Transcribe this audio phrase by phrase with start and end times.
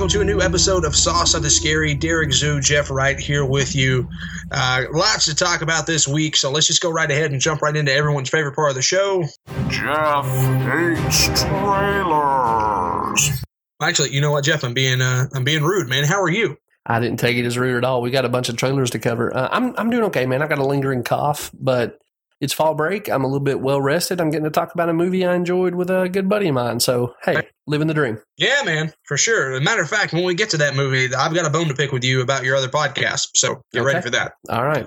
[0.00, 1.94] welcome to a new episode of Saw Something Scary.
[1.94, 4.08] Derek Zoo, Jeff Wright here with you.
[4.50, 7.60] Uh, lots to talk about this week, so let's just go right ahead and jump
[7.60, 9.24] right into everyone's favorite part of the show.
[9.68, 10.26] Jeff
[10.64, 13.42] hates trailers.
[13.82, 14.64] Actually, you know what, Jeff?
[14.64, 16.04] I'm being uh, I'm being rude, man.
[16.04, 16.56] How are you?
[16.86, 18.00] I didn't take it as rude at all.
[18.00, 19.36] We got a bunch of trailers to cover.
[19.36, 20.40] Uh, I'm I'm doing okay, man.
[20.40, 21.98] I got a lingering cough, but
[22.40, 23.08] it's fall break.
[23.08, 24.20] I'm a little bit well rested.
[24.20, 26.80] I'm getting to talk about a movie I enjoyed with a good buddy of mine.
[26.80, 28.18] So hey, living the dream.
[28.36, 29.52] Yeah, man, for sure.
[29.52, 31.68] As a matter of fact, when we get to that movie, I've got a bone
[31.68, 33.28] to pick with you about your other podcast.
[33.34, 33.86] So get Okay.
[33.86, 34.32] ready for that.
[34.48, 34.86] All right.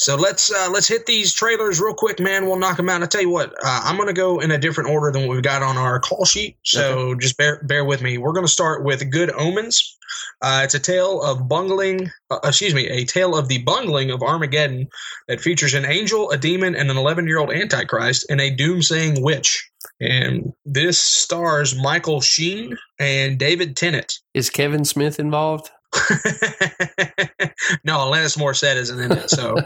[0.00, 2.46] So let's uh, let's hit these trailers real quick, man.
[2.46, 3.02] We'll knock them out.
[3.02, 5.34] I tell you what, uh, I'm going to go in a different order than what
[5.34, 6.56] we've got on our call sheet.
[6.64, 8.16] So just bear bear with me.
[8.16, 9.98] We're going to start with Good Omens.
[10.40, 12.10] Uh, it's a tale of bungling.
[12.30, 14.88] Uh, excuse me, a tale of the bungling of Armageddon
[15.28, 19.22] that features an angel, a demon, and an 11 year old Antichrist and a doomsaying
[19.22, 19.70] witch.
[20.00, 24.14] And this stars Michael Sheen and David Tennant.
[24.32, 25.70] Is Kevin Smith involved?
[27.84, 29.30] no, Alanis Morissette isn't in it.
[29.30, 29.56] So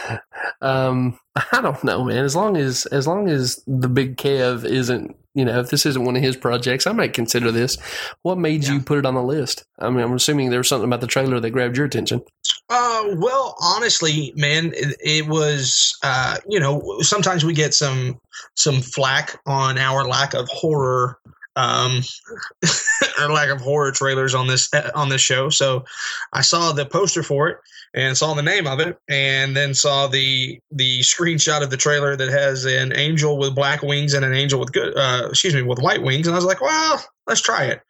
[0.60, 2.24] um, I don't know, man.
[2.24, 6.04] As long as as long as the big Kev isn't, you know, if this isn't
[6.04, 7.76] one of his projects, I might consider this.
[8.22, 9.64] What made you put it on the list?
[9.80, 12.22] I mean, I'm assuming there was something about the trailer that grabbed your attention.
[12.70, 18.18] Uh, well, honestly, man, it, it was, uh, you know, sometimes we get some,
[18.54, 21.18] some flack on our lack of horror,
[21.56, 22.02] um,
[23.20, 25.50] or lack of horror trailers on this, on this show.
[25.50, 25.84] So
[26.32, 27.58] I saw the poster for it
[27.94, 32.16] and saw the name of it and then saw the, the screenshot of the trailer
[32.16, 35.62] that has an angel with black wings and an angel with good, uh, excuse me,
[35.62, 36.26] with white wings.
[36.26, 37.80] And I was like, well, let's try it.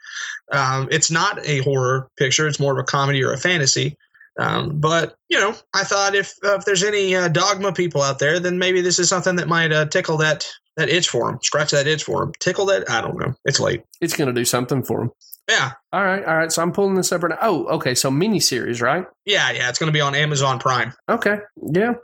[0.53, 2.47] Um, it's not a horror picture.
[2.47, 3.97] It's more of a comedy or a fantasy.
[4.39, 8.19] Um, but you know, I thought if uh, if there's any uh, dogma people out
[8.19, 11.39] there, then maybe this is something that might uh, tickle that that itch for him.
[11.43, 12.33] scratch that itch for him.
[12.39, 12.91] tickle that.
[12.91, 13.35] I don't know.
[13.45, 13.83] It's late.
[14.01, 15.11] It's going to do something for him.
[15.49, 16.51] Yeah, All right, all right.
[16.51, 17.39] So I'm pulling this up right now.
[17.43, 17.95] Oh, okay.
[17.95, 19.07] So miniseries, right?
[19.27, 19.69] yeah, yeah.
[19.69, 20.95] It's going to be on Amazon Prime.
[21.07, 21.37] Okay.
[21.63, 21.95] Yeah.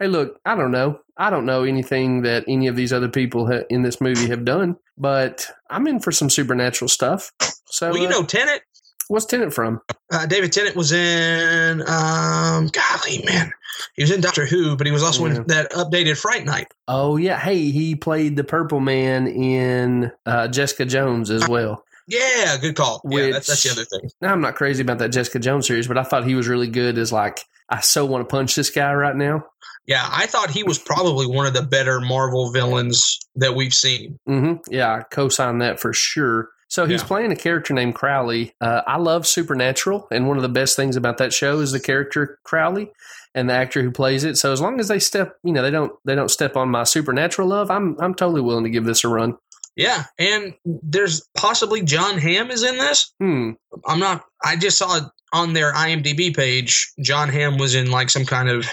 [0.00, 1.00] Hey, look, I don't know.
[1.16, 4.44] I don't know anything that any of these other people ha- in this movie have
[4.44, 7.30] done, but I'm in for some supernatural stuff.
[7.66, 8.62] So, well, you uh, know, Tennant.
[9.08, 9.80] what's Tennant from?
[10.12, 11.80] Uh, David Tennant was in.
[11.82, 13.52] Um, golly, man,
[13.94, 15.36] he was in Doctor Who, but he was also Yeah.
[15.36, 16.68] in that updated Fright Night.
[16.86, 17.38] Oh, yeah.
[17.38, 21.84] Hey, he played the Purple Man in uh, Jessica Jones as well.
[22.06, 23.02] Yeah, good call.
[23.08, 24.10] yeah, that's, that's the other thing.
[24.22, 26.68] Now, I'm not crazy about that Jessica Jones series, but I thought he was really
[26.68, 29.44] good as like, I so want to punch this guy right now.
[29.86, 34.18] Yeah, I thought he was probably one of the better Marvel villains that we've seen.
[34.26, 36.48] hmm Yeah, I co-sign that for sure.
[36.70, 37.06] So he's Yeah.
[37.06, 38.52] playing a character named Crowley.
[38.60, 41.80] Uh, I love Supernatural, and one of the best things about that show is the
[41.80, 42.90] character Crowley
[43.34, 44.36] and the actor who plays it.
[44.36, 46.84] So as long as they step, you know, they don't they don't step on my
[46.84, 49.36] supernatural love, I'm I'm totally willing to give this a run.
[49.76, 53.12] Yeah, and there's possibly John Hamm is in this.
[53.20, 53.52] Hmm.
[53.86, 54.24] I'm not.
[54.44, 56.92] I just saw it on their IMDb page.
[57.00, 58.66] John Hamm was in like some kind of.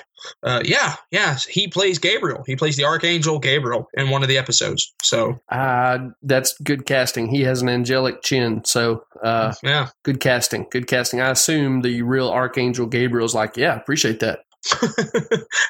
[0.44, 1.38] Uh, yeah, yeah.
[1.50, 2.44] He plays Gabriel.
[2.46, 4.94] He plays the Archangel Gabriel in one of the episodes.
[5.02, 7.28] So Uh, that's good casting.
[7.28, 9.90] He has an angelic chin, so uh, yeah.
[10.03, 10.68] good casting.
[10.72, 11.22] Good casting.
[11.22, 14.40] I assume the real Archangel Gabriel's like, yeah, appreciate that.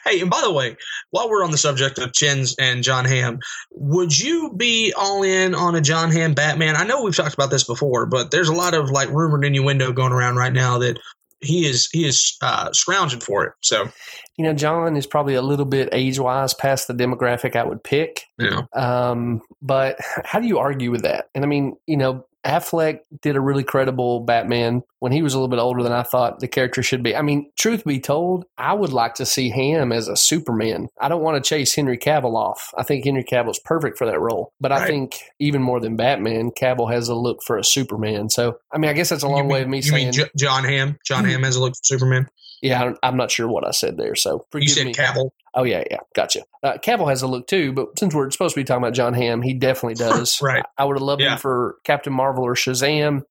[0.06, 0.78] hey, and by the way,
[1.12, 3.40] while we're on the subject of chins and John Hamm,
[3.72, 6.76] would you be all in on a John Hamm Batman?
[6.78, 9.92] I know we've talked about this before, but there's a lot of like rumored innuendo
[9.92, 10.98] going around right now that
[11.42, 13.54] he is he is uh, scrounging for it.
[13.62, 13.90] So
[14.38, 17.84] You know, John is probably a little bit age wise past the demographic I would
[17.84, 18.24] pick.
[18.50, 21.30] know, Um, but how do you argue with that?
[21.34, 25.38] And I mean, you know, Affleck did a really credible Batman when he was a
[25.38, 27.16] little bit older than I thought the character should be.
[27.16, 30.88] I mean, truth be told, I would like to see him as a Superman.
[31.00, 32.72] I don't want to chase Henry Cavill off.
[32.78, 34.54] I think Henry Cavill's perfect for that role.
[34.62, 38.30] But I think even more than Batman, Cavill has a look for a Superman.
[38.30, 40.28] So, I mean, I guess that's a long mean- way of me saying you saying,
[40.28, 40.98] mean J- John Hamm?
[41.06, 41.32] John hmm.
[41.32, 42.28] Hamm has a look for Superman.
[42.62, 44.16] Yeah, I'm not sure what I said there.
[44.16, 44.94] So, You said me.
[44.94, 45.30] Cavill.
[45.54, 46.42] Oh yeah, yeah, gotcha.
[46.64, 49.14] Uh, Cavill has a look too, but since we're supposed to be talking about John
[49.14, 50.42] Hamm, he definitely does.
[50.42, 50.64] Right.
[50.78, 51.34] I, I would have loved Yeah.
[51.34, 53.22] him for Captain Marvel or Shazam.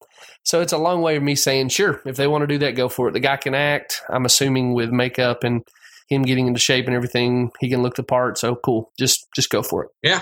[0.42, 2.72] So it's a long way of me saying, sure, if they want to do that,
[2.76, 3.12] go for it.
[3.12, 4.00] The guy can act.
[4.10, 5.62] I'm assuming with makeup and
[6.08, 8.38] him getting into shape and everything, he can look the part.
[8.38, 8.90] So cool.
[8.98, 9.90] Just just go for it.
[10.02, 10.20] Yeah.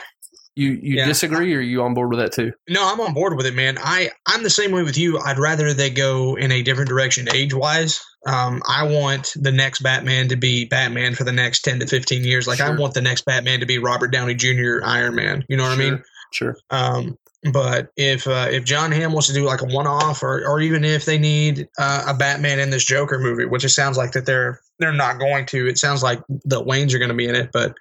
[0.54, 1.06] You you Yeah.
[1.06, 2.52] disagree or are you on board with that too?
[2.68, 3.78] No, I'm on board with it, man.
[3.82, 5.18] I I'm the same way with you.
[5.18, 8.00] I'd rather they go in a different direction age wise.
[8.26, 12.22] Um, I want the next Batman to be Batman for the next ten to fifteen
[12.24, 12.46] years.
[12.46, 14.80] Like I want the next Batman to be Robert Downey Jr.
[14.84, 15.44] Iron Man.
[15.48, 16.02] You know what I mean?
[16.32, 16.56] Sure.
[16.70, 17.18] Um,
[17.50, 20.60] But if uh, if John Hamm wants to do like a one off, or or
[20.60, 24.12] even if they need uh, a Batman in this Joker movie, which it sounds like
[24.12, 25.66] that they're they're not going to.
[25.66, 27.74] It sounds like the Waynes are going to be in it, but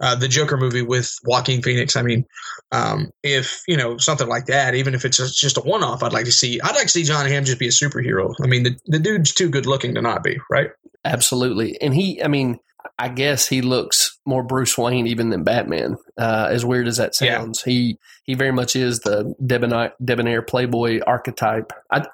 [0.00, 1.96] uh, the Joker movie with Joaquin Phoenix.
[1.96, 2.26] I mean,
[2.70, 6.12] um, if you know something like that, even if it's just, a one off, I'd
[6.12, 6.60] like to see.
[6.60, 8.34] I'd like to see John Hamm just be a superhero.
[8.42, 10.70] I mean, the the dude's too good looking to not be, right?
[11.06, 11.80] Absolutely.
[11.80, 12.58] And he, I mean,
[12.98, 15.96] I guess he looks more Bruce Wayne even than Batman.
[16.18, 17.38] Uh, as weird as that Yeah.
[17.38, 21.72] sounds, he he very much is the debonair, debonair playboy archetype.
[21.90, 22.04] I,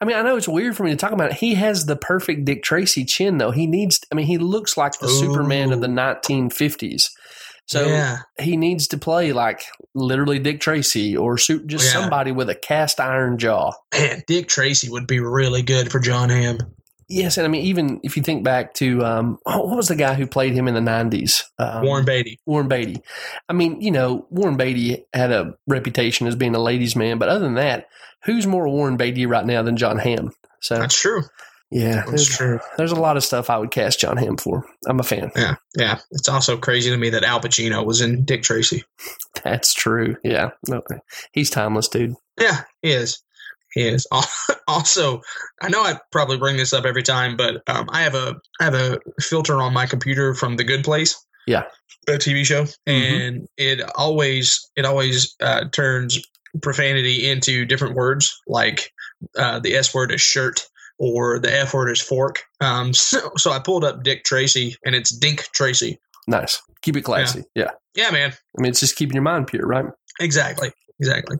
[0.00, 1.30] I mean, I know it's weird for me to talk about.
[1.30, 1.36] It.
[1.38, 3.52] He has the perfect Dick Tracy chin, though.
[3.52, 4.00] He needs.
[4.10, 7.10] I mean, he looks like the Superman of the 1950s.
[7.66, 9.62] So yeah, he needs to play like
[9.94, 12.00] literally Dick Tracy or suit just Yeah.
[12.00, 13.72] somebody with a cast iron jaw.
[13.92, 16.58] man, Dick Tracy would be really good for John Hamm.
[17.10, 19.96] Yes, and I mean, even if you think back to um, oh, what was the
[19.96, 21.42] guy who played him in the '90s?
[21.58, 22.40] Um, Warren Beatty.
[22.46, 23.02] Warren Beatty.
[23.48, 27.28] I mean, you know, Warren Beatty had a reputation as being a ladies' man, but
[27.28, 27.88] other than that,
[28.24, 30.30] who's more Warren Beatty right now than John Hamm?
[30.60, 31.24] So That's true.
[31.72, 32.60] yeah, That's true.
[32.76, 34.64] there's a lot of stuff I would cast John Hamm for.
[34.86, 35.32] I'm a fan.
[35.34, 35.98] Yeah, yeah.
[36.12, 38.84] It's also crazy to me that Al Pacino was in Dick Tracy.
[39.42, 40.16] That's true.
[40.22, 41.00] Yeah, okay.
[41.32, 42.14] he's timeless, dude.
[42.38, 43.20] Yeah, he is.
[43.74, 44.06] Is.
[44.68, 45.20] Also,
[45.60, 48.64] I know I probably bring this up every time, but um, I have a I
[48.64, 51.20] have a filter on my computer from The Good Place.
[51.44, 51.64] Yeah.
[52.06, 56.20] the TV show, and it always it always uh, turns
[56.62, 58.92] profanity into different words, like
[59.36, 60.68] uh, the S word is shirt
[60.98, 62.42] or the F word is fork.
[62.60, 65.98] Um, so, so I pulled up Dick Tracy, and it's Dink Tracy.
[66.28, 66.62] Nice.
[66.82, 67.44] Keep it classy.
[67.54, 67.70] Yeah.
[67.94, 68.32] Yeah, man.
[68.56, 69.86] I mean, it's just keeping your mind pure, right?
[70.20, 70.70] Exactly.
[71.00, 71.38] Exactly.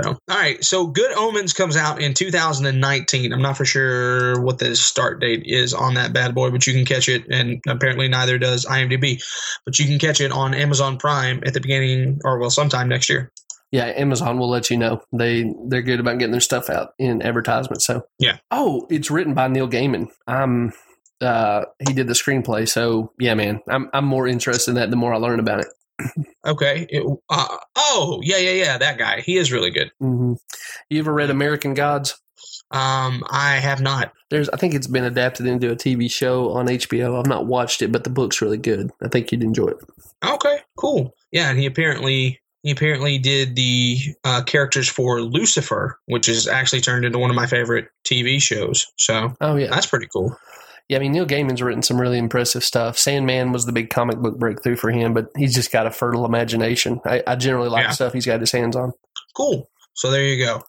[0.00, 0.64] So, all right.
[0.64, 3.32] So, Good Omens comes out in 2019.
[3.32, 6.72] I'm not for sure what the start date is on that bad boy, but you
[6.72, 9.22] can catch it, and apparently neither does IMDb.
[9.64, 13.08] But you can catch it on Amazon Prime at the beginning, or well, sometime next
[13.08, 13.30] year.
[13.74, 15.02] Yeah, Amazon will let you know.
[15.12, 17.84] They they're good about getting their stuff out in advertisements.
[17.84, 18.36] So Yeah.
[18.52, 20.10] Oh, it's written by Neil Gaiman.
[20.28, 20.72] I'm
[21.20, 22.68] uh he did the screenplay.
[22.68, 23.62] So yeah, man.
[23.68, 25.66] I'm I'm more interested in that the more I learn about it.
[26.46, 26.86] Okay.
[26.88, 28.78] It- uh, oh, yeah, yeah, yeah.
[28.78, 29.20] That guy.
[29.20, 29.90] He is really good.
[30.00, 30.34] hmm
[30.90, 32.18] You ever read American Gods?
[32.70, 34.12] Um, I have not.
[34.30, 37.18] There's I think it's been adapted into a TV show on HBO.
[37.18, 38.90] I've not watched it, but the book's really good.
[39.02, 39.76] I think you'd enjoy it.
[40.24, 41.14] Okay, cool.
[41.30, 46.80] Yeah, and he apparently he apparently did the uh, characters for Lucifer, which is actually
[46.80, 48.86] turned into one of my favorite TV shows.
[48.96, 49.68] So Oh yeah.
[49.68, 50.36] that's pretty cool.
[50.88, 52.98] Yeah, I mean Neil Gaiman's written some really impressive stuff.
[52.98, 56.26] Sandman was the big comic book breakthrough for him, but he's just got a fertile
[56.26, 57.00] imagination.
[57.06, 57.88] I, I generally like Yeah.
[57.88, 58.92] the stuff he's got his hands on.
[59.34, 59.70] Cool.
[59.94, 60.62] So there you go.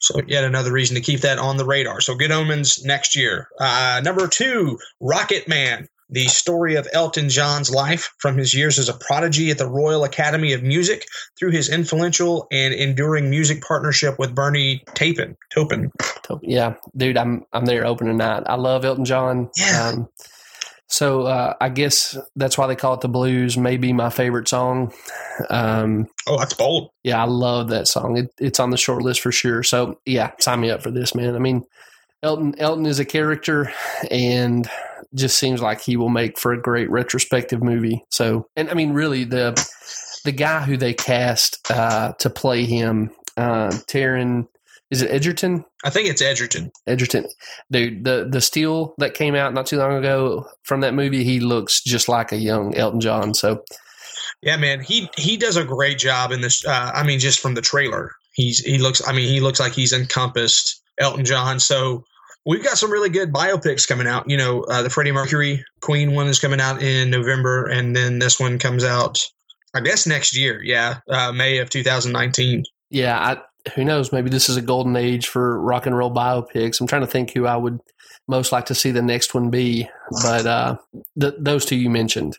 [0.00, 2.00] So yet another reason to keep that on the radar.
[2.00, 3.48] So Good Omens next year.
[3.58, 5.88] Uh, number two, Rocket Man.
[6.12, 10.04] The story of Elton John's life from his years as a prodigy at the Royal
[10.04, 11.06] Academy of Music
[11.38, 15.36] through his influential and enduring music partnership with Bernie Taupin.
[15.52, 15.90] Taupin.
[16.42, 18.44] Yeah, dude, I'm I'm there opening night.
[18.46, 19.50] I love Elton John.
[19.56, 19.88] Yeah.
[19.94, 20.08] Um,
[20.86, 23.56] so uh, I guess that's why they call it the blues.
[23.56, 24.92] Maybe my favorite song.
[25.48, 26.90] Um, Oh, that's bold.
[27.02, 28.18] yeah, I love that song.
[28.18, 29.62] It, it's on the short list for sure.
[29.62, 31.34] So yeah, sign me up for this, man.
[31.34, 31.64] I mean,
[32.22, 33.72] Elton Elton is a character,
[34.10, 34.68] and
[35.14, 38.04] just seems like he will make for a great retrospective movie.
[38.10, 39.52] So, and I mean, really the
[40.24, 44.46] the guy who they cast uh, to play him, uh, Taron,
[44.90, 45.64] is it Edgerton?
[45.84, 46.70] I think it's Edgerton.
[46.86, 47.26] Edgerton,
[47.70, 51.40] dude, the the steel that came out not too long ago from that movie, he
[51.40, 53.34] looks just like a young Elton John.
[53.34, 53.64] So
[54.42, 56.64] Yeah, man, he he does a great job in this.
[56.64, 59.06] Uh, I mean, just from the trailer, he's he looks.
[59.06, 61.58] I mean, he looks like he's encompassed Elton John.
[61.58, 62.04] So
[62.46, 64.28] we've got some really good biopics coming out.
[64.28, 68.18] You know, uh, the Freddie Mercury Queen one is coming out in November, and then
[68.18, 69.18] this one comes out,
[69.74, 70.62] I guess next year.
[70.62, 72.64] Yeah, uh, May of 2019.
[72.90, 74.12] yeah, I, who knows?
[74.12, 76.80] Maybe this is a golden age for rock and roll biopics.
[76.80, 77.78] I'm trying to think who I would
[78.28, 79.88] most like to see the next one be,
[80.22, 80.76] but uh,
[81.20, 82.38] th- those two you mentioned.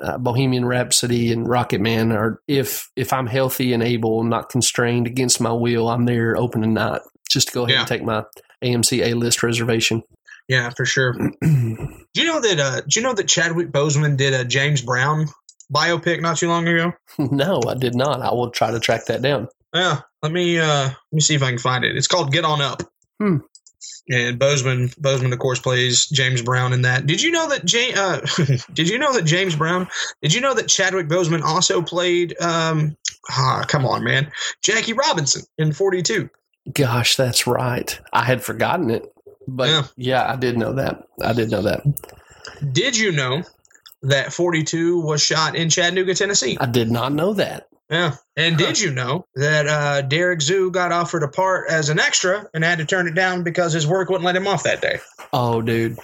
[0.00, 5.06] Uh, Bohemian Rhapsody and Rocket Man are if if I'm healthy and able, not constrained
[5.06, 7.00] against my will, I'm there opening night
[7.30, 7.80] just to go ahead Yeah.
[7.80, 8.22] and take my
[8.66, 10.02] AMC A list reservation.
[10.48, 11.12] Yeah, for sure.
[11.40, 12.60] Do you know that?
[12.60, 15.26] Uh, do you know that Chadwick Boseman did a James Brown
[15.72, 16.92] biopic not too long ago?
[17.18, 18.22] no, I did not.
[18.22, 19.48] I will try to track that down.
[19.74, 21.96] Yeah, let me uh let me see if I can find it.
[21.96, 22.82] It's called Get On Up.
[23.18, 23.38] Hmm.
[24.08, 27.06] And Boseman, Boseman, of course, plays James Brown in that.
[27.06, 27.98] Did you know that James?
[27.98, 28.20] Uh,
[28.72, 29.88] did you know that James Brown?
[30.22, 32.40] Did you know that Chadwick Boseman also played?
[32.40, 32.96] Um,
[33.28, 34.30] ah, come on, man,
[34.62, 36.30] Jackie Robinson in Forty Two.
[36.72, 37.98] Gosh, that's right.
[38.12, 39.12] I had forgotten it.
[39.48, 39.82] But Yeah.
[39.96, 40.32] yeah.
[40.32, 41.04] I did know that.
[41.22, 41.82] I did know that.
[42.72, 43.42] Did you know
[44.02, 46.56] that Forty Two was shot in Chattanooga, Tennessee?
[46.60, 47.68] I did not know that.
[47.88, 48.16] Yeah.
[48.36, 52.48] And did you know that uh, Derek Zoo got offered a part as an extra
[52.52, 54.98] and had to turn it down because his work wouldn't let him off that day?
[55.32, 55.96] Oh, dude.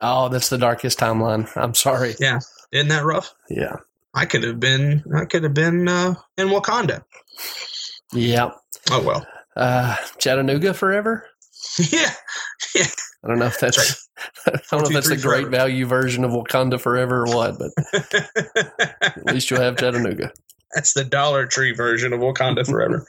[0.00, 1.50] Oh, that's the darkest timeline.
[1.56, 2.14] I'm sorry.
[2.20, 2.38] Yeah.
[2.70, 3.34] Isn't that rough?
[3.50, 3.76] Yeah.
[4.14, 5.02] I could have been.
[5.12, 7.02] I could have been uh, in Wakanda.
[8.12, 8.50] Yeah.
[8.92, 9.26] Oh well.
[9.56, 11.26] Uh, Chattanooga forever.
[11.90, 12.10] yeah.
[12.76, 13.76] I don't know if that's.
[14.46, 15.50] That's I don't know if that's a great forever.
[15.50, 17.70] value version of Wakanda forever or what, but
[19.02, 20.32] at least you'll have Chattanooga.
[20.74, 23.06] That's the Dollar Tree version of Wakanda Forever.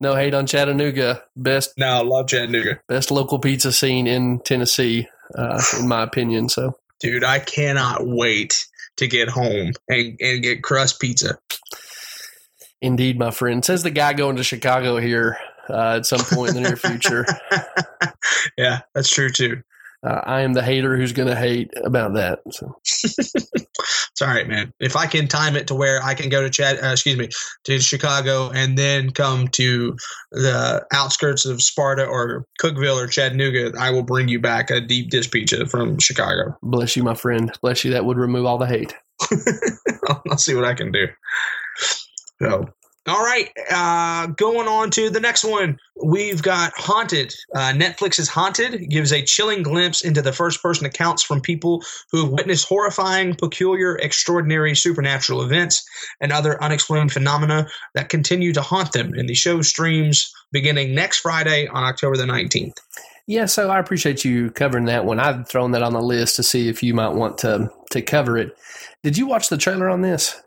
[0.00, 1.22] No hate on Chattanooga.
[1.36, 6.48] Best no, I love Chattanooga, best local pizza scene in Tennessee, uh, in my opinion.
[6.48, 7.24] So dude.
[7.24, 11.38] I cannot wait to get home and, and get crust pizza.
[12.82, 15.38] Indeed, my friend says the guy going to Chicago here
[15.70, 17.24] uh, at some point in the near future.
[18.58, 19.62] yeah, that's true too.
[20.04, 22.40] Uh, I am the hater who's going to hate about that.
[22.50, 22.76] So
[24.12, 24.72] It's all right, man.
[24.78, 27.28] If I can time it to where I can go to Chad, uh, excuse me,
[27.64, 29.96] to Chicago and then come to
[30.32, 35.10] the outskirts of Sparta or Cookeville or Chattanooga, I will bring you back a deep
[35.10, 36.56] dish pizza from Chicago.
[36.62, 37.52] bless you, my friend.
[37.62, 37.92] Bless you.
[37.92, 38.94] That would remove all the hate.
[40.08, 41.06] I'll, I'll see what I can do.
[42.42, 42.68] So,
[43.06, 45.78] all right, uh, going on to the next one.
[46.04, 47.34] We've got Haunted.
[47.54, 52.22] Uh, Netflix's Haunted gives a chilling glimpse into the first person accounts from people who
[52.22, 55.84] have witnessed horrifying, peculiar, extraordinary supernatural events
[56.20, 59.12] and other unexplained phenomena that continue to haunt them.
[59.14, 62.76] And the show streams beginning next Friday on October the 19th.
[63.26, 65.20] Yeah, so I appreciate you covering that one.
[65.20, 68.36] I've thrown that on the list to see if you might want to to cover
[68.36, 68.56] it.
[69.02, 70.40] Did you watch the trailer on this?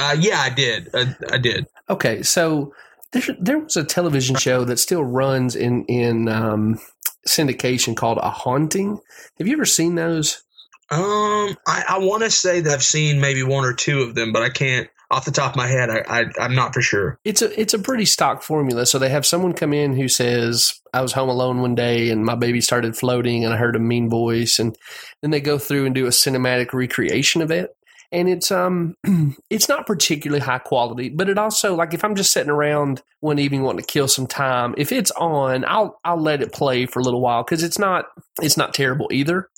[0.00, 0.88] Uh, yeah, I did.
[0.94, 1.66] I, I did.
[1.88, 2.72] Okay, so
[3.12, 6.80] there there was a television show that still runs in in um,
[7.28, 8.98] syndication called A Haunting.
[9.38, 10.42] Have you ever seen those?
[10.90, 14.32] Um, I, I want to say that I've seen maybe one or two of them,
[14.32, 15.90] but I can't off the top of my head.
[15.90, 17.18] I, I I'm not for sure.
[17.24, 18.86] It's a it's a pretty stock formula.
[18.86, 22.24] So they have someone come in who says, "I was home alone one day and
[22.24, 24.76] my baby started floating and I heard a mean voice," and
[25.20, 27.76] then they go through and do a cinematic recreation of it.
[28.12, 28.96] And it's um
[29.50, 33.38] it's not particularly high quality, but it also like if I'm just sitting around one
[33.38, 37.00] evening wanting to kill some time, if it's on, I'll I'll let it play for
[37.00, 38.06] a little while because it's not
[38.42, 39.48] it's not terrible either.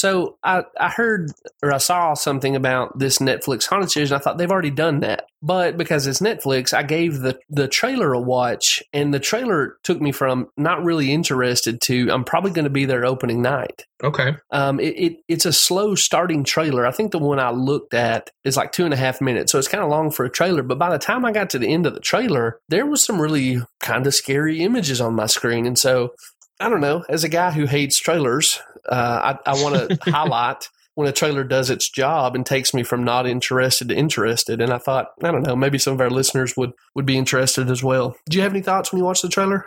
[0.00, 1.30] So I, I heard
[1.62, 5.00] or I saw something about this Netflix haunted series, and I thought they've already done
[5.00, 5.26] that.
[5.42, 10.00] But because it's Netflix, I gave the the trailer a watch, and the trailer took
[10.00, 13.84] me from not really interested to I'm probably going to be there opening night.
[14.02, 14.36] Okay.
[14.50, 16.86] Um, it, it it's a slow starting trailer.
[16.86, 19.58] I think the one I looked at is like two and a half minutes, so
[19.58, 20.62] it's kind of long for a trailer.
[20.62, 23.20] But by the time I got to the end of the trailer, there was some
[23.20, 26.14] really kind of scary images on my screen, and so
[26.60, 27.04] I don't know.
[27.08, 31.42] As a guy who hates trailers, uh, I, I want to highlight when a trailer
[31.42, 34.60] does its job and takes me from not interested to interested.
[34.60, 37.70] And I thought, I don't know, maybe some of our listeners would would be interested
[37.70, 38.14] as well.
[38.28, 39.66] Do you have any thoughts when you watch the trailer?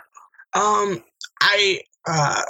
[0.54, 1.02] Um,
[1.40, 2.40] I uh,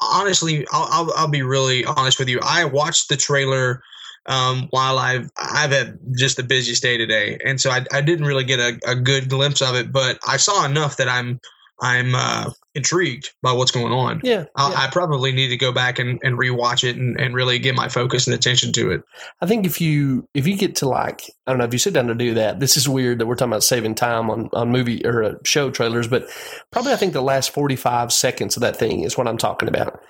[0.00, 2.40] honestly, I'll, I'll I'll be really honest with you.
[2.42, 3.82] I watched the trailer
[4.26, 8.26] um, while I've I've had just the busiest day today, and so I, I didn't
[8.26, 9.92] really get a, a good glimpse of it.
[9.92, 11.40] But I saw enough that I'm
[11.82, 14.20] I'm uh, intrigued by what's going on.
[14.22, 14.76] Yeah, I, yeah.
[14.78, 17.88] I probably need to go back and, and rewatch it and, and really get my
[17.88, 19.02] focus and attention to it.
[19.40, 21.92] I think if you if you get to like I don't know if you sit
[21.92, 24.70] down to do that, this is weird that we're talking about saving time on on
[24.70, 26.28] movie or uh, show trailers, but
[26.70, 29.68] probably I think the last forty five seconds of that thing is what I'm talking
[29.68, 30.00] about,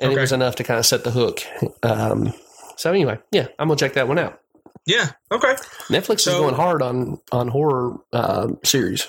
[0.00, 0.18] and Okay.
[0.18, 1.40] it was enough to kind of set the hook.
[1.84, 2.32] Um,
[2.76, 4.40] so anyway, yeah, I'm gonna check that one out.
[4.84, 5.10] Yeah.
[5.30, 5.54] Okay.
[5.88, 9.06] Netflix is going hard on on horror uh, series.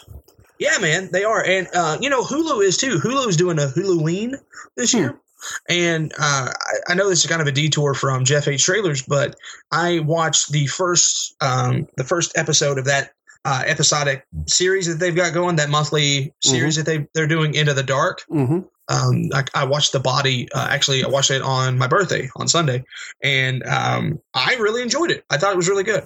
[0.62, 3.00] Yeah, man, they are, and uh, you know Hulu is too.
[3.00, 4.36] Hulu's doing a Huluween
[4.77, 4.98] this Hmm.
[5.00, 5.20] year,
[5.68, 9.01] and uh, I, I know this is kind of a detour from Jeff Hates Trailers,
[9.01, 9.36] but
[9.72, 13.13] I watched the first um, the first episode of that
[13.44, 17.74] uh, episodic series that they've got going, that monthly series that they they're doing Into
[17.74, 18.22] the Dark.
[18.30, 20.48] hmm Um, I, I watched the body.
[20.53, 22.84] Uh, actually, I watched it on my birthday on Sunday,
[23.24, 25.25] and um, I really enjoyed it.
[25.32, 26.06] I thought it was really good.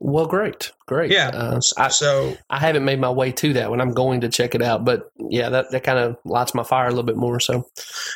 [0.00, 1.10] Well, great, great.
[1.12, 1.28] Yeah.
[1.28, 3.80] uh, I, So I haven't made my way to that one.
[3.80, 6.86] I'm going to check it out, but yeah, that that kind of lights my fire
[6.86, 7.40] a little bit more.
[7.40, 7.68] So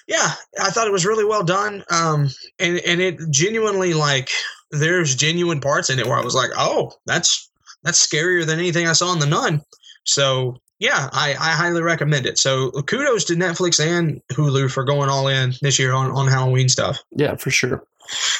[0.08, 1.84] yeah, I thought it was really well done.
[1.90, 4.30] Um, and and it genuinely like
[4.70, 7.48] there's genuine parts in it where I was like, oh, that's
[7.82, 9.62] that's scarier than anything I saw in the Nun.
[10.04, 12.38] So yeah, I, I highly recommend it.
[12.38, 16.68] So kudos to Netflix and Hulu for going all in this year on on Halloween
[16.68, 17.02] stuff.
[17.12, 17.84] yeah, for sure.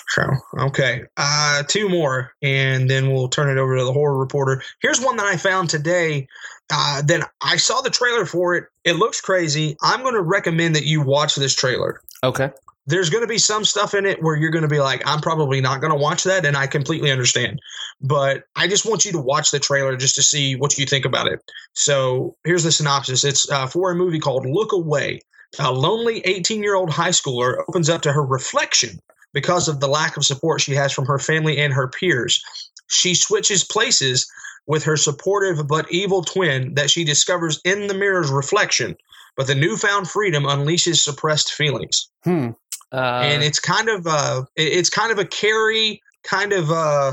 [0.09, 0.23] So
[0.59, 4.63] okay, uh, two more, and then we'll turn it over to the horror reporter.
[4.81, 6.29] Here's one that I found today.
[6.73, 8.65] Uh, then I saw the trailer for it.
[8.85, 9.77] It looks crazy.
[9.83, 12.01] I'm going to recommend that you watch this trailer.
[12.23, 12.51] Okay.
[12.87, 15.21] there's going to be some stuff in it where you're going to be like, I'm
[15.21, 17.61] probably not going to watch that, and I completely understand.
[18.01, 21.05] But I just want you to watch the trailer just to see what you think
[21.05, 21.41] about it.
[21.73, 25.21] So here's the synopsis it's uh, for a movie called Look Away.
[25.59, 28.99] A lonely 18 year old high schooler opens up to her reflection
[29.35, 32.43] because of the lack of support she has from her family and her peers.
[32.89, 34.27] She switches places
[34.67, 38.97] with her supportive but evil twin that she discovers in the mirror's reflection.
[39.37, 42.51] But the newfound freedom unleashes suppressed feelings Hmm.
[42.93, 47.13] Uh, and it's kind of uh it- it's kind of a carry kind of uh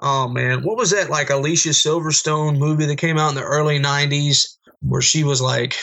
[0.00, 3.78] oh man what was that like alicia silverstone movie that came out in the early
[3.78, 5.76] 90s where she was like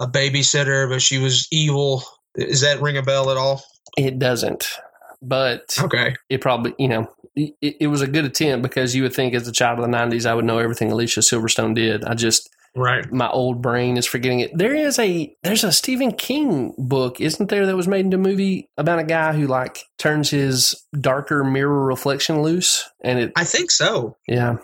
[0.00, 2.02] a babysitter but she was evil
[2.34, 3.62] is that ring a bell at all
[3.96, 4.68] it doesn't,
[5.22, 9.14] but okay it probably you know it, it was a good attempt because you would
[9.14, 12.04] think as a child of the '90s I would know everything Alicia Silverstone did.
[12.04, 14.56] I just right my old brain is forgetting it.
[14.56, 18.20] There is a there's a Stephen King book, isn't there, that was made into a
[18.20, 23.44] movie about a guy who like turns his darker mirror reflection loose, and it i
[23.44, 24.58] think so yeah.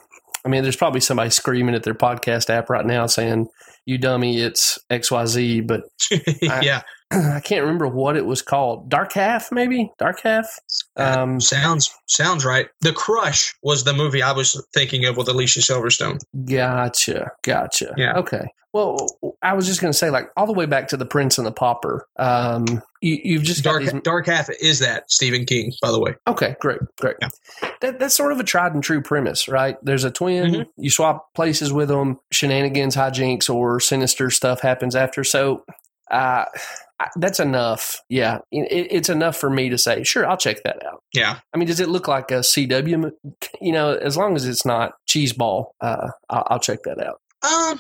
[0.45, 3.47] I mean, there's probably somebody screaming at their podcast app right now saying,
[3.87, 5.85] "You dummy, it's X Y Z," but
[6.43, 6.83] yeah
[7.37, 8.89] I can't remember what it was called.
[8.89, 10.59] Dark Half, maybe Dark Half.
[10.97, 15.61] Um, sounds sounds right the crush was the movie i was thinking of with alicia
[15.61, 17.31] silverstone Gotcha.
[17.43, 17.95] Gotcha.
[17.97, 18.15] Yeah.
[18.19, 18.47] Okay.
[18.75, 18.97] Well,
[19.43, 21.47] I was just going to say, like, all the way back to the Prince and
[21.47, 22.07] the Pauper.
[22.19, 22.65] Um,
[23.03, 23.93] you, you've just dark these.
[24.03, 27.17] dark half is that stephen king by the way Okay, great, great.
[27.21, 27.29] Yeah.
[27.83, 29.77] That, that's sort of a tried and true premise, right?
[29.83, 30.53] There's a twin.
[30.53, 30.67] Mhm.
[30.79, 32.19] You swap places with them.
[32.31, 35.23] Shenanigans, hijinks, or sinister stuff happens after.
[35.25, 35.65] So.
[36.11, 36.51] Uh, I-
[37.17, 38.01] that's enough.
[38.09, 41.03] Yeah, it, it's enough for me to say, sure, I'll check that out.
[41.15, 43.13] yeah I mean, does it look like a CW?
[43.61, 47.21] You know, as long as it's not cheeseball, uh, I'll, I'll check that out.
[47.43, 47.79] Um,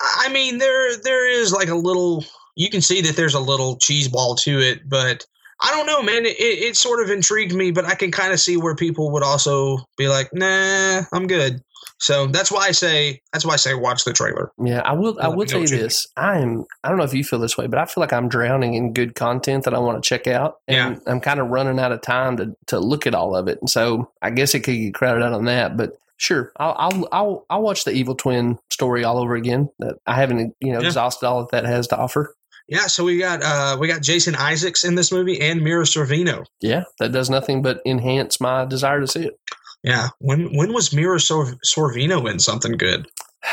[0.00, 2.24] I mean, there there is like a little.
[2.56, 5.26] You can see that there's a little cheese ball to it, but
[5.62, 6.26] I don't know, man.
[6.26, 9.22] It, it sort of intrigued me, but I can kind of see where people would
[9.22, 11.62] also be like, "Nah, I'm good."
[11.98, 14.52] So that's why I say that's why I say watch the trailer.
[14.62, 15.18] Yeah, I will.
[15.20, 16.06] I will tell you this.
[16.16, 16.64] I am.
[16.84, 18.92] I don't know if you feel this way, but I feel like I'm drowning in
[18.92, 22.02] good content that I want to check out, and I'm kind of running out of
[22.02, 23.58] time to to look at all of it.
[23.60, 25.76] And so I guess it could get crowded out on that.
[25.76, 29.70] But sure, I'll I'll I'll, I'll watch the Evil Twin story all over again.
[29.78, 30.88] That I haven't you know Yeah.
[30.88, 32.34] exhausted all that that has to offer.
[32.68, 36.44] Yeah, so we got uh we got Jason Isaacs in this movie and Mira Sorvino.
[36.60, 39.38] Yeah, that does nothing but enhance my desire to see it.
[39.86, 43.06] Yeah, when when was Mira Sor- Sorvino in something good?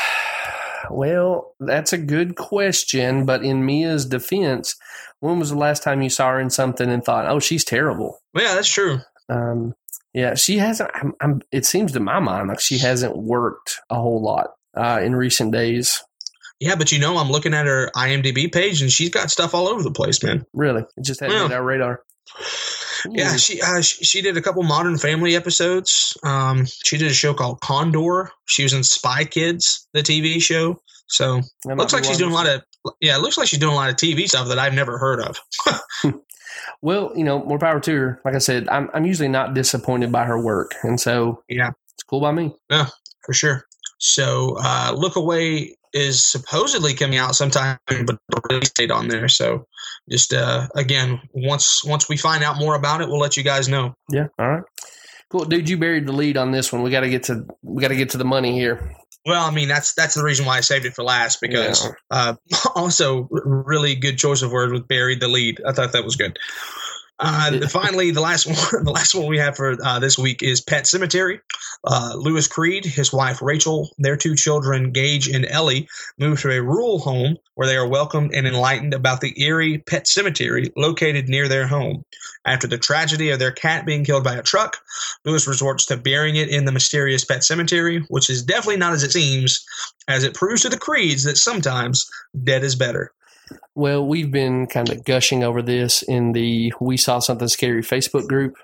[0.90, 4.76] Well, that's a good question, but in Mia's defense,
[5.22, 8.20] when was the last time you saw her in something and thought, "Oh, she's terrible"?
[8.34, 9.00] Well, yeah, that's true.
[9.30, 9.74] Um,
[10.14, 10.92] yeah, she hasn't.
[10.94, 15.00] I'm, I'm, it seems to my mind like she hasn't worked a whole lot uh,
[15.02, 16.04] in recent days.
[16.60, 19.70] Yeah, but you know, I'm looking at her IMDb page and she's got stuff all
[19.70, 20.46] over the place, man.
[20.54, 21.44] Really, it just hadn't Yeah.
[21.44, 22.02] hit our radar.
[23.10, 26.18] Yeah, she, uh, she she did a couple Modern Family episodes.
[26.24, 28.32] Um, she did a show called Condor.
[28.46, 30.80] She was in Spy Kids, the TV show.
[31.08, 32.62] So looks like she's doing a lot of
[33.02, 33.16] yeah.
[33.18, 35.40] It looks like she's doing a lot of TV stuff that I've never heard of.
[36.82, 38.22] Well, you know, more power to her.
[38.26, 41.70] Like I said, I'm I'm usually not disappointed by her work, and so Yeah.
[41.94, 42.54] it's cool by me.
[42.70, 42.88] Yeah,
[43.26, 43.66] for sure.
[44.00, 49.28] So uh, Look Away is supposedly coming out sometime, but the release date on there.
[49.28, 49.68] So
[50.10, 53.68] just uh, again, once once we find out more about it, we'll let you guys
[53.68, 53.96] know.
[54.10, 54.28] Yeah.
[54.40, 54.64] All right.
[55.30, 55.70] Cool, dude.
[55.70, 56.84] You buried the lead on this one.
[56.84, 58.96] We got to get to we got to get to the money here.
[59.26, 62.36] Well, I mean that's that's the reason why I saved it for last because uh,
[62.76, 65.62] also really good choice of word with buried the lead.
[65.66, 66.38] I thought that was good.
[67.20, 70.62] Uh, finally, the last one, the last one we have for uh, this week is
[70.62, 71.40] Pet Sematary.
[71.86, 76.62] Uh, Lewis Creed, his wife Rachel, their two children Gage and Ellie, move to a
[76.62, 81.48] rural home where they are welcomed and enlightened about the eerie pet cemetery located near
[81.48, 82.04] their home.
[82.46, 84.78] After the tragedy of their cat being killed by a truck,
[85.24, 89.04] Lewis resorts to burying it in the mysterious pet cemetery, which is definitely not as
[89.04, 89.66] it seems,
[90.08, 92.10] as it proves to the Creeds that sometimes
[92.44, 93.14] dead is better.
[93.76, 98.28] Well, we've been kind of gushing over this in the We Saw Something Scary Facebook
[98.28, 98.56] group,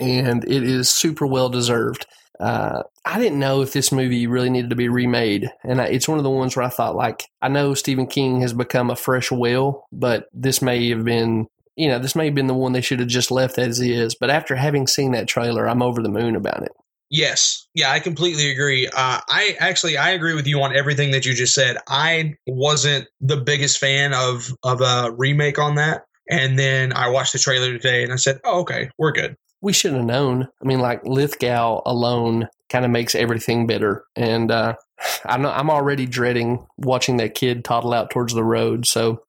[0.00, 2.06] and it is super well deserved.
[2.40, 6.08] Uh, I didn't know if this movie really needed to be remade, and I, it's
[6.08, 8.96] one of the ones where I thought, like, I know Stephen King has become a
[8.96, 12.72] fresh well, but this may have been, you know, this may have been the one
[12.72, 14.14] they should have just left as is.
[14.14, 16.72] But after having seen that trailer, I'm over the moon about it.
[17.10, 18.86] Yes, yeah, I completely agree.
[18.86, 21.78] Uh, I actually I agree with you on everything that you just said.
[21.88, 27.32] I wasn't the biggest fan of of a remake on that, and then I watched
[27.32, 30.48] the trailer today and I said, "Oh, okay, we're good." we should have known.
[30.62, 34.04] I mean, like Lithgow alone kind of makes everything better.
[34.16, 34.74] And uh,
[35.24, 38.86] I'm not, I'm already dreading watching that kid toddle out towards the road.
[38.86, 39.22] So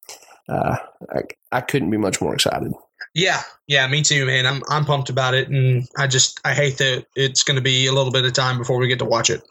[0.48, 0.78] uh,
[1.12, 2.74] I, I couldn't be much more excited.
[3.16, 4.46] Yeah, yeah, me too, man.
[4.46, 7.88] I'm I'm pumped about it, and I just I hate that it's going to be
[7.88, 9.42] a little bit of time before we get to watch it.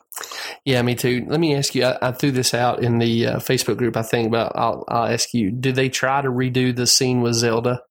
[0.64, 1.26] Yeah, me too.
[1.28, 1.84] Let me ask you.
[1.84, 3.96] I, I threw this out in the uh, Facebook group.
[3.96, 5.50] I think, but I'll I'll ask you.
[5.50, 7.82] Did they try to redo the scene with Zelda?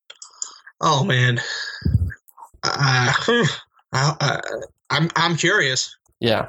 [0.79, 1.39] Oh man,
[2.63, 3.45] uh, I,
[3.93, 4.41] I,
[4.89, 5.97] I'm I'm curious.
[6.19, 6.47] Yeah,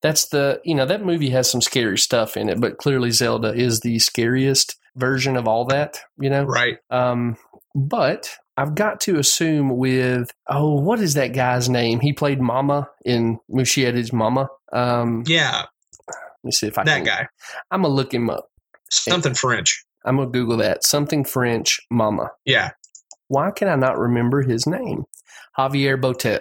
[0.00, 3.52] that's the you know that movie has some scary stuff in it, but clearly Zelda
[3.52, 6.00] is the scariest version of all that.
[6.18, 6.78] You know, Right?
[6.90, 7.36] Um,
[7.74, 12.00] but I've got to assume with oh, what is that guy's name?
[12.00, 14.48] He played Mama in Muschietti's Mama.
[14.72, 15.64] Um, Yeah,
[16.08, 17.04] let me see if I that can.
[17.06, 17.26] guy.
[17.70, 18.50] I'm gonna look him up.
[18.90, 19.84] Something French.
[20.04, 20.84] I'm gonna Google that.
[20.84, 22.30] Something French Mama.
[22.44, 22.70] Yeah,
[23.28, 25.04] Why can I not remember his name?
[25.58, 26.40] Javier Botet.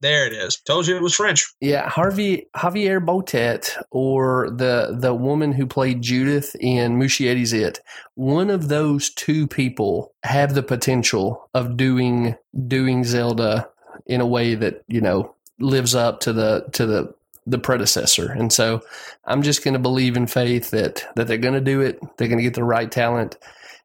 [0.00, 0.60] There it is.
[0.60, 1.52] Told you it was French.
[1.60, 7.80] Yeah, Harvey Javier Botet or the the woman who played Judith in Muschietti's It.
[8.14, 13.68] One of those two people have the potential of doing doing Zelda
[14.06, 17.14] in a way that, you know, lives up to the to the
[17.46, 18.30] the predecessor.
[18.30, 18.82] And so
[19.24, 22.00] I'm just going to believe in faith that that they're going to do it.
[22.16, 23.36] They're going to get the right talent.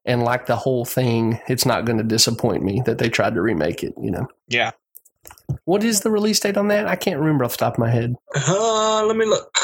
[0.05, 3.41] And like the whole thing, it's not going to disappoint me that they tried to
[3.41, 4.27] remake it, you know.
[4.49, 4.71] Yeah.
[5.65, 6.87] What is the release date on that?
[6.87, 8.15] I can't remember off the top of my head.
[8.35, 9.57] Uh, let me look.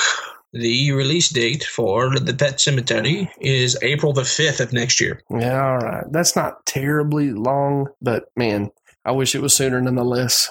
[0.53, 5.21] The release date for the Pet Sematary is April the fifth of next year.
[5.29, 6.05] Yeah, all right.
[6.09, 8.71] That's not terribly long, but man,
[9.05, 10.49] I wish it was sooner nonetheless.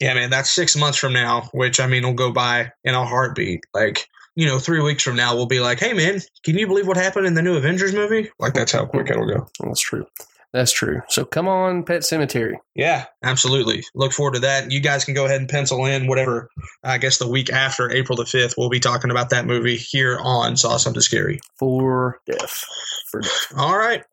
[0.00, 3.04] Yeah, man, that's six months from now, which I mean will go by in a
[3.04, 3.64] heartbeat.
[3.74, 6.86] Like, you know, three weeks from now, we'll be like, hey, man, can you believe
[6.86, 8.30] what happened in the new Avengers movie?
[8.38, 9.48] Like, that's how quick it'll go.
[9.60, 10.06] That's true.
[10.52, 11.02] That's true.
[11.08, 12.54] So come on, Pet Sematary.
[12.74, 13.84] Yeah, absolutely.
[13.94, 14.70] Look forward to that.
[14.70, 16.48] You guys can go ahead and pencil in whatever,
[16.82, 20.18] I guess, the week after April the 5th, we'll be talking about that movie here
[20.18, 21.40] on Saw Something Scary.
[21.58, 22.64] For death.
[23.10, 23.52] For death.
[23.56, 24.04] All right.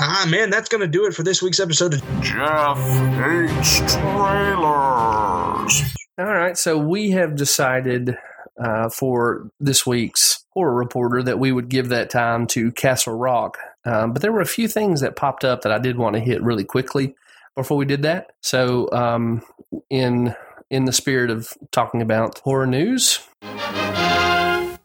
[0.00, 2.78] Ah, man, that's going to do it for this week's episode of Jeff
[3.14, 5.82] hates trailers.
[6.18, 6.58] All right.
[6.58, 8.16] So we have decided
[8.62, 13.58] uh, for this week's horror reporter that we would give that time to Castle Rock.
[13.86, 16.20] Um, but there were a few things that popped up that I did want to
[16.20, 17.14] hit really quickly
[17.54, 18.32] before we did that.
[18.42, 19.42] So um,
[19.90, 20.34] in
[20.70, 23.20] in the spirit of talking about horror news,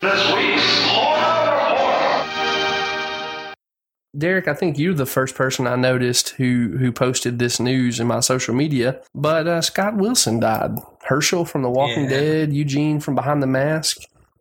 [0.02, 1.56] This week's Horror
[2.24, 3.56] Report.
[4.18, 8.08] Derek, I think you're the first person I noticed who who posted this news in
[8.08, 9.02] my social media.
[9.16, 10.72] But uh, Scott Wilson died.
[11.04, 12.10] Herschel from The Walking Yeah.
[12.10, 13.98] Dead, Eugene from Behind the Mask.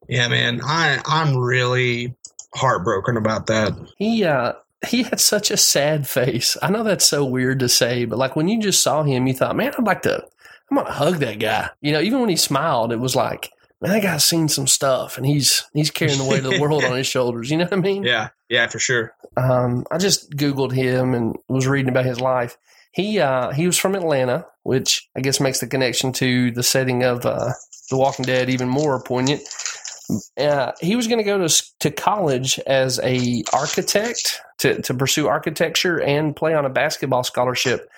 [0.08, 2.14] Yeah, man, I, I'm really
[2.54, 3.74] heartbroken about that.
[3.96, 4.54] He uh
[4.86, 6.56] he had such a sad face.
[6.62, 9.34] I know that's so weird to say, but like when you just saw him, you
[9.34, 10.24] thought, man, I'd like to,
[10.70, 11.70] I'm gonna hug that guy.
[11.80, 15.16] You know, even when he smiled, it was like, man, that guy's seen some stuff,
[15.16, 17.50] and he's he's carrying the weight of the world on his shoulders.
[17.50, 18.04] You know what I mean?
[18.04, 19.14] Yeah, yeah, for sure.
[19.36, 22.56] Um, I just googled him and was reading about his life.
[22.92, 27.02] He uh, he was from Atlanta, which I guess makes the connection to the setting
[27.02, 27.52] of uh,
[27.90, 29.42] The Walking Dead even more poignant.
[30.38, 35.28] Uh, he was going to go to to college as a architect to to pursue
[35.28, 37.90] architecture and play on a basketball scholarship,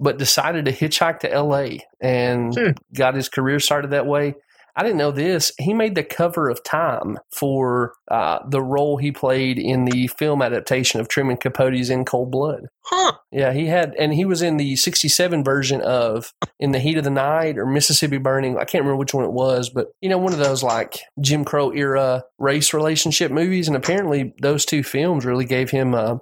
[0.00, 1.86] but decided to hitchhike to L.A.
[2.00, 2.70] and Hmm.
[2.94, 4.34] got his career started that way.
[4.74, 5.52] I didn't know this.
[5.58, 10.40] He made the cover of Time for uh, the role he played in the film
[10.40, 12.66] adaptation of Truman Capote's In Cold Blood.
[12.84, 13.12] Huh.
[13.30, 17.04] Yeah, he had, and he was in the 67 version of In the Heat of
[17.04, 18.56] the Night or Mississippi Burning.
[18.56, 21.44] I can't remember which one it was, but you know, one of those like Jim
[21.44, 23.68] Crow era race relationship movies.
[23.68, 26.18] And apparently, those two films really gave him a,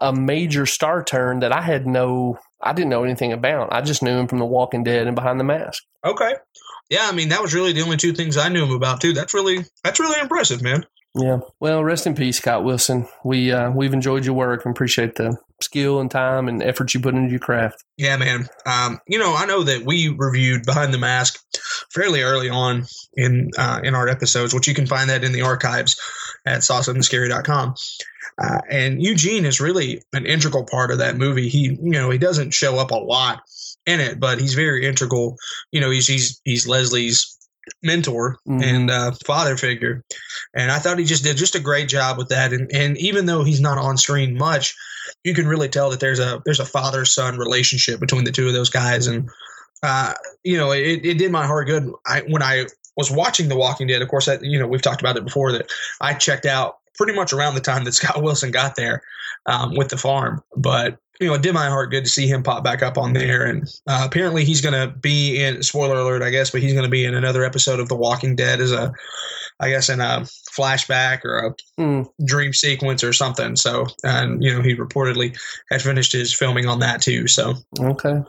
[0.00, 3.72] a major star turn that I had no, I didn't know anything about.
[3.72, 5.82] I just knew him from The Walking Dead and Behind the Mask.
[6.04, 6.34] Okay.
[6.90, 9.12] Yeah, I mean that was really the only two things I knew him about too.
[9.12, 10.84] That's really that's really impressive, man.
[11.14, 11.40] Yeah.
[11.58, 13.08] Well, rest in peace, Scott Wilson.
[13.24, 17.00] We uh, we've enjoyed your work and appreciate the skill and time and effort you
[17.00, 17.84] put into your craft.
[17.96, 18.48] Yeah, man.
[18.64, 21.40] Um, you know, I know that we reviewed Behind the Mask
[21.92, 25.42] fairly early on in uh, in our episodes, which you can find that in the
[25.42, 26.00] archives
[26.46, 27.74] at sawsomething.scary.com.
[28.40, 31.48] Uh, and Eugene is really an integral part of that movie.
[31.48, 33.42] He, you know, he doesn't show up a lot
[33.90, 35.36] in it, but he's very integral.
[35.72, 37.36] You know, he's he's he's Leslie's
[37.82, 38.62] mentor Mhm.
[38.64, 40.04] and uh, father figure,
[40.54, 42.52] and I thought he just did just a great job with that.
[42.52, 44.74] And and even though he's not on screen much,
[45.24, 48.46] you can really tell that there's a there's a father son relationship between the two
[48.46, 49.28] of those guys, and
[49.82, 51.90] uh, you know, it, it did my heart good.
[52.06, 55.00] I when I was watching The Walking Dead, of course, that you know we've talked
[55.00, 58.50] about it before that I checked out pretty much around the time that Scott Wilson
[58.50, 59.02] got there
[59.46, 62.42] um, with the farm, but you know, it did my heart good to see him
[62.42, 63.44] pop back up on there.
[63.44, 66.84] And uh, apparently, he's going to be in spoiler alert, I guess, but he's going
[66.84, 68.92] to be in another episode of The Walking Dead as a
[69.62, 70.24] I guess in a
[70.56, 72.02] flashback or a Hmm.
[72.24, 73.56] dream sequence or something.
[73.56, 75.38] So, and you know, he reportedly
[75.70, 77.26] had finished his filming on that too.
[77.28, 78.22] So, Okay.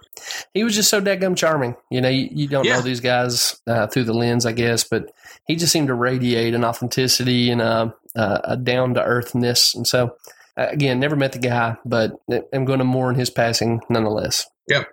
[0.54, 1.76] He was just so dadgum charming.
[1.90, 2.76] You know, you, you don't Yeah.
[2.76, 5.06] know these guys uh, through the lens, I guess, but
[5.48, 9.74] he just seemed to radiate an authenticity and a, a, a down to earthness.
[9.74, 10.16] And so,
[10.70, 12.14] again, never met the guy, but
[12.54, 14.46] I'm going to mourn his passing nonetheless.
[14.68, 14.88] Yep.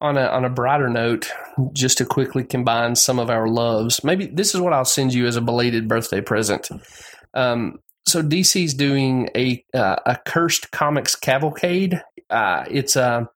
[0.00, 1.30] On a, on a brighter note,
[1.72, 5.26] just to quickly combine some of our loves, maybe this is what I'll send you
[5.26, 6.68] as a belated birthday present.
[7.34, 12.02] Um, so DC's doing a uh, a cursed comics cavalcade.
[12.28, 13.28] Uh, it's a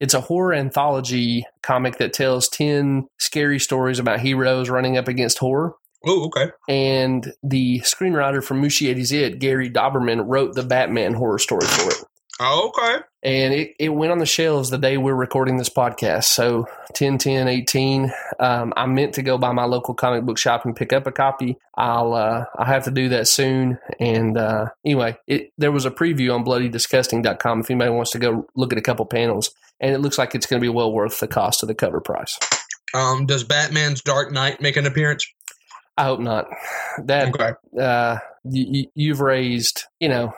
[0.00, 5.38] it's a horror anthology comic that tells 10 scary stories about heroes running up against
[5.38, 5.74] horror.
[6.06, 6.52] Oh, okay.
[6.68, 12.04] And the screenwriter from Muschietti's It, Gary Dauberman, wrote the Batman horror story for it.
[12.40, 13.02] Oh, okay.
[13.22, 16.24] And it, it went on the shelves the day we're recording this podcast.
[16.24, 18.12] So 10, 10, 18.
[18.40, 21.12] Um, I meant to go by my local comic book shop and pick up a
[21.12, 21.56] copy.
[21.76, 23.78] I'll uh, I'll have to do that soon.
[24.00, 28.46] And uh, anyway, it, there was a preview on bloodydisgusting.com if anybody wants to go
[28.56, 29.52] look at a couple panels.
[29.80, 32.00] And it looks like it's going to be well worth the cost of the cover
[32.00, 32.38] price.
[32.94, 35.26] Um, does Batman's Dark Knight make an appearance?
[35.96, 36.46] I hope not.
[37.04, 37.52] That Okay.
[37.80, 40.32] uh, you, you've raised, you know,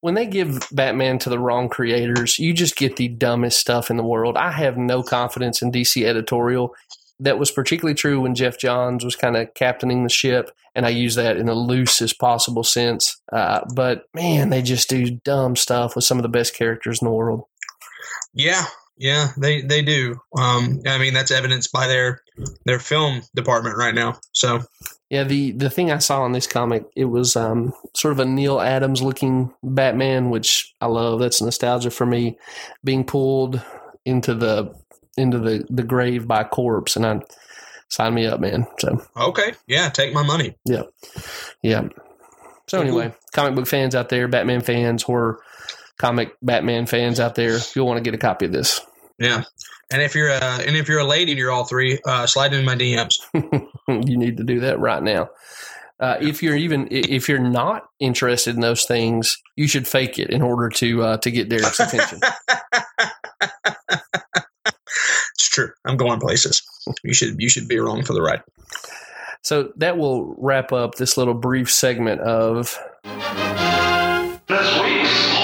[0.00, 3.96] when they give Batman to the wrong creators, you just get the dumbest stuff in
[3.96, 4.36] the world.
[4.36, 6.74] I have no confidence in DC editorial.
[7.20, 10.88] That was particularly true when Geoff Johns was kind of captaining the ship, and I
[10.90, 13.16] use that in the loosest possible sense.
[13.32, 17.06] Uh, but man, they just do dumb stuff with some of the best characters in
[17.06, 17.44] the world.
[18.34, 18.64] Yeah,
[18.98, 20.20] yeah, they they do.
[20.36, 22.20] Um, I mean, that's evidenced by their
[22.64, 24.18] their film department right now.
[24.32, 24.62] So,
[25.10, 28.24] Yeah, the the thing I saw in this comic, it was um, sort of a
[28.24, 31.20] Neal Adams looking Batman, which I love.
[31.20, 32.38] That's nostalgia for me.
[32.82, 33.62] Being pulled
[34.04, 34.74] into the
[35.16, 37.20] into the, the grave by a corpse, and I
[37.88, 38.66] sign me up, man.
[38.78, 40.56] So okay, yeah, take my money.
[40.64, 40.82] yeah.
[41.62, 41.88] Yeah.
[42.66, 45.40] So anyway, comic book fans out there, Batman fans, horror
[45.98, 48.80] comic Batman fans out there, you'll want to get a copy of this,
[49.18, 49.44] Yeah,
[49.92, 52.52] and if you're a and if you're a lady and you're all three, uh, slide
[52.52, 53.14] in my DMs.
[53.88, 55.30] you need to do that right now.
[56.00, 60.30] Uh, if you're even if you're not interested in those things, you should fake it
[60.30, 62.20] in order to uh, to get Derek's attention.
[65.34, 65.70] It's true.
[65.84, 66.62] I'm going places.
[67.02, 68.42] You should you should be wrong for the ride.
[69.42, 72.78] so that will wrap up this little brief segment of
[74.46, 75.43] This week's Horror Report.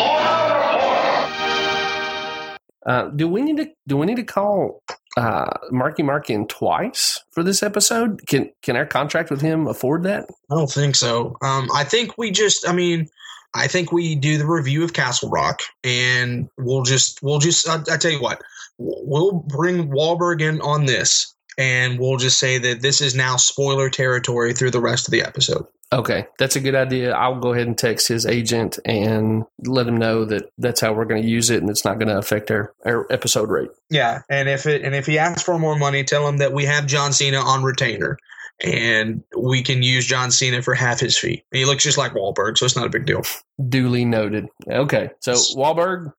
[2.87, 4.83] Uh, do we need to do we need to call
[5.17, 8.27] uh, Marky Mark in twice for this episode?
[8.27, 10.29] Can can our contract with him afford that?
[10.51, 11.37] I don't think so.
[11.43, 12.67] Um, I think we just.
[12.67, 13.09] I mean,
[13.55, 17.69] I think we do the review of Castle Rock, and we'll just we'll just.
[17.69, 18.41] I, I tell you what,
[18.79, 23.91] we'll bring Wahlberg in on this, and we'll just say that this is now spoiler
[23.91, 25.67] territory through the rest of the episode.
[25.93, 27.13] Okay, that's a good idea.
[27.13, 31.05] I'll go ahead and text his agent and let him know that that's how we're
[31.05, 33.71] going to use it, and it's not going to affect our, our episode rate.
[33.91, 36.65] Yeah, and if it and if he asks for more money, tell him that we
[36.65, 38.19] have John Cena on retainer,
[38.63, 41.43] and we can use John Cena for half his fee.
[41.51, 43.23] He looks just like Wahlberg, so it's not a big deal.
[43.69, 44.47] Duly noted.
[44.69, 46.13] Okay, so Wahlberg,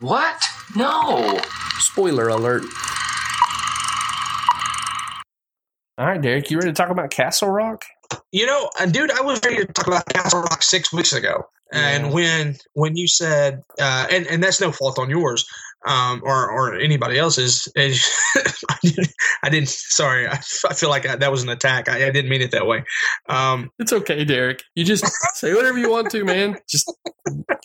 [0.00, 0.42] What?
[0.74, 1.38] No.
[1.80, 2.62] spoiler alert.
[5.96, 7.84] All right, Derek, you ready to talk about Castle Rock?
[8.32, 11.44] You know, and dude, I was ready to talk about Castle Rock six weeks ago,
[11.72, 12.10] and Yeah.
[12.12, 15.46] when when you said, uh, and and that's no fault on yours,
[15.86, 17.68] um, or or anybody else's.
[17.76, 18.08] is-
[18.70, 19.08] I, didn't,
[19.44, 19.68] I didn't.
[19.68, 20.32] Sorry, I,
[20.68, 21.88] I feel like I, that was an attack.
[21.88, 22.84] I, I didn't mean it that way.
[23.28, 24.62] Um, It's okay, Derek.
[24.74, 25.04] You just
[25.34, 26.58] say whatever you want to, man.
[26.68, 26.92] Just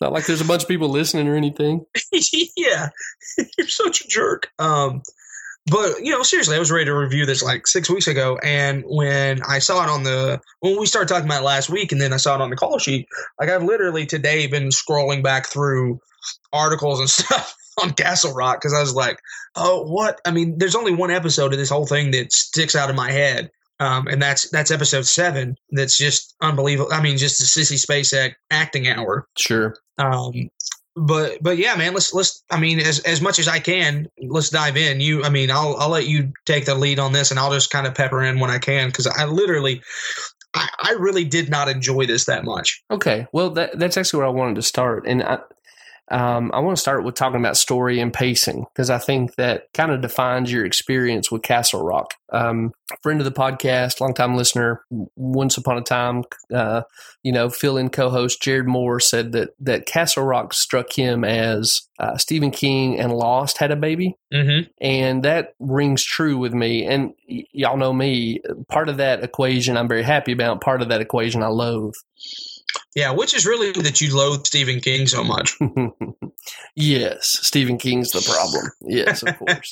[0.02, 1.84] not like there's a bunch of people listening or anything.
[2.56, 2.89] yeah,
[3.58, 4.50] you're such a jerk.
[4.60, 5.02] Um,
[5.70, 8.84] but you know, seriously, I was ready to review this like six weeks ago, and
[8.88, 12.02] when I saw it on the when we started talking about it last week, and
[12.02, 13.08] then I saw it on the call sheet,
[13.40, 16.00] like I've literally today been scrolling back through
[16.54, 19.20] articles and stuff on Castle Rock because I was like,
[19.56, 20.20] oh, what?
[20.26, 23.12] I mean, there's only one episode of this whole thing that sticks out of my
[23.12, 23.52] head.
[23.82, 25.56] Um, and that's that's episode seven.
[25.72, 26.92] That's just unbelievable.
[26.92, 29.26] I mean, just a Sissy Spacek act, acting hour.
[29.38, 29.76] Sure.
[29.98, 30.50] Um,
[30.95, 32.43] but but yeah, man, let's let's.
[32.49, 34.99] I mean, as as much as I can, let's dive in.
[34.99, 37.69] You, I mean, I'll I'll let you take the lead on this, and I'll just
[37.69, 39.82] kind of pepper in when I can because I literally,
[40.54, 42.84] I, I really did not enjoy this that much.
[42.91, 43.28] Okay.
[43.32, 45.06] Well, that, that's actually where I wanted to start.
[45.08, 45.39] And I,
[46.12, 49.63] Um, I want to start with talking about story and pacing because I think that
[49.74, 52.13] kind of defines your experience with Castle Rock.
[52.32, 52.72] Um,
[53.04, 54.84] friend of the podcast, longtime listener,
[55.15, 56.82] once upon a time, uh,
[57.24, 62.17] you know, fill-in co-host Jared Moore said that that Castle Rock struck him as uh,
[62.17, 64.69] Stephen King and Lost had a baby, Mm-hmm.
[64.80, 66.86] and that rings true with me.
[66.86, 68.41] And y- y'all know me.
[68.67, 70.62] Part of that equation I'm very happy about.
[70.62, 71.93] Part of that equation I loathe.
[72.95, 75.56] Yeah, which is really that you loathe Stephen King so much.
[76.75, 78.71] yes, Stephen King's the problem.
[78.82, 79.69] Yes, of course.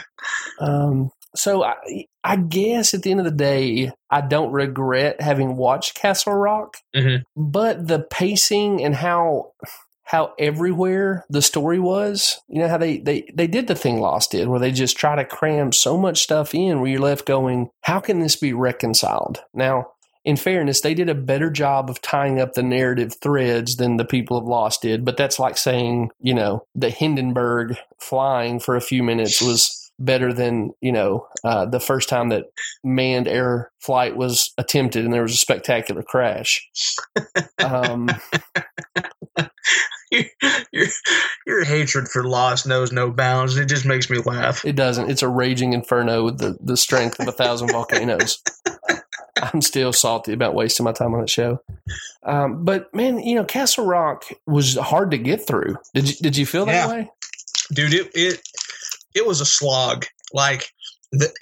[0.60, 1.74] um, so I,
[2.24, 6.78] I guess at the end of the day, I don't regret having watched Castle Rock,
[6.94, 7.22] Mhm.
[7.36, 9.52] but the pacing and how
[10.08, 14.30] how everywhere the story was, you know how they they they did the thing Lost
[14.30, 17.70] did, where they just try to cram so much stuff in, where you're left going,
[17.82, 19.88] how can this be reconciled now?
[20.26, 24.04] In fairness, they did a better job of tying up the narrative threads than the
[24.04, 25.04] people of Lost did.
[25.04, 30.32] But that's like saying, you know, the Hindenburg flying for a few minutes was better
[30.32, 32.46] than, you know, uh, the first time that
[32.82, 36.68] manned air flight was attempted and there was a spectacular crash.
[37.58, 38.10] Um,
[40.72, 40.86] your
[41.46, 43.56] your hatred for Lost knows no bounds.
[43.56, 44.64] It just makes me laugh.
[44.64, 45.10] it doesn't.
[45.10, 48.42] It's a raging inferno with the, the strength of a thousand volcanoes.
[49.42, 51.60] I'm still salty about wasting my time on that show.
[52.22, 55.76] Um, but man, you know, Castle Rock was hard to get through.
[55.94, 56.88] Did you did you feel that Yeah.
[56.88, 57.10] way?
[57.72, 58.40] dude it it
[59.14, 60.70] it was a slog like
[61.12, 61.32] the,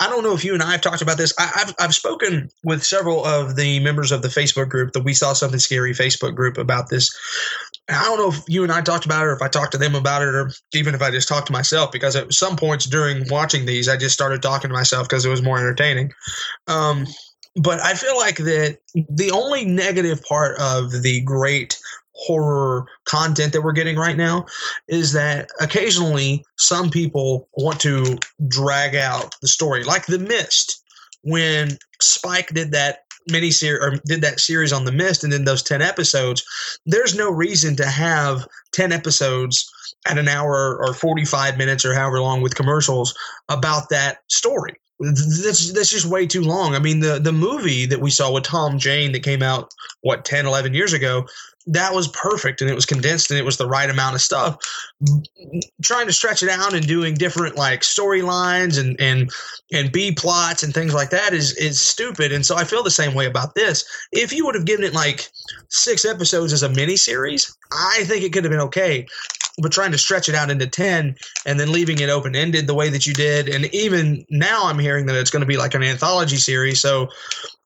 [0.00, 1.32] I- don't know if you and I have talked about this.
[1.38, 5.14] I, I've I've spoken with several of the members of the Facebook group, the We
[5.14, 7.10] Saw Something Scary Facebook group, about this.
[7.88, 9.78] I don't know if you and I talked about it, or if I talked to
[9.78, 11.92] them about it, or even if I just talked to myself.
[11.92, 15.30] Because at some points during watching these, I just started talking to myself because it
[15.30, 16.12] was more entertaining.
[16.66, 17.06] Um,
[17.56, 21.78] but I feel like that the only negative part of the great
[22.20, 24.44] horror content that we're getting right now
[24.88, 30.82] is that occasionally some people want to drag out the story, like The Mist,
[31.22, 35.44] when Spike did that mini series or did that series on The Mist, and then
[35.44, 36.44] those ten episodes.
[36.84, 39.70] There's no reason to have ten episodes
[40.06, 43.14] at an hour or 45 minutes or however long with commercials
[43.48, 44.74] about that story.
[44.98, 46.74] That's, that's just way too long.
[46.74, 49.70] I mean, the, the movie that we saw with Tom Jane that came out,
[50.02, 51.26] what, 10, 11 years ago,
[51.70, 54.58] that was perfect and it was condensed and it was the right amount of stuff.
[55.82, 59.30] Trying to stretch it out and doing different like storylines and and
[59.72, 62.32] and b plots and things like that is is stupid.
[62.32, 63.84] And so i feel the same way about this.
[64.10, 65.28] If you would have given it like
[65.68, 69.06] six episodes as a mini series i think it could have been okay.
[69.62, 72.74] But trying to stretch it out into 10 and then leaving it open ended the
[72.74, 75.74] way that you did and even now i'm hearing that it's going to be like
[75.74, 77.08] an anthology series so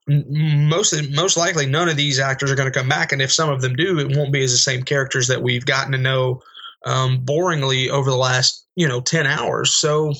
[0.07, 3.49] most most likely none of these actors are going to come back and if some
[3.49, 6.43] of them do it won't be as the same characters that we've gotten to know
[6.85, 10.13] um, boringly over the last you know 10 hours so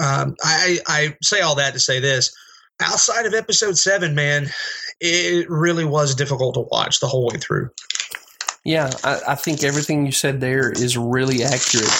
[0.00, 2.32] um, I, I say all that to say this
[2.80, 4.46] outside of episode 7 man
[5.00, 7.70] it really was difficult to watch the whole way through
[8.64, 11.90] Yeah, I, I think everything you said there is really accurate.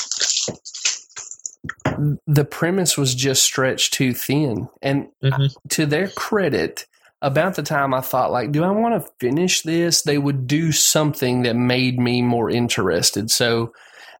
[2.27, 4.69] The premise was just stretched too thin.
[4.83, 5.51] And Mhm.
[5.71, 6.87] to their credit,
[7.21, 10.03] about the time I thought, like, do I want to finish this?
[10.03, 13.31] They would do something that made me more interested.
[13.31, 13.73] So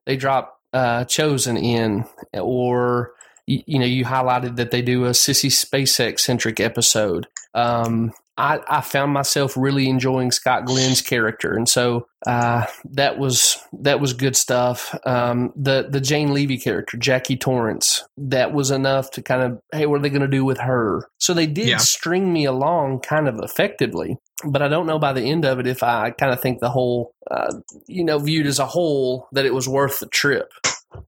[0.05, 3.13] they dropped uh, Chosen in, or,
[3.47, 7.27] you, you know, you highlighted that they do a Sissy Spacek centric episode.
[7.53, 13.57] Um, I, I found myself really enjoying Scott Glenn's character, and so uh, that was
[13.81, 14.97] that was good stuff.
[15.05, 19.85] Um, the the Jane Levy character, Jackie Torrance, that was enough to kind of hey,
[19.85, 21.09] what are they going to do with her?
[21.17, 21.77] So they did Yeah.
[21.77, 25.67] string me along kind of effectively, but I don't know by the end of it
[25.67, 27.53] if I kind of think the whole uh,
[27.87, 30.49] you know viewed as a whole that it was worth the trip.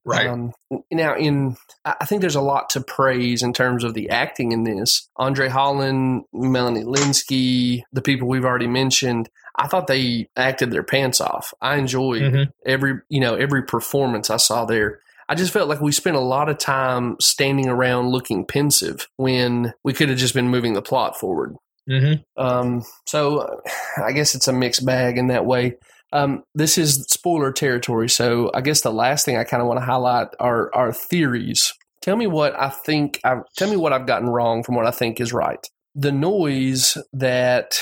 [0.04, 0.52] Right Um,
[0.92, 4.62] now, in I think there's a lot to praise in terms of the acting in
[4.64, 5.08] this.
[5.16, 9.28] Andre Holland, Melanie Lynskey, the people we've already mentioned.
[9.56, 11.52] I thought they acted their pants off.
[11.60, 12.48] I enjoyed Mhm.
[12.64, 15.00] every you know every performance I saw there.
[15.28, 19.72] I just felt like we spent a lot of time standing around looking pensive when
[19.84, 21.56] we could have just been moving the plot forward.
[21.88, 23.56] hmm Um, so uh,
[24.04, 25.74] I guess it's a mixed bag in that way.
[26.12, 29.80] Um, this is spoiler territory, so I guess the last thing I kind of want
[29.80, 31.72] to highlight are are theories.
[32.02, 33.20] Tell me what I think.
[33.24, 35.66] I, tell me what I've gotten wrong from what I think is right.
[35.94, 37.80] The noise that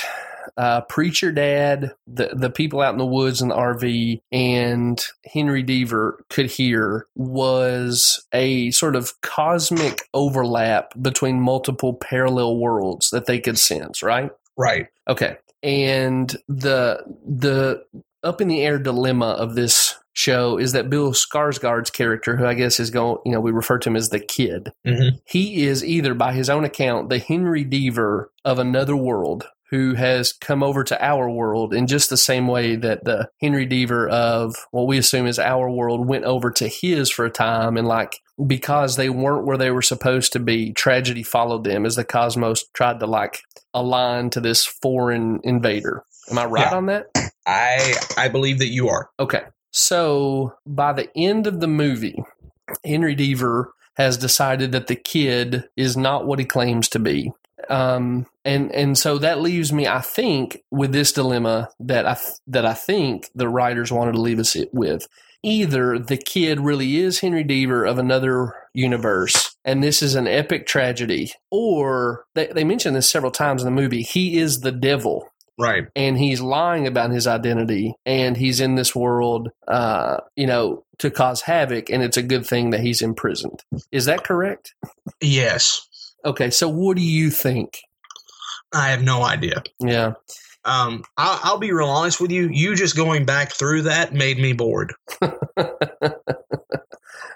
[0.57, 5.63] uh, preacher dad, the the people out in the woods in the RV, and Henry
[5.63, 13.39] Deaver could hear was a sort of cosmic overlap between multiple parallel worlds that they
[13.39, 14.01] could sense.
[14.03, 14.31] Right?
[14.57, 15.37] right Okay.
[15.63, 17.83] And the the
[18.23, 22.53] up in the air dilemma of this show is that Bill Skarsgård's character, who I
[22.53, 24.71] guess is going, you know, we refer to him as the kid.
[24.85, 25.21] Mhm.
[25.25, 30.33] He is either, by his own account, the Henry Deaver of another world who has
[30.33, 34.53] come over to our world in just the same way that the Henry Deaver of
[34.71, 38.19] what we assume is our world went over to his for a time and like
[38.45, 42.65] because they weren't where they were supposed to be, tragedy followed them as the cosmos
[42.73, 43.43] tried to like
[43.73, 46.03] align to this foreign invader.
[46.31, 46.77] Am I right Yeah.
[46.77, 47.07] on that?
[47.45, 49.09] I I believe that you are.
[49.19, 49.43] Okay.
[49.71, 52.23] So by the end of the movie,
[52.85, 53.65] Henry Deaver
[53.97, 57.31] has decided that the kid is not what he claims to be.
[57.69, 62.17] Um, and and so that leaves me, I think, with this dilemma that I
[62.47, 65.07] that I think the writers wanted to leave us it with.
[65.43, 70.67] Either the kid really is Henry Deaver of another universe, and this is an epic
[70.67, 74.03] tragedy, or they, they mention this several times in the movie.
[74.03, 75.87] He is the devil, Right.
[75.95, 81.11] and he's lying about his identity and he's in this world uh you know to
[81.11, 84.73] cause havoc and it's a good thing that he's imprisoned is that correct
[85.19, 85.87] Yes.
[86.25, 87.81] okay so what do you think
[88.73, 89.63] I have no idea.
[89.79, 90.13] yeah
[90.63, 92.47] Um, I'll, I'll be real honest with you.
[92.51, 94.93] You just going back through that made me bored.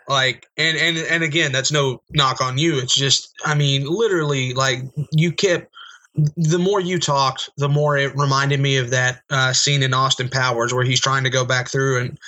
[0.07, 2.77] like, and and and again, that's no knock on you.
[2.77, 4.79] It's just, I mean, literally, like
[5.11, 5.71] you kept.
[6.37, 10.29] The more you talked, the more it reminded me of that uh, scene in Austin
[10.29, 12.19] Powers where he's trying to go back through and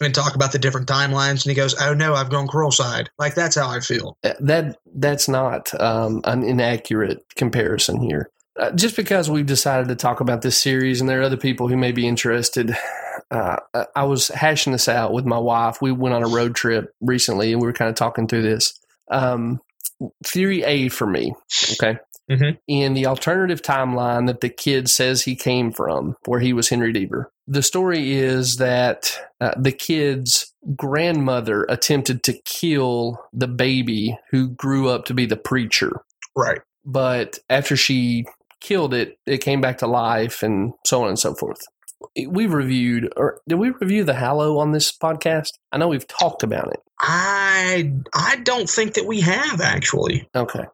[0.00, 3.10] and talk about the different timelines, and he goes, "Oh no, I've gone cruel side."
[3.18, 4.16] Like that's how I feel.
[4.22, 10.20] that that's not um an inaccurate comparison here uh, just because we've decided to talk
[10.20, 12.76] about this series and there are other people who may be interested
[13.30, 13.56] uh,
[13.94, 15.82] I was hashing this out with my wife.
[15.82, 18.78] We went on a road trip recently and we were kind of talking through this.
[19.10, 19.60] Um,
[20.24, 21.34] theory A for me,
[21.72, 21.98] okay?
[22.30, 22.58] Mhm.
[22.66, 26.92] In the alternative timeline that the kid says he came from, where he was Henry
[26.92, 34.48] Deaver, the story is that uh, the kid's grandmother attempted to kill the baby who
[34.48, 36.02] grew up to be the preacher
[36.36, 36.60] Right.
[36.84, 38.24] but after she
[38.60, 41.60] killed it, it came back to life and so on and so forth.
[42.28, 45.50] We reviewed, or did we review the Hallow on this podcast?
[45.72, 46.80] I know we've talked about it.
[47.00, 50.28] I I don't think that we have actually.
[50.34, 50.64] Okay.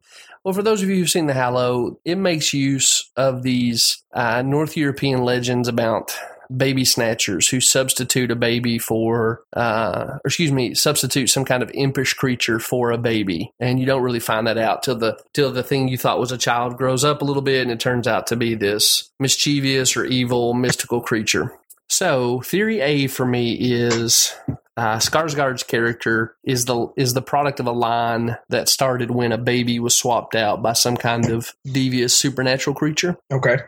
[0.45, 4.43] Well, for those of you who've seen the Hallow, it makes use of these uh,
[4.43, 6.15] North European legends about
[6.55, 11.71] baby snatchers who substitute a baby for, uh, or excuse me, substitute some kind of
[11.73, 15.51] impish creature for a baby, and you don't really find that out till the till
[15.51, 18.07] the thing you thought was a child grows up a little bit, and it turns
[18.07, 21.55] out to be this mischievous or evil mystical creature.
[21.89, 24.35] So, theory A for me is
[24.77, 29.39] uh, Skarsgård's character is the is the product of a line that started when a
[29.39, 33.17] baby was swapped out by some kind of devious supernatural creature.
[33.33, 33.59] Okay.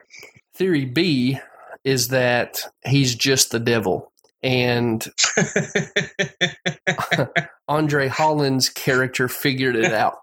[0.55, 1.39] Theory B
[1.85, 4.11] is that he's just the devil,
[4.43, 5.07] and
[7.69, 10.19] Andre Holland's character figured it out.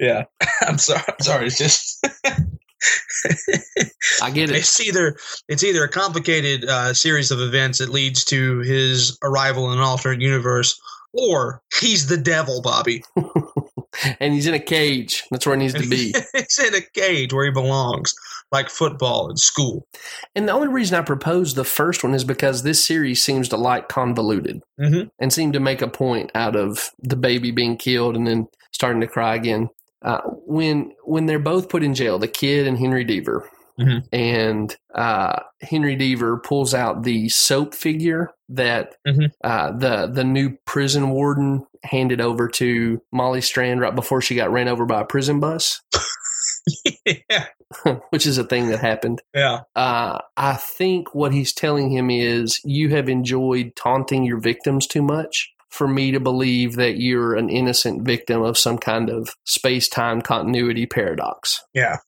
[0.00, 0.24] yeah.
[0.62, 1.02] I'm sorry.
[1.08, 1.46] I'm sorry.
[1.46, 2.04] It's just
[4.22, 4.56] I get it.
[4.56, 5.16] it's either
[5.48, 9.84] it's either a complicated uh, series of events that leads to his arrival in an
[9.84, 10.78] alternate universe,
[11.12, 13.02] or he's the devil, Bobby.
[14.20, 15.22] and he's in a cage.
[15.30, 16.12] That's where he needs to be.
[16.34, 18.14] he's in a cage where he belongs,
[18.52, 19.86] like football and school.
[20.34, 23.56] And the only reason I proposed the first one is because this series seems to
[23.56, 25.10] like convoluted Mhm.
[25.18, 29.00] and seem to make a point out of the baby being killed and then starting
[29.00, 29.68] to cry again.
[30.02, 33.42] Uh, when when they're both put in jail, the kid and Henry Deaver,
[33.80, 34.04] Mhm.
[34.12, 39.30] and uh, Henry Deaver pulls out the soap figure that Mhm.
[39.44, 44.50] uh, the the new prison warden handed over to Molly Strand right before she got
[44.52, 45.80] ran over by a prison bus,
[47.30, 47.46] yeah.
[48.10, 49.22] which is a thing that happened.
[49.34, 49.60] Yeah.
[49.74, 55.02] Uh, I think what he's telling him is you have enjoyed taunting your victims too
[55.02, 59.88] much for me to believe that you're an innocent victim of some kind of space
[59.88, 61.62] time continuity paradox.
[61.74, 61.98] Yeah.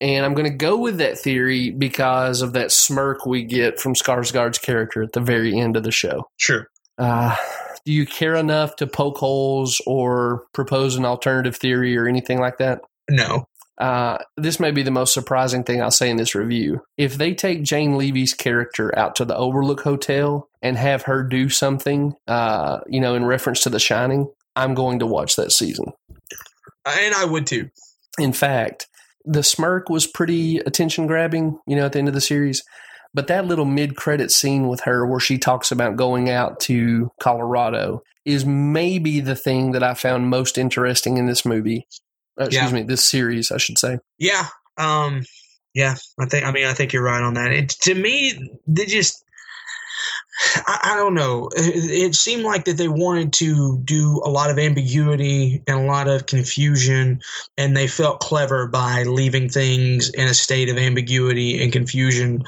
[0.00, 3.94] And I'm going to go with that theory because of that smirk we get from
[3.94, 6.24] Skarsgård's character at the very end of the show.
[6.38, 6.66] Sure.
[6.96, 7.36] Uh,
[7.84, 12.58] do you care enough to poke holes or propose an alternative theory or anything like
[12.58, 12.80] that?
[13.10, 13.44] No.
[13.80, 16.82] Uh, this may be the most surprising thing I'll say in this review.
[16.98, 21.48] If they take Jane Levy's character out to the Overlook Hotel and have her do
[21.48, 25.86] something, uh, you know, in reference to The Shining, I'm going to watch that season.
[26.84, 27.70] And I would too.
[28.18, 28.86] In fact,
[29.24, 32.62] the smirk was pretty attention grabbing, you know, at the end of the series.
[33.14, 37.10] But that little mid credit scene with her where she talks about going out to
[37.20, 41.86] Colorado is maybe the thing that I found most interesting in this movie.
[42.40, 42.72] Uh, excuse Yeah.
[42.72, 43.98] me, this series, I should say.
[44.18, 44.46] Yeah.
[44.78, 45.24] Um.
[45.74, 45.94] Yeah.
[46.18, 46.44] I think.
[46.46, 47.52] I mean, I think you're right on that.
[47.52, 49.22] It, to me, they just.
[50.66, 51.50] I, I don't know.
[51.54, 55.82] It, it seemed like that they wanted to do a lot of ambiguity and a
[55.82, 57.20] lot of confusion,
[57.58, 62.42] and they felt clever by leaving things in a state of ambiguity and confusion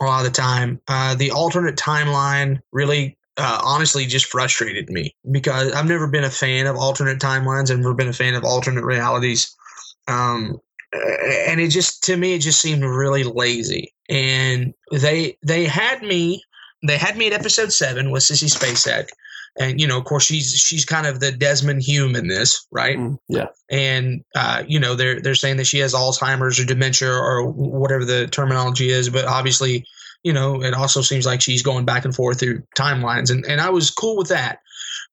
[0.00, 0.80] a lot of the time.
[0.88, 6.30] Uh, the alternate timeline really uh, honestly just frustrated me because I've never been a
[6.30, 7.70] fan of alternate timelines.
[7.70, 9.54] I've never been a fan of alternate realities.
[10.08, 10.60] Um,
[10.92, 13.92] and it just to me it just seemed really lazy.
[14.08, 16.42] And they they had me
[16.86, 19.08] they had me at episode seven with Sissy Spacek.
[19.58, 22.98] And you know, of course, she's she's kind of the Desmond Hume in this, right?
[22.98, 23.46] Mm, yeah.
[23.70, 28.04] and uh, you know they're they're saying that she has Alzheimer's or dementia or whatever
[28.04, 29.86] the terminology is, but obviously,
[30.26, 33.60] you know, it also seems like she's going back and forth through timelines, and and
[33.60, 34.58] I was cool with that.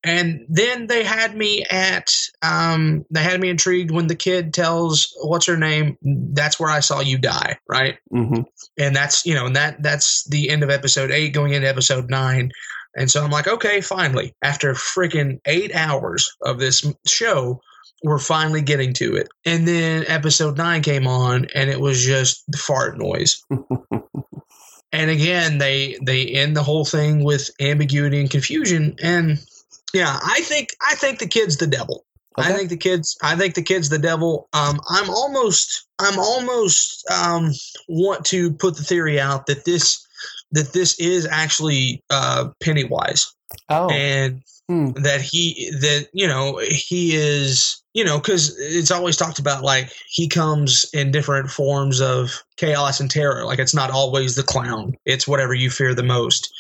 [0.05, 2.11] And then they had me at
[2.41, 5.97] um, they had me intrigued when the kid tells what's her name.
[6.01, 7.97] That's where I saw you die, right?
[8.11, 8.41] hmm
[8.77, 12.09] and that's you know and that that's the end of episode eight going into episode
[12.09, 12.51] nine
[12.95, 17.61] and so i'm like okay finally after freaking eight hours of this show
[18.03, 22.43] we're finally getting to it and then episode nine came on and it was just
[22.47, 23.43] the fart noise
[24.93, 29.43] and again they they end the whole thing with ambiguity and confusion and
[29.93, 33.17] yeah i think i think the kid's the devil I think the kids.
[33.21, 34.49] I think the kid's the devil.
[34.53, 35.85] Um, I'm almost.
[35.99, 37.05] I'm almost.
[37.11, 37.51] Um,
[37.87, 40.05] want to put the theory out that this
[40.51, 43.33] that this is actually uh, Pennywise,
[43.69, 44.91] Oh, and Hmm.
[44.91, 49.91] that he that you know he is you know because it's always talked about like
[50.07, 53.43] he comes in different forms of chaos and terror.
[53.43, 54.95] Like it's not always the clown.
[55.05, 56.53] It's whatever you fear the most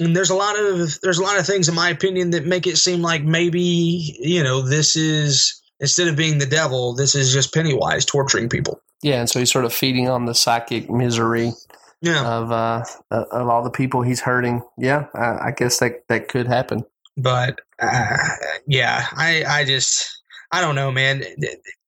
[0.00, 2.66] and there's a lot of there's a lot of things in my opinion that make
[2.66, 7.32] it seem like maybe you know this is instead of being the devil this is
[7.32, 9.20] just pennywise torturing people yeah.
[9.20, 11.52] And so he's sort of feeding on the psychic misery
[12.00, 14.62] yeah of uh, of all the people he's hurting.
[14.78, 16.84] Yeah, I, I guess that that could happen.
[17.16, 18.16] But uh,
[18.66, 21.22] yeah i i just i don't know man.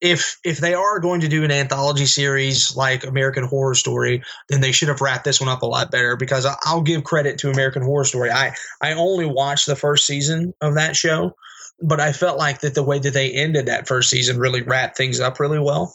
[0.00, 4.60] If if they are going to do an anthology series like american horror story then
[4.60, 7.50] they should have wrapped this one up a lot better because i'll give credit to
[7.50, 8.30] american horror story.
[8.30, 11.34] I i only watched the first season of that show
[11.80, 14.96] but i felt like that the way that they ended that first season really wrapped
[14.96, 15.94] things up really well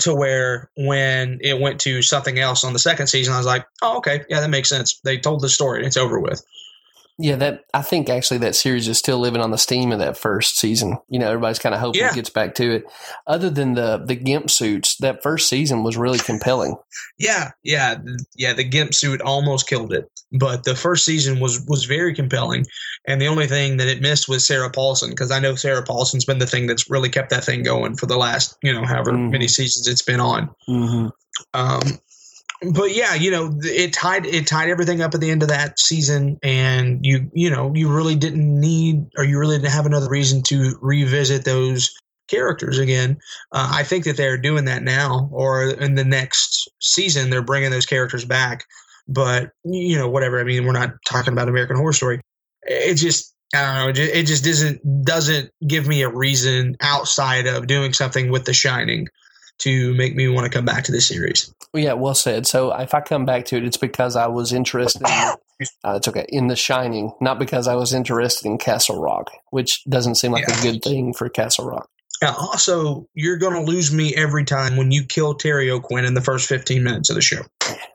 [0.00, 3.66] to where when it went to something else on the second season i was like
[3.82, 4.24] oh okay.
[4.28, 5.00] Yeah that makes sense.
[5.04, 6.42] They told the story it's over with
[7.18, 10.16] Yeah, that I think actually that series is still living on the steam of that
[10.16, 10.96] first season.
[11.08, 12.10] You know, everybody's kind of hoping Yeah.
[12.10, 12.84] it gets back to it.
[13.26, 16.76] Other than the the gimp suits, that first season was really compelling.
[17.18, 17.96] Yeah, yeah,
[18.36, 18.54] yeah.
[18.54, 22.64] The gimp suit almost killed it, but the first season was was very compelling,
[23.06, 26.24] and the only thing that it missed was Sarah Paulson because I know Sarah Paulson's
[26.24, 29.12] been the thing that's really kept that thing going for the last you know however
[29.12, 29.30] Mhm.
[29.30, 30.48] many seasons it's been on.
[30.68, 31.08] Mm-hmm.
[31.54, 31.98] Um,
[32.70, 35.78] but yeah, you know, it tied it tied everything up at the end of that
[35.78, 40.08] season, and you you know you really didn't need or you really didn't have another
[40.08, 41.94] reason to revisit those
[42.28, 43.18] characters again.
[43.50, 47.70] Uh, I think that they're doing that now, or in the next season they're bringing
[47.70, 48.64] those characters back.
[49.08, 50.38] But you know, whatever.
[50.38, 52.20] I mean, we're not talking about American Horror Story.
[52.62, 54.02] It just I don't know.
[54.02, 59.08] It just doesn't doesn't give me a reason outside of doing something with The Shining
[59.62, 61.52] to make me want to come back to this series.
[61.74, 62.46] Yeah, well said.
[62.46, 65.02] So if I come back to it, it's because I was interested.
[65.02, 69.30] In, uh, it's okay in The Shining, not because I was interested in Castle Rock,
[69.50, 70.58] which doesn't seem like Yeah.
[70.58, 71.88] a good thing for Castle Rock.
[72.20, 76.14] Now, also, you're going to lose me every time when you kill Terry O'Quinn in
[76.14, 77.42] the first 15 minutes of the show.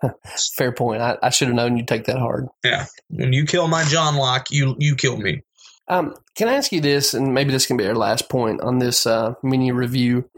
[0.57, 1.01] Fair point.
[1.01, 2.47] I, I should have known you'd take that hard.
[2.63, 2.87] Yeah.
[3.09, 5.43] When you kill my John Locke, you you kill me.
[5.89, 8.79] Um, can I ask you this, and maybe this can be our last point on
[8.79, 10.29] this uh, mini review?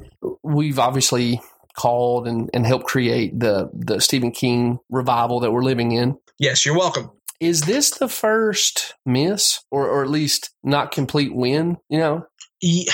[0.44, 1.42] We've obviously
[1.76, 6.18] called and, and helped create the the Stephen King revival that we're living in.
[6.38, 7.10] Yes, you're welcome.
[7.40, 11.78] Is this the first miss, or or at least not complete win?
[11.90, 12.26] You know,
[12.62, 12.90] Ye-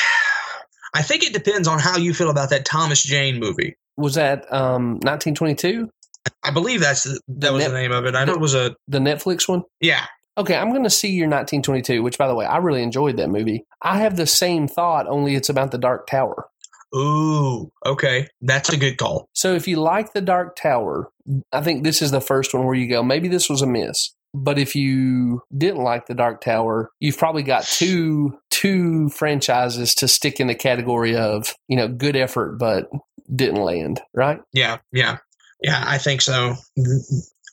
[0.94, 3.76] I think it depends on how you feel about that Thomas Jane movie.
[3.98, 5.90] was that um, 1922,
[6.44, 8.16] I believe that's the, that was net- the name of it.
[8.16, 9.64] I know it was a the Netflix one?
[9.82, 10.06] yeah.
[10.38, 13.30] Okay, I'm going to see your 1922, which, by the way, I really enjoyed that
[13.30, 13.66] movie.
[13.82, 16.48] I have the same thought, only it's about the Dark Tower.
[16.96, 19.28] Ooh, okay, that's a good call.
[19.34, 21.10] So if you like the Dark Tower,
[21.52, 24.12] I think this is the first one where you go, maybe this was a miss.
[24.34, 30.08] But if you didn't like the Dark Tower, you've probably got two two franchises to
[30.08, 32.90] stick in the category of, you know, good effort but
[33.34, 34.42] didn't land, right?
[34.54, 35.18] Yeah, yeah,
[35.62, 35.84] yeah.
[35.86, 36.56] I think so.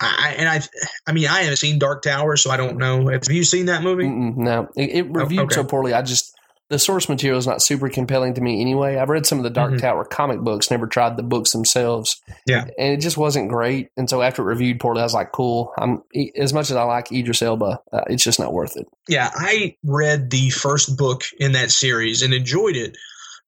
[0.05, 0.61] I and I,
[1.07, 3.09] I mean, I haven't seen Dark Tower, so I don't know.
[3.09, 4.05] Have you seen that movie?
[4.05, 5.55] Mm-mm, no, it, it reviewed okay.
[5.55, 5.93] so poorly.
[5.95, 6.35] I just
[6.69, 8.97] the source material is not super compelling to me anyway.
[8.97, 9.81] I've read some of the Dark Mhm.
[9.81, 12.21] Tower comic books, never tried the books themselves.
[12.47, 12.65] Yeah.
[12.79, 13.91] and it just wasn't great.
[13.99, 16.03] And so after it reviewed poorly, I was like, "Cool." I'm
[16.37, 18.87] as much as I like Idris Elba, uh, it's just not worth it.
[19.07, 22.97] Yeah, I read the first book in that series and enjoyed it,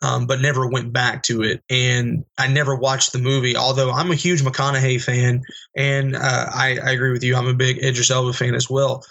[0.04, 1.62] um, but never went back to it.
[1.70, 5.40] And I never watched the movie, although I'm a huge McConaughey fan,
[5.74, 7.34] and uh, I, I agree with you.
[7.34, 9.02] I'm a big Idris Elba fan as well.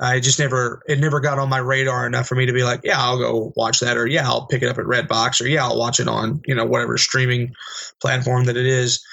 [0.00, 2.80] I just never it never got on my radar enough for me to be like,
[2.82, 5.64] yeah, I'll go watch that, or yeah, I'll pick it up at Redbox, or yeah,
[5.64, 7.54] I'll watch it on you know whatever streaming
[8.00, 9.04] platform that it is.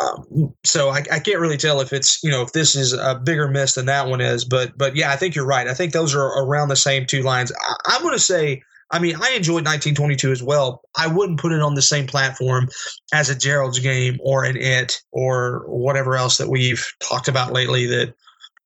[0.00, 3.14] Um, so I, I can't really tell if it's you know if this is a
[3.14, 5.66] bigger miss than that one is, but but yeah, I think you're right.
[5.66, 7.52] I think those are around the same two lines.
[7.52, 10.82] I, I'm going to say, I mean, I enjoyed 1922 as well.
[10.96, 12.68] I wouldn't put it on the same platform
[13.12, 17.86] as a Gerald's Game or an It or whatever else that we've talked about lately
[17.86, 18.14] that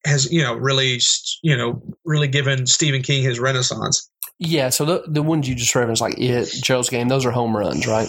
[0.04, 1.00] has you know really
[1.42, 4.10] you know really given Stephen King his renaissance.
[4.40, 7.56] Yeah, so the the ones you just referenced, like it, Gerald's Game, those are home
[7.56, 8.08] runs, right?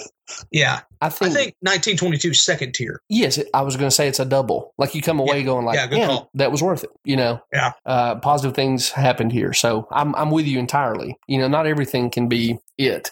[0.51, 3.01] Yeah, I I think, think 1922 is second tier.
[3.09, 4.75] yes, I was going to say it's a double.
[4.77, 6.91] Like you come away going like, yeah, "Man, that was worth it.
[7.03, 7.71] You know, Yeah.
[7.83, 9.53] uh, positive things happened here.
[9.53, 11.17] So I'm I'm with you entirely.
[11.27, 13.09] You know, not everything can be it,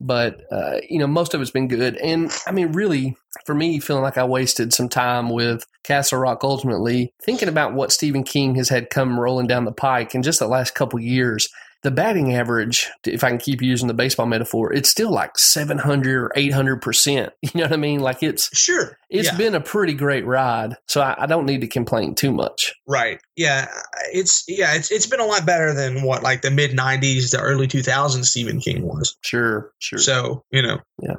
[0.00, 1.96] but uh, you know, most of it's been good.
[1.98, 6.40] And I mean, really, for me, feeling like I wasted some time with Castle Rock.
[6.42, 10.40] Ultimately, thinking about what Stephen King has had come rolling down the pike in just
[10.40, 11.48] the last couple years.
[11.82, 16.16] The batting average, if I can keep using the baseball metaphor, it's still like 700
[16.24, 17.30] or 800%.
[17.42, 18.00] You know what I mean?
[18.00, 19.36] Like it's Sure, it's yeah.
[19.36, 22.74] been a pretty great ride, so I, I don't need to complain too much.
[22.88, 23.20] Right.
[23.36, 23.68] Yeah.
[24.12, 24.74] It's yeah.
[24.74, 28.24] It's it's been a lot better than what like the mid '90s, the early 2000s
[28.24, 29.16] Stephen King was.
[29.20, 29.98] Sure, sure.
[29.98, 31.16] So you know, Yeah.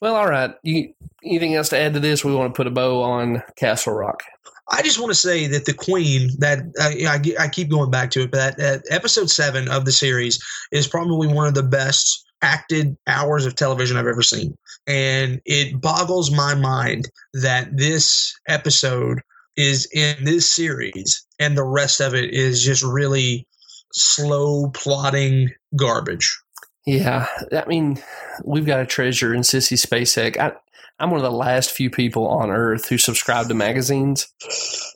[0.00, 0.52] well, all right.
[0.62, 2.24] You anything else to add to this?
[2.24, 4.22] We want to put a bow on Castle Rock.
[4.70, 8.10] I just want to say that the Queen that uh, I I keep going back
[8.12, 11.62] to it, but that, that episode seven of the series is probably one of the
[11.62, 14.56] best acted hours of television I've ever seen,
[14.86, 19.20] and it boggles my mind that this episode
[19.56, 23.46] is in this series and the rest of it is just really
[23.92, 26.40] slow plotting garbage.
[26.86, 28.02] Yeah, I mean,
[28.44, 30.38] we've got a treasure in Sissy Spacek.
[30.38, 30.52] I,
[31.00, 34.28] I'm one of the last few people on Earth who subscribe to magazines,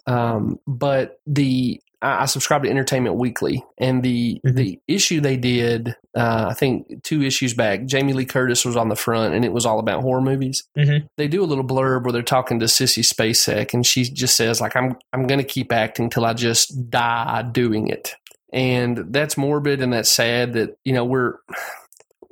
[0.07, 4.55] um, but the I, I subscribe to Entertainment Weekly, and the Mhm.
[4.55, 8.91] the issue they did, uh, I think two issues back, Jamie Lee Curtis was on
[8.91, 10.65] the front, and it was all about horror movies.
[10.77, 11.09] Mhm.
[11.17, 14.61] They do a little blurb where they're talking to Sissy Spacek, and she just says
[14.61, 18.15] like, "I'm I'm going to keep acting till I just die doing it."
[18.53, 21.39] and that's morbid and that's sad that you know we're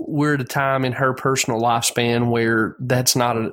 [0.09, 3.53] we're at a time in her personal lifespan where that's not a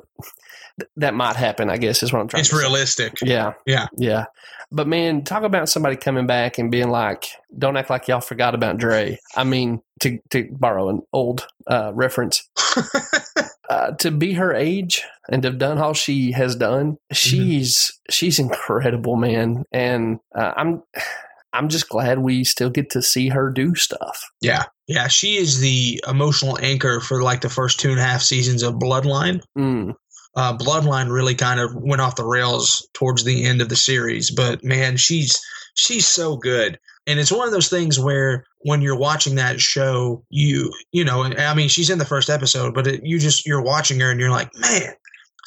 [0.96, 2.62] that might happen i guess is what i'm trying It's to say.
[2.62, 3.14] realistic.
[3.22, 3.88] yeah Yeah.
[3.98, 4.26] yeah
[4.72, 7.28] but man talk about somebody coming back and being like
[7.58, 11.92] don't act like y'all forgot about dre i mean to to borrow an old uh,
[11.94, 12.48] reference
[13.70, 18.40] uh, to be her age and to have done all she has done, she's she's
[18.40, 19.66] incredible, man.
[19.72, 20.82] And uh, I'm
[21.54, 24.32] I'm just glad we still get to see her do stuff.
[24.42, 24.66] Yeah.
[24.90, 25.08] Yeah.
[25.08, 28.74] She is the emotional anchor for like the first two and a half seasons of
[28.74, 29.42] Bloodline.
[29.58, 29.94] Mm,
[30.36, 34.32] Uh, Bloodline really kind of went off the rails towards the end of the series,
[34.32, 35.40] but man, she's
[35.76, 36.78] she's so good.
[37.08, 41.24] And it's one of those things where when you're watching that show, you you know,
[41.24, 44.20] I mean, she's in the first episode, but it, you just you're watching her and
[44.20, 44.94] you're like, man,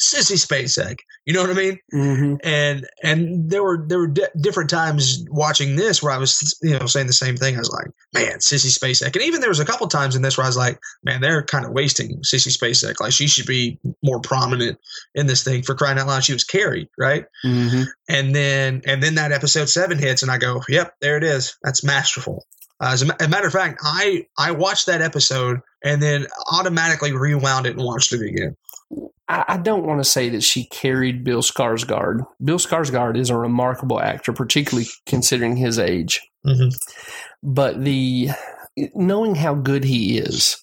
[0.03, 0.99] Sissy Spacek.
[1.27, 1.79] You know what I mean?
[1.93, 6.59] hmm and and there were there were di- different times watching this where I was
[6.63, 7.55] you know saying the same thing.
[7.55, 10.37] I was like, man, Sissy Spacek, and even there was a couple times in this
[10.37, 13.01] where I was like, man, they're kind of wasting Sissy Spacek.
[13.01, 14.79] Like she should be more prominent
[15.15, 16.25] in this thing for crying out loud.
[16.25, 17.25] She was Carrie, right?
[17.43, 21.25] hmm And then and then that episode seven hits, and I go, yep, there it
[21.25, 21.57] is.
[21.63, 22.45] That's masterful.
[22.81, 27.67] Uh, as a matter of fact, I I watched that episode and then automatically rewound
[27.67, 28.57] it and watched it again.
[29.33, 32.27] I, I don't want to say that she carried Bill Skarsgård.
[32.45, 36.21] Bill Skarsgård is a remarkable actor, particularly considering his age.
[36.45, 36.71] Mm-hmm.
[37.45, 38.31] but the
[38.97, 40.57] knowing how good he is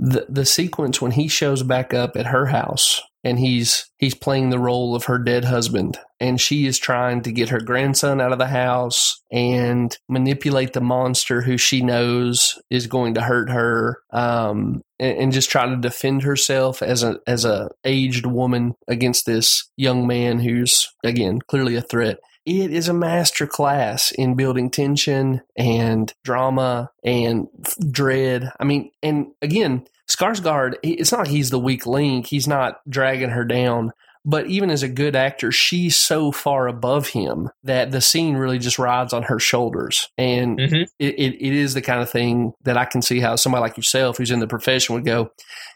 [0.00, 4.50] the the sequence when he shows back up at her house and he's he's playing
[4.50, 8.32] the role of her dead husband and she is trying to get her grandson out
[8.32, 13.98] of the house and manipulate the monster who she knows is going to hurt her
[14.10, 19.26] um and, and just try to defend herself as a as a aged woman against
[19.26, 24.70] this young man who's again clearly a threat it is a master class in building
[24.70, 27.48] tension and drama and
[27.90, 28.50] dread.
[28.58, 32.26] I mean, and again, Skarsgård, it's not like he's the weak link.
[32.26, 33.92] He's not dragging her down,
[34.22, 38.58] But even as a good actor, she's so far above him that the scene really
[38.58, 40.08] just rides on her shoulders.
[40.18, 40.82] And Mhm.
[40.98, 43.78] it, it, it is the kind of thing that I can see how somebody like
[43.78, 45.30] yourself who's in the profession would go,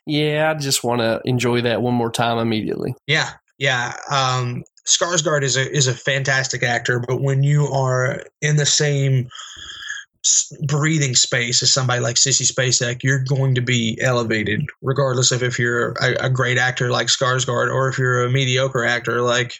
[0.04, 2.94] Yeah, I just want to enjoy that one more time immediately.
[3.06, 3.94] Yeah, yeah.
[4.10, 9.26] Um, Skarsgård is a is a fantastic actor, but when you are in the same
[10.62, 15.58] breathing space as somebody like Sissy Spacek, you're going to be elevated, regardless of if
[15.58, 19.54] you're a, a great actor like Skarsgård or if you're a mediocre actor like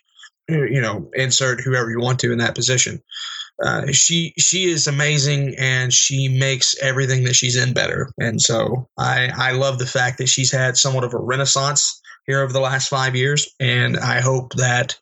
[0.49, 3.03] you know insert whoever you want to in that position.
[3.63, 8.11] Uh, she she is amazing and she makes everything that she's in better.
[8.19, 12.41] And so I I love the fact that she's had somewhat of a renaissance here
[12.41, 13.55] over the last five years.
[13.61, 14.97] And I hope that,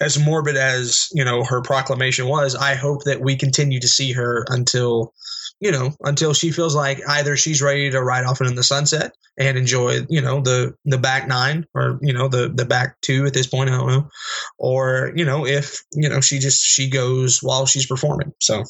[0.00, 4.12] as morbid as you know her proclamation was, I hope that we continue to see
[4.12, 5.12] her until
[5.60, 9.12] you know until she feels like either she's ready to ride off into the sunset
[9.38, 13.24] and enjoy you know the the back nine or you know the the back two
[13.26, 14.10] at this point I don't know,
[14.58, 18.32] or you know if you know she just she goes while she's performing.
[18.40, 18.64] So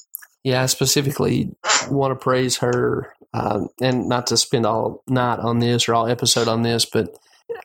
[0.44, 1.54] Yeah, I specifically
[1.88, 6.06] want to praise her, um, and not to spend all night on this or all
[6.08, 7.16] episode on this, but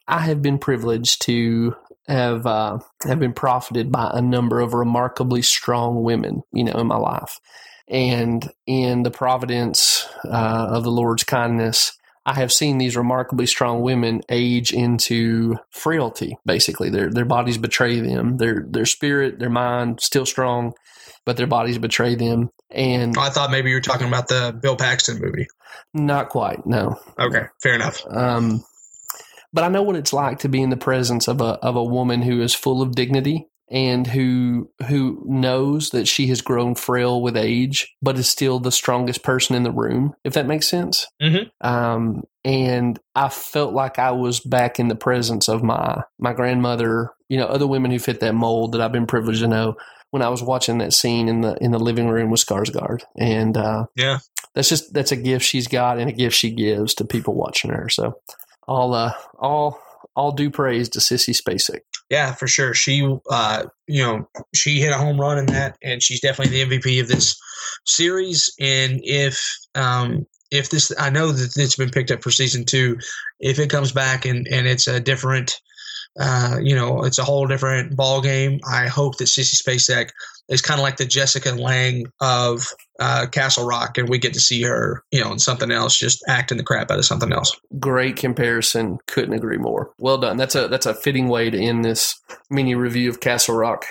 [0.07, 1.75] I have been privileged to
[2.07, 6.87] have uh, have been profited by a number of remarkably strong women, you know, in
[6.87, 7.39] my life,
[7.87, 11.93] and in the providence uh, of the Lord's kindness.
[12.25, 16.37] I have seen these remarkably strong women age into frailty.
[16.45, 18.37] Basically, their their bodies betray them.
[18.37, 20.73] Their their spirit, their mind, still strong,
[21.25, 22.49] but their bodies betray them.
[22.69, 25.47] And I thought maybe you were talking about the Bill Paxton movie.
[25.93, 26.99] not quite, no.
[27.17, 28.01] Okay, fair enough.
[28.09, 28.61] Um,
[29.57, 31.83] but I know what it's like to be in the presence of a of a
[31.83, 37.21] woman who is full of dignity and who who knows that she has grown frail
[37.23, 40.13] with age, but is still the strongest person in the room.
[40.23, 41.07] If that makes sense.
[41.21, 41.49] Mhm.
[41.61, 47.09] Um, and I felt like I was back in the presence of my my grandmother.
[47.29, 49.75] You know, other women who fit that mold that I've been privileged to know.
[50.11, 53.57] When I was watching that scene in the in the living room with Skarsgård, and
[53.57, 54.19] uh, Yeah.
[54.55, 57.71] that's just that's a gift she's got and a gift she gives to people watching
[57.71, 57.89] her.
[57.89, 58.13] So
[58.67, 59.79] all uh all
[60.15, 61.81] all due praise to Sissy Spacek.
[62.09, 62.73] Yeah, for sure.
[62.73, 66.77] She, uh, you know, she hit a home run in that, and she's definitely the
[66.77, 67.39] MVP of this
[67.85, 68.51] series.
[68.59, 69.39] And if,
[69.75, 72.97] um, if this, I know that it's been picked up for season two.
[73.39, 75.59] If it comes back and and it's a different,
[76.19, 78.59] uh, you know, it's a whole different ball game.
[78.67, 80.09] I hope that Sissy Spacek
[80.49, 82.65] is kind of like the Jessica Lange of
[82.99, 86.23] uh, Castle Rock, and we get to see her, you know, in something else, just
[86.27, 87.55] acting the crap out of something else.
[87.79, 88.97] Great comparison.
[89.07, 89.91] Couldn't agree more.
[89.99, 90.37] Well done.
[90.37, 93.85] That's a that's a fitting way to end this mini review of Castle Rock.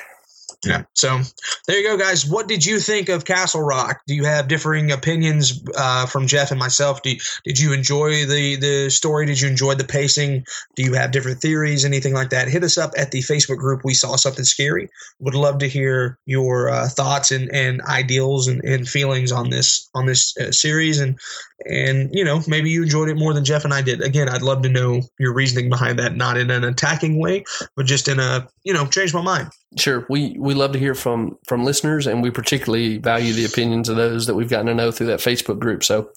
[0.66, 0.82] Yeah.
[0.94, 1.20] So
[1.66, 2.26] there you go, guys.
[2.26, 4.00] What did you think of Castle Rock?
[4.06, 7.02] Do you have differing opinions uh, from Jeff and myself?
[7.02, 7.14] Do,
[7.44, 9.26] did you enjoy the the story?
[9.26, 10.44] Did you enjoy the pacing?
[10.74, 11.84] Do you have different theories?
[11.84, 12.48] Anything like that?
[12.48, 13.82] Hit us up at the Facebook group.
[13.84, 14.88] We saw something scary.
[15.20, 19.88] Would love to hear your uh, thoughts and, and ideals and, and feelings on this
[19.94, 21.18] on this uh, series and
[21.64, 24.02] and you know maybe you enjoyed it more than Jeff and I did.
[24.02, 27.44] Again, I'd love to know your reasoning behind that, not in an attacking way,
[27.76, 29.50] but just in a you know change my mind.
[29.76, 33.88] Sure, we we love to hear from from listeners, and we particularly value the opinions
[33.88, 35.84] of those that we've gotten to know through that Facebook group.
[35.84, 36.10] So,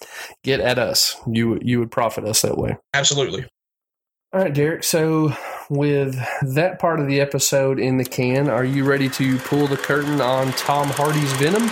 [0.43, 1.17] get at us.
[1.27, 2.77] You you would profit us that way.
[2.93, 3.45] Absolutely.
[4.31, 4.83] All right, Derek.
[4.83, 5.35] So,
[5.69, 6.15] with
[6.53, 10.21] that part of the episode in the can, are you ready to pull the curtain
[10.21, 11.63] on Tom Hardy's Venom?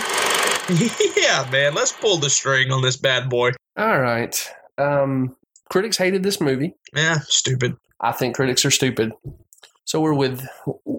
[1.16, 1.74] yeah, man.
[1.74, 3.52] Let's pull the string on this bad boy.
[3.76, 4.52] All right.
[4.76, 5.36] Um,
[5.70, 6.74] critics hated this movie.
[6.92, 7.76] Yeah, stupid.
[8.00, 9.12] I think critics are stupid.
[9.84, 10.46] So we're with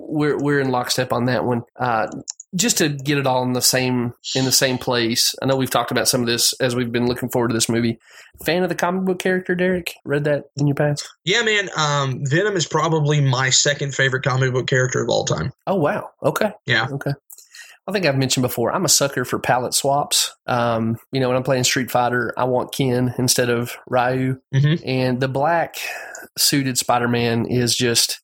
[0.10, 1.64] we're we're in lockstep on that one.
[1.80, 2.08] Uh,
[2.56, 5.36] just to get it all in the same in the same place.
[5.42, 7.70] I know we've talked about some of this as we've been looking forward to this
[7.70, 8.00] movie.
[8.44, 9.94] Fan of the comic book character, Derek?
[10.06, 11.08] Read that in your past?
[11.26, 11.70] Yeah, man.
[11.78, 15.52] Um, Venom is probably my second favorite comic book character of all time.
[15.68, 16.10] Oh wow.
[16.24, 16.52] Okay.
[16.66, 16.88] Yeah.
[16.92, 17.12] Okay.
[17.88, 18.72] I think I've mentioned before.
[18.72, 20.36] I'm a sucker for palette swaps.
[20.46, 24.82] Um, you know, when I'm playing Street Fighter, I want Ken instead of Ryu, Mhm.
[24.86, 25.76] and the black
[26.38, 28.20] suited Spider-Man is just.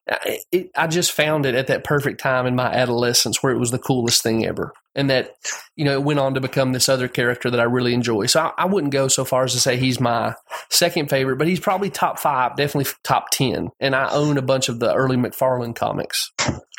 [0.51, 3.71] It, I just found it at that perfect time in my adolescence where it was
[3.71, 5.31] the coolest thing ever, and that
[5.75, 8.27] you know it went on to become this other character that I really enjoy.
[8.27, 10.35] So I, I wouldn't go so far as to say he's my
[10.69, 13.69] second favorite, but he's probably top five, definitely top ten.
[13.79, 16.31] And I own a bunch of the early McFarlane comics.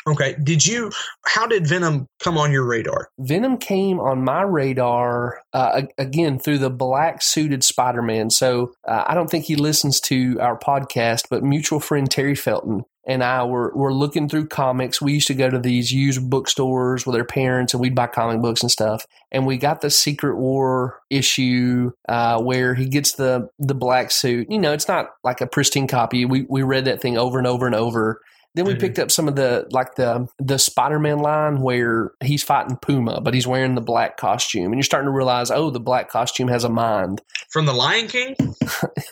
[0.07, 0.35] Okay.
[0.41, 0.91] Did you?
[1.25, 3.09] How did Venom come on your radar?
[3.19, 8.29] Venom came on my radar uh, again through the black suited Spider Man.
[8.29, 12.85] So uh, I don't think he listens to our podcast, but mutual friend Terry Felton
[13.07, 15.01] and I were, were looking through comics.
[15.01, 18.41] We used to go to these used bookstores with our parents and we'd buy comic
[18.41, 19.05] books and stuff.
[19.31, 24.47] And we got the Secret War issue uh, where he gets the, the black suit.
[24.51, 26.25] You know, it's not like a pristine copy.
[26.25, 28.19] We, we read that thing over and over and over
[28.57, 28.79] Then we Mhm.
[28.81, 33.21] picked up some of the like the the Spider Man line where he's fighting Puma,
[33.21, 36.47] but he's wearing the black costume, and you're starting to realize, oh, the black costume
[36.47, 37.21] has a mind.
[37.49, 38.35] From the Lion King.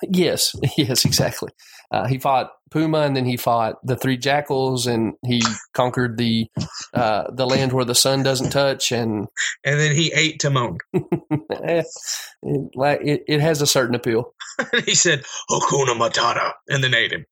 [0.01, 1.49] Yes, yes, exactly.
[1.91, 5.41] Uh, he fought Puma, and then he fought the three jackals, and he
[5.73, 6.47] conquered the
[6.93, 9.27] uh, the land where the sun doesn't touch, and
[9.63, 10.77] And then he ate Timon.
[10.93, 11.85] it,
[12.75, 14.33] like, it, it has a certain appeal.
[14.85, 17.25] he said Hakuna Matata, and then ate him.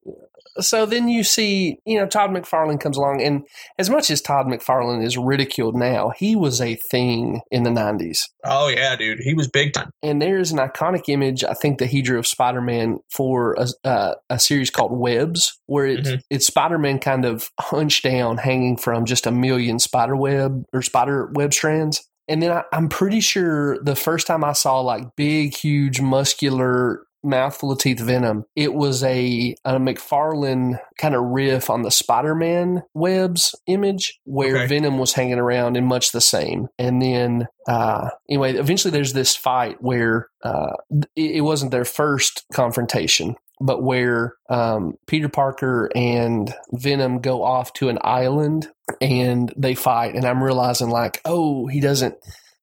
[0.59, 3.43] so then you see, you know, Todd McFarlane comes along, and
[3.79, 8.29] as much as Todd McFarlane is ridiculed now, he was a thing in the '90s.
[8.43, 9.89] Oh yeah, dude, he was big time.
[10.01, 14.15] And there's an iconic image I think that he drew of Spider-Man for a, uh,
[14.29, 14.91] a series called
[15.23, 16.21] Webs, where it's, Mhm.
[16.29, 21.29] it's Spider-Man kind of hunched down, hanging from just a million spider web or spider
[21.33, 22.07] web strands.
[22.27, 27.03] And then I, I'm pretty sure the first time I saw like big, huge, muscular
[27.25, 32.83] mouthful of teeth venom, it was a, a McFarlane kind of riff on the Spider-Man
[32.93, 34.67] webs image where Okay.
[34.67, 36.67] Venom was hanging around in much the same.
[36.77, 40.73] And then uh, anyway, eventually there's this fight where uh,
[41.15, 47.73] it, it wasn't their first confrontation, but where um, Peter Parker and Venom go off
[47.73, 50.15] to an island and they fight.
[50.15, 52.15] And I'm realizing, like, oh, he doesn't.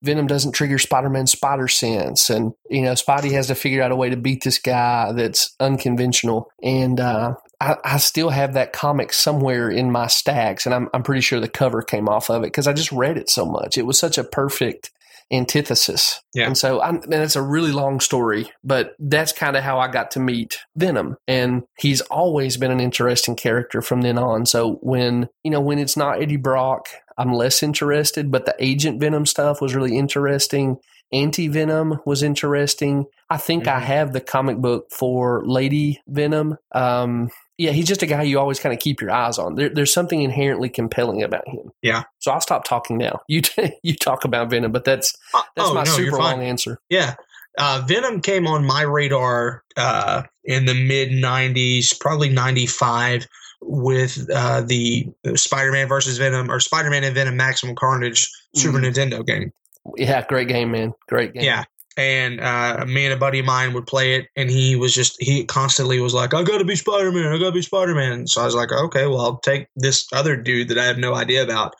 [0.03, 3.97] Venom doesn't trigger Spider-Man's spider sense, and you know Spidey has to figure out a
[3.97, 6.51] way to beat this guy that's unconventional.
[6.62, 11.03] And uh, I, I still have that comic somewhere in my stacks, and I'm I'm
[11.03, 13.76] pretty sure the cover came off of it because I just read it so much.
[13.76, 14.91] It was such a perfect
[15.33, 16.20] antithesis.
[16.35, 16.47] Yeah.
[16.47, 19.89] And so I, and it's a really long story, but that's kind of how I
[19.89, 21.16] got to meet Venom.
[21.28, 24.47] And he's always been an interesting character from then on.
[24.47, 29.01] So when, you know, when it's not Eddie Brock, I'm less interested, but the Agent
[29.01, 30.76] Venom stuff was really interesting.
[31.12, 33.05] Anti Venom was interesting.
[33.28, 33.85] I think I Mhm.
[33.85, 36.57] have the comic book for Lady Venom.
[36.72, 39.54] Um, yeah, he's just a guy you always kind of keep your eyes on.
[39.54, 41.70] There, there's something inherently compelling about him.
[41.82, 42.04] Yeah.
[42.18, 43.20] So I'll stop talking now.
[43.28, 46.42] You t- you talk about Venom, but that's Uh, that's oh, my no, super long
[46.42, 46.80] answer.
[46.88, 47.16] Yeah.
[47.58, 53.26] Uh, Venom came on my radar uh, in the mid 90s, probably 95,
[53.61, 58.78] with uh, the Spider Man versus Venom or Spider Man and Venom Maximum Carnage Super
[58.78, 58.90] Mhm.
[58.90, 59.52] Nintendo game.
[59.96, 60.94] Yeah, great game, man.
[61.08, 61.44] Great game.
[61.44, 61.64] Yeah.
[62.01, 65.22] And uh, me and a buddy of mine would play it, and he was just,
[65.22, 68.26] he constantly was like, I gotta be Spider Man, I gotta be Spider Man.
[68.26, 71.14] So I was like, okay, well, I'll take this other dude that I have no
[71.14, 71.74] idea about.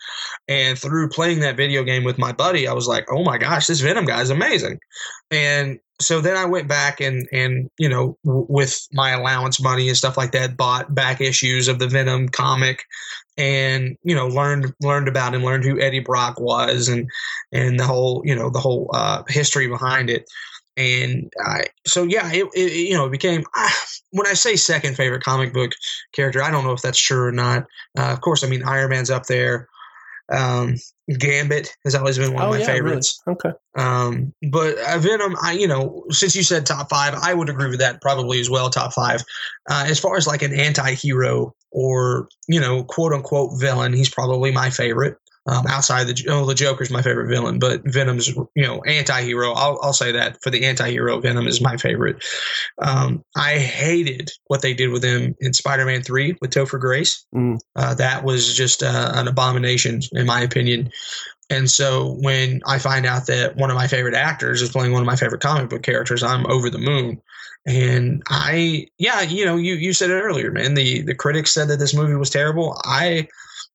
[0.47, 3.67] And through playing that video game with my buddy, I was like, oh my gosh,
[3.67, 4.79] this Venom guy is amazing.
[5.31, 9.89] And so then I went back and, and you know, w- with my allowance money
[9.89, 12.85] and stuff like that, bought back issues of the Venom comic
[13.41, 17.09] and you know learned learned about him learned who eddie brock was and
[17.53, 20.25] and the whole you know the whole uh, history behind it.
[20.77, 23.45] And I, so yeah it, it you know it became
[24.11, 25.73] when i say second favorite comic book
[26.13, 27.65] character i don't know if that's true or not.
[27.99, 29.69] Uh, of course i mean iron man's up there
[30.31, 30.77] um,
[31.19, 32.79] gambit has always been one Oh of my yeah, really.
[32.79, 33.51] favorites Okay.
[33.77, 37.69] um, but uh, Venom, I you know, since you said top five, I would agree
[37.69, 38.71] with that probably as well.
[38.71, 39.23] Top five,
[39.69, 44.51] uh, as far as like an anti-hero or you know, quote unquote villain, he's probably
[44.53, 45.17] my favorite.
[45.51, 49.53] Um, outside the oh, the Joker's my favorite villain, but Venom's you know anti-hero.
[49.53, 52.25] I'll I'll say that for the anti-hero, Venom is my favorite.
[52.81, 57.27] Um, I hated what they did with him in Spider-Man Three with Topher Grace.
[57.35, 57.59] Mm.
[57.75, 60.93] Uh, that was just uh, an abomination, in my opinion.
[61.51, 65.03] And so when I find out that one of my favorite actors is playing one
[65.03, 67.21] of my favorite comic book characters, I'm over the moon.
[67.67, 70.75] And I, yeah, you know, you, you said it earlier, man.
[70.75, 72.81] The the critics said that this movie was terrible.
[72.85, 73.27] I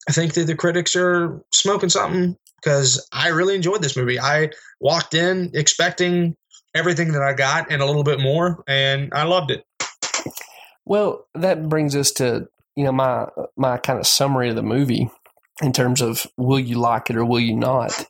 [0.08, 4.20] I think that the critics are smoking something because I really enjoyed this movie.
[4.20, 6.36] I walked in expecting
[6.76, 9.66] everything that I got and a little bit more, and I loved it.
[10.86, 13.28] Well, that brings us to you know my
[13.58, 15.10] my kind of summary of the movie
[15.62, 18.06] in terms of will you like it or will you not.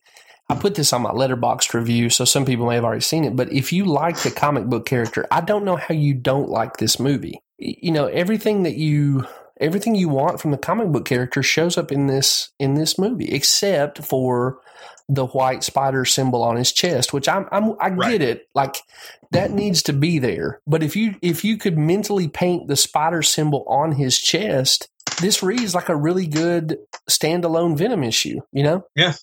[0.49, 3.35] I put this on my Letterboxd review, so some people may have already seen it.
[3.35, 6.77] But if you like the comic book character, I don't know how you don't like
[6.77, 7.41] this movie.
[7.57, 9.25] You know everything that you
[9.59, 13.31] everything you want from the comic book character shows up in this in this movie,
[13.31, 14.59] except for
[15.07, 18.21] the white spider symbol on his chest, which I'm, I'm I get Right.
[18.21, 18.47] it.
[18.55, 18.77] Like
[19.31, 20.61] that needs to be there.
[20.65, 24.87] But if you if you could mentally paint the spider symbol on his chest,
[25.21, 26.77] this reads like a really good
[27.09, 28.39] standalone Venom issue.
[28.51, 28.85] You know?
[28.95, 29.13] Yeah.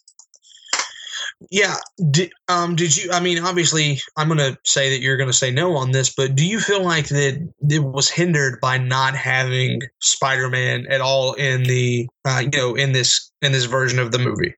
[1.50, 3.10] Did, um, did you?
[3.12, 6.14] I mean, obviously, I'm going to say that you're going to say no on this,
[6.14, 11.34] but do you feel like that it was hindered by not having Spider-Man at all
[11.34, 14.54] in the, uh, you know, in this in this version of the movie?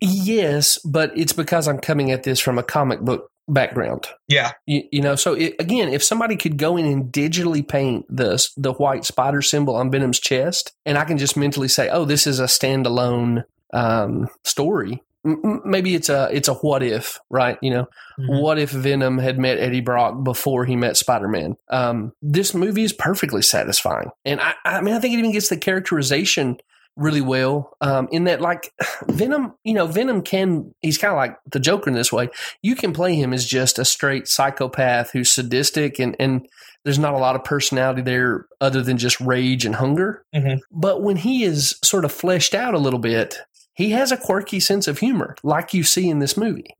[0.00, 4.06] Yes, but it's because I'm coming at this from a comic book background.
[4.28, 4.52] Yeah.
[4.66, 8.46] You, you know, so it, again, if somebody could go in and digitally paint the
[8.56, 12.26] the white spider symbol on Venom's chest, and I can just mentally say, "Oh, this
[12.26, 17.56] is a standalone um, story." Maybe it's a it's a what if, right?
[17.62, 17.86] You know,
[18.20, 18.42] Mhm.
[18.42, 21.56] what if Venom had met Eddie Brock before he met Spider Man?
[21.70, 25.48] Um, this movie is perfectly satisfying, and I, I mean, I think it even gets
[25.48, 26.58] the characterization
[26.96, 27.72] really well.
[27.80, 28.70] Um, in that, like
[29.08, 32.28] Venom, you know, Venom can he's kind of like the Joker in this way.
[32.62, 36.46] You can play him as just a straight psychopath who's sadistic, and and
[36.84, 40.22] there's not a lot of personality there other than just rage and hunger.
[40.34, 40.58] Mhm.
[40.70, 43.38] But when he is sort of fleshed out a little bit,
[43.74, 46.76] he has a quirky sense of humor, like you see in this movie.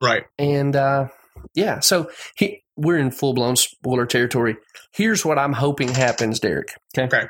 [0.00, 0.24] Right.
[0.38, 1.08] And uh,
[1.54, 4.56] yeah, so he, we're in full blown spoiler territory.
[4.92, 6.68] Here's what I'm hoping happens, Derek.
[6.96, 7.28] Okay.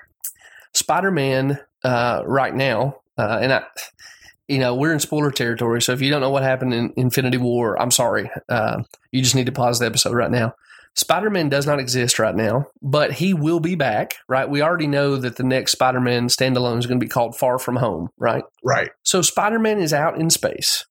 [0.74, 3.64] Spider Man, uh, right now, uh, and I,
[4.48, 5.80] you know, we're in spoiler territory.
[5.80, 8.30] So if you don't know what happened in Infinity War, I'm sorry.
[8.48, 10.54] Uh, you just need to pause the episode right now.
[10.96, 14.48] Spider Man does not exist right now, but he will be back, right?
[14.48, 17.58] We already know that the next Spider Man standalone is going to be called Far
[17.58, 18.44] From Home, right?
[18.64, 18.90] Right.
[19.02, 20.84] So Spider Man is out in space.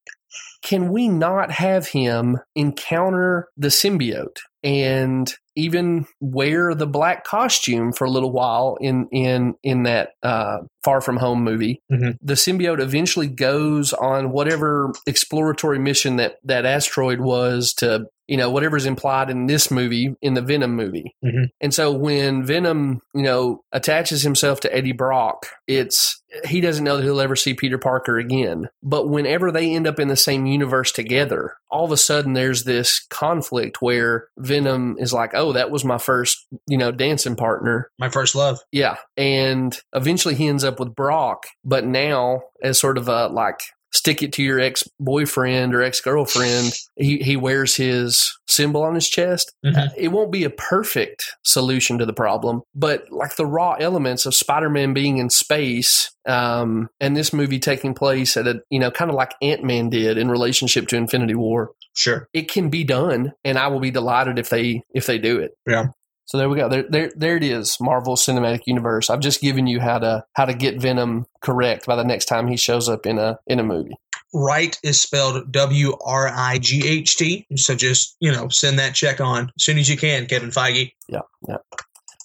[0.61, 8.05] Can we not have him encounter the symbiote and even wear the black costume for
[8.05, 11.81] a little while in in in that uh, Far From Home movie?
[11.91, 12.17] Mhm.
[12.21, 18.49] The symbiote eventually goes on whatever exploratory mission that that asteroid was to you know
[18.49, 21.15] whatever's implied in this movie in the Venom movie.
[21.23, 21.49] Mhm.
[21.61, 26.97] And so when Venom you know attaches himself to Eddie Brock, it's he doesn't know
[26.97, 28.67] that he'll ever see Peter Parker again.
[28.83, 32.63] But whenever they end up in the same universe together, all of a sudden there's
[32.65, 37.89] this conflict where Venom is like, "Oh, that was my first, you know, dancing partner."
[37.99, 38.59] My first love.
[38.71, 43.59] Yeah, and eventually he ends up with Brock, but now as sort of a like
[43.95, 48.93] stick it to your ex boyfriend or ex girlfriend, he he wears his symbol on
[48.95, 49.53] his chest.
[49.65, 49.77] Mhm.
[49.77, 54.25] Uh, it won't be a perfect solution to the problem, but like the raw elements
[54.25, 58.91] of Spider-Man being in space, um, and this movie taking place at a you know
[58.91, 62.27] kind of like Ant-Man did in relationship to Infinity War, Sure.
[62.33, 65.51] it can be done, and I will be delighted if they if they do it.
[65.67, 65.87] Yeah.
[66.25, 66.67] So there we go.
[66.67, 67.77] There, there, there it is.
[67.79, 69.09] Marvel Cinematic Universe.
[69.09, 72.47] I've just given you how to how to get Venom correct by the next time
[72.47, 73.95] he shows up in a in a movie.
[74.33, 77.47] Right is spelled W R I G H T.
[77.55, 80.93] So just, you know, send that check on as soon as you can, Kevin Feige.
[81.07, 81.57] Yeah, yeah.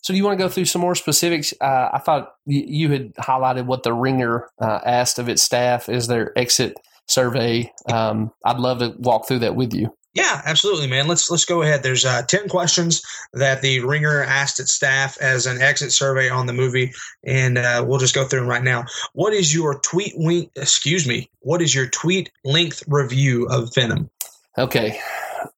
[0.02, 1.52] So do you want to go through some more specifics?
[1.60, 5.90] Uh, I thought y- you had highlighted what the Ringer uh, asked of its staff
[5.90, 7.70] as their exit survey.
[7.86, 9.94] Um, I'd love to walk through that with you.
[10.14, 11.06] Yeah, absolutely, man.
[11.06, 11.82] Let's let's go ahead.
[11.82, 13.02] There's uh, ten questions
[13.32, 16.92] that the Ringer asked its staff as an exit survey on the movie,
[17.24, 18.86] and uh, we'll just go through them right now.
[19.12, 20.50] What is your tweet wink?
[20.56, 21.30] Excuse me.
[21.40, 24.10] What is your tweet length review of Venom?
[24.58, 24.98] Okay.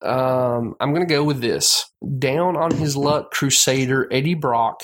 [0.02, 1.90] Um, I'm going to go with this.
[2.18, 4.82] Down on his luck, Crusader Eddie Brock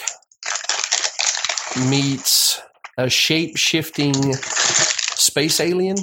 [1.90, 2.60] meets
[2.96, 5.96] a shape shifting space alien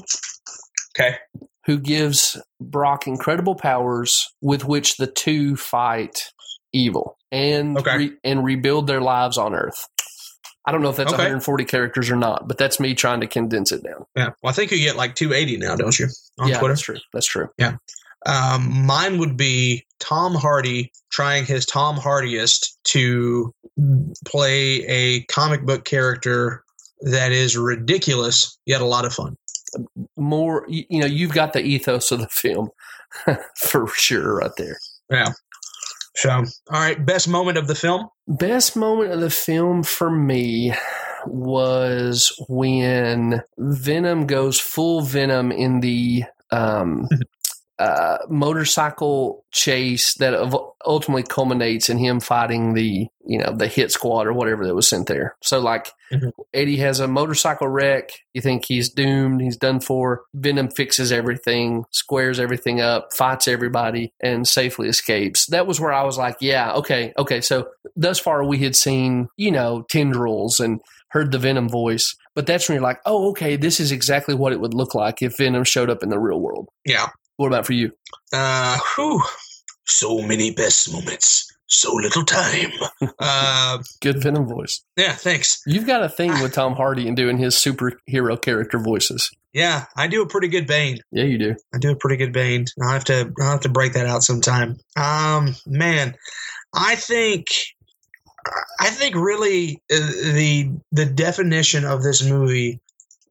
[0.98, 1.18] Okay.
[1.66, 6.32] Who gives Brock incredible powers with which the two fight
[6.74, 7.98] evil and Okay.
[7.98, 9.88] re- and rebuild their lives on Earth.
[10.68, 11.22] I don't know if that's Okay.
[11.24, 14.06] 140 characters or not, but that's me trying to condense it down.
[14.16, 14.30] Yeah.
[14.42, 16.08] Well, I think you get like 280 now, don't you?
[16.40, 16.74] On yeah, Twitter.
[16.74, 16.98] that's true.
[17.14, 17.50] That's true.
[18.28, 23.54] Um, mine would be Tom Hardy trying his Tom Hardiest to
[24.26, 26.64] play a comic book character
[27.02, 29.36] that is ridiculous yet a lot of fun.
[30.18, 32.70] More, you, you know, you've got the ethos of the film
[33.58, 34.78] for sure, right there.
[35.10, 35.34] Yeah.
[36.16, 38.08] So, all right, best moment of the film.
[38.28, 40.74] Best moment of the film for me
[41.28, 47.10] was when Venom goes full Venom in the um,
[47.78, 50.34] uh, motorcycle chase that
[50.86, 54.88] ultimately culminates in him fighting the you know the hit squad or whatever that was
[54.88, 55.36] sent there.
[55.44, 56.32] So like Mhm.
[56.54, 58.12] Eddie has a motorcycle wreck.
[58.34, 59.42] You think he's doomed.
[59.42, 60.22] He's done for.
[60.36, 65.48] Venom fixes everything, squares everything up, fights everybody, and safely escapes.
[65.48, 67.42] That was where I was like, yeah, okay, okay.
[67.42, 72.46] So thus far we had seen you know tendrils and heard the Venom voice, but
[72.46, 75.38] that's when you're like, oh, okay, this is exactly what it would look like if
[75.38, 76.70] Venom showed up in the real world.
[76.86, 77.08] Yeah.
[77.38, 77.92] What about for you?
[78.34, 79.22] Uh, whew.
[79.88, 82.72] So many best moments, so little time.
[83.20, 84.84] uh, Good Venom voice.
[84.98, 85.62] yeah, thanks.
[85.68, 89.30] You've got a thing with Tom Hardy and doing his superhero character voices.
[89.54, 91.00] Yeah, I do a pretty good Bane.
[91.12, 91.56] Yeah, you do.
[91.74, 92.66] I do a pretty good Bane.
[92.82, 94.78] I'll have to I'll have to break that out sometime.
[94.98, 96.16] Um, man,
[96.74, 97.46] I think
[98.80, 102.82] I think really uh, the the definition of this movie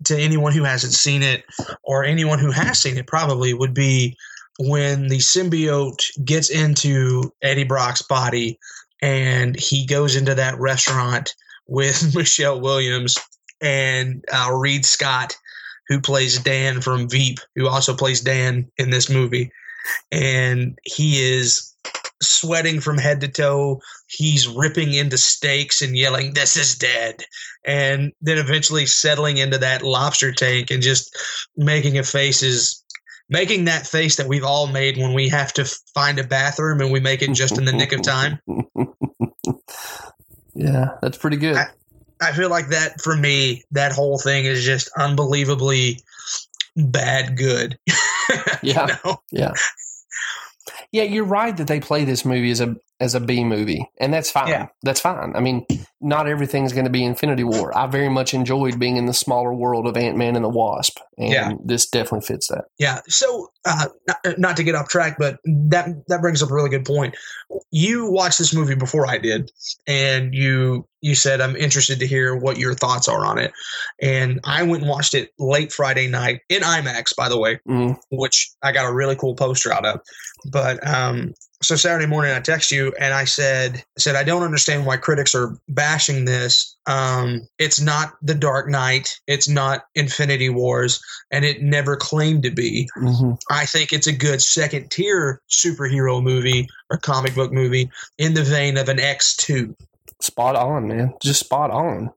[0.05, 1.45] to anyone who hasn't seen it
[1.83, 4.17] or anyone who has seen it probably would be
[4.59, 8.59] when the symbiote gets into Eddie Brock's body
[9.03, 11.35] and he goes into that restaurant
[11.67, 13.17] with Michelle Williams
[13.61, 15.37] and uh, Reid Scott,
[15.89, 19.53] who plays Dan from Veep, who also plays Dan in this movie.
[20.11, 21.74] And he is
[22.29, 23.81] sweating from head to toe.
[24.07, 27.25] He's ripping into steaks and yelling, This is dead.
[27.65, 31.17] And then eventually settling into that lobster tank and just
[31.57, 32.83] making a face is
[33.29, 35.65] making that face that we've all made when we have to
[35.95, 38.39] find a bathroom and we make it just in the nick of time.
[40.55, 41.57] yeah, that's pretty good.
[41.57, 41.71] I-
[42.23, 46.01] I feel like that for me, that whole thing is just unbelievably
[46.77, 47.79] bad good.
[48.63, 48.87] Yeah.
[48.87, 49.17] You know?
[49.31, 49.53] Yeah.
[50.95, 54.15] Yeah, you're right that they play this movie as a as a B movie, and
[54.15, 54.47] that's fine.
[54.47, 54.69] Yeah.
[54.85, 55.35] That's fine.
[55.35, 55.67] I mean,
[56.05, 57.77] not everything's going to be Infinity War.
[57.77, 60.99] I very much enjoyed being in the smaller world of Ant Man and the Wasp,
[61.19, 61.53] and Yeah.
[61.65, 62.67] this definitely fits that.
[62.79, 63.01] Yeah.
[63.09, 66.69] So, uh, not, not to get off track, but that that brings up a really
[66.69, 67.17] good point.
[67.71, 69.51] You watched this movie before I did,
[69.87, 73.53] and you you said I'm interested to hear what your thoughts are on it.
[74.01, 77.97] And I went and watched it late Friday night in IMAX, by the way, Mm,
[78.11, 80.01] which I got a really cool poster out of.
[80.51, 84.43] But um, so Saturday morning, I text you and I said, I said I don't
[84.43, 85.57] understand why critics are
[85.95, 86.77] bashing this.
[86.87, 92.51] Um, it's not The Dark Knight, it's not Infinity Wars, and it never claimed to
[92.51, 92.89] be.
[92.99, 93.39] mhm.
[93.51, 98.43] I think it's a good second tier superhero movie or comic book movie in the
[98.43, 99.77] vein of an X two.
[100.21, 101.15] Spot on, man.
[101.23, 102.11] Just spot on.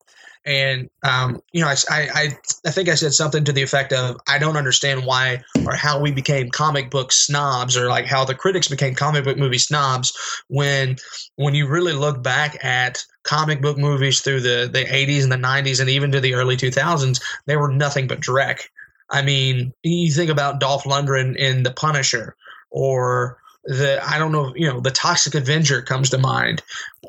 [0.46, 4.18] and um, you know, I, I I think I said something to the effect of
[4.30, 8.36] I don't understand why or how we became comic book snobs or like how the
[8.36, 10.14] critics became comic book movie snobs
[10.48, 10.96] when
[11.36, 15.36] when you really look back at comic book movies through the the 80s and the
[15.36, 18.62] 90s and even to the early 2000s they were nothing but dreck.
[19.10, 22.36] I mean, you think about Dolph Lundgren in The Punisher
[22.72, 26.64] or the I don't know, you know, the Toxic Avenger comes to mind.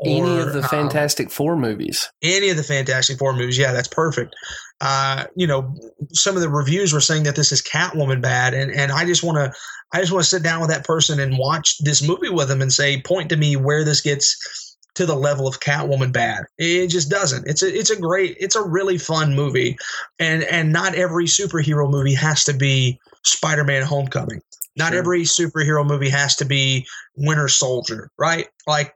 [0.04, 2.10] Any of the um, Fantastic Four movies.
[2.22, 3.56] any of the Fantastic Four movies.
[3.56, 4.34] Yeah, that's perfect.
[4.80, 5.74] Uh, you know,
[6.12, 9.22] some of the reviews were saying that this is Catwoman bad, and and I just
[9.22, 9.52] want to,
[9.92, 12.60] I just want to sit down with that person and watch this movie with them
[12.60, 14.67] and say, point to me where this gets
[14.98, 16.46] to the level of Catwoman bad.
[16.58, 17.46] It just doesn't.
[17.46, 19.78] It's a it's a great, it's a really fun movie,
[20.18, 24.42] and and not every superhero movie has to be Spider-Man: Homecoming.
[24.76, 24.98] Not Sure.
[24.98, 26.84] every superhero movie has to be
[27.16, 28.48] Winter Soldier, right?
[28.66, 28.94] Like,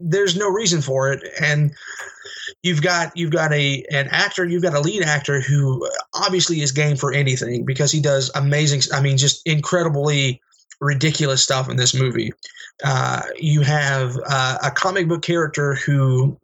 [0.00, 1.72] there's no reason for it, and
[2.62, 6.72] you've got you've got a an actor, you've got a lead actor who obviously is
[6.72, 8.82] game for anything because he does amazing.
[8.92, 10.42] I mean, just incredibly
[10.82, 12.32] ridiculous stuff in this movie.
[12.84, 16.36] Uh, you have uh, a comic book character who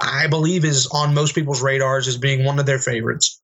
[0.00, 3.40] I believe is on most people's radars as being one of their favorites,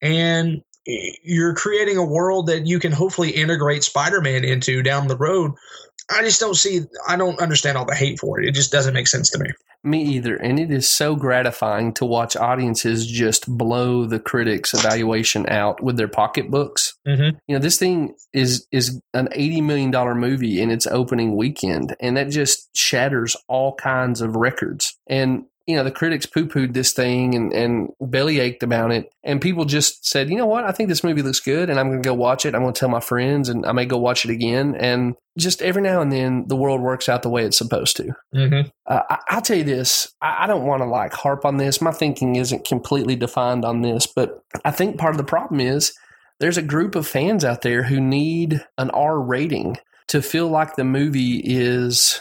[0.00, 5.52] and you're creating a world that you can hopefully integrate Spider-Man into down the road.
[6.10, 6.80] I just don't see.
[7.06, 8.48] I don't understand all the hate for it.
[8.48, 9.50] It just doesn't make sense to me.
[9.82, 10.36] Me either.
[10.36, 15.96] And it is so gratifying to watch audiences just blow the critics' evaluation out with
[15.96, 16.98] their pocketbooks.
[17.06, 17.38] Mm-hmm.
[17.46, 21.96] You know, this thing is is an eighty million dollar movie in its opening weekend,
[22.00, 24.98] and that just shatters all kinds of records.
[25.06, 29.12] And you know, the critics poo pooed this thing and, and belly ached about it.
[29.22, 30.64] And people just said, you know what?
[30.64, 32.54] I think this movie looks good and I'm going to go watch it.
[32.54, 34.74] I'm going to tell my friends and I may go watch it again.
[34.74, 38.14] And just every now and then the world works out the way it's supposed to.
[38.34, 38.68] Mm-hmm.
[38.86, 40.12] Uh, I, I'll tell you this.
[40.20, 41.80] I, I don't want to like harp on this.
[41.80, 45.92] My thinking isn't completely defined on this, but I think part of the problem is
[46.40, 49.76] there's a group of fans out there who need an R rating
[50.08, 52.20] to feel like the movie is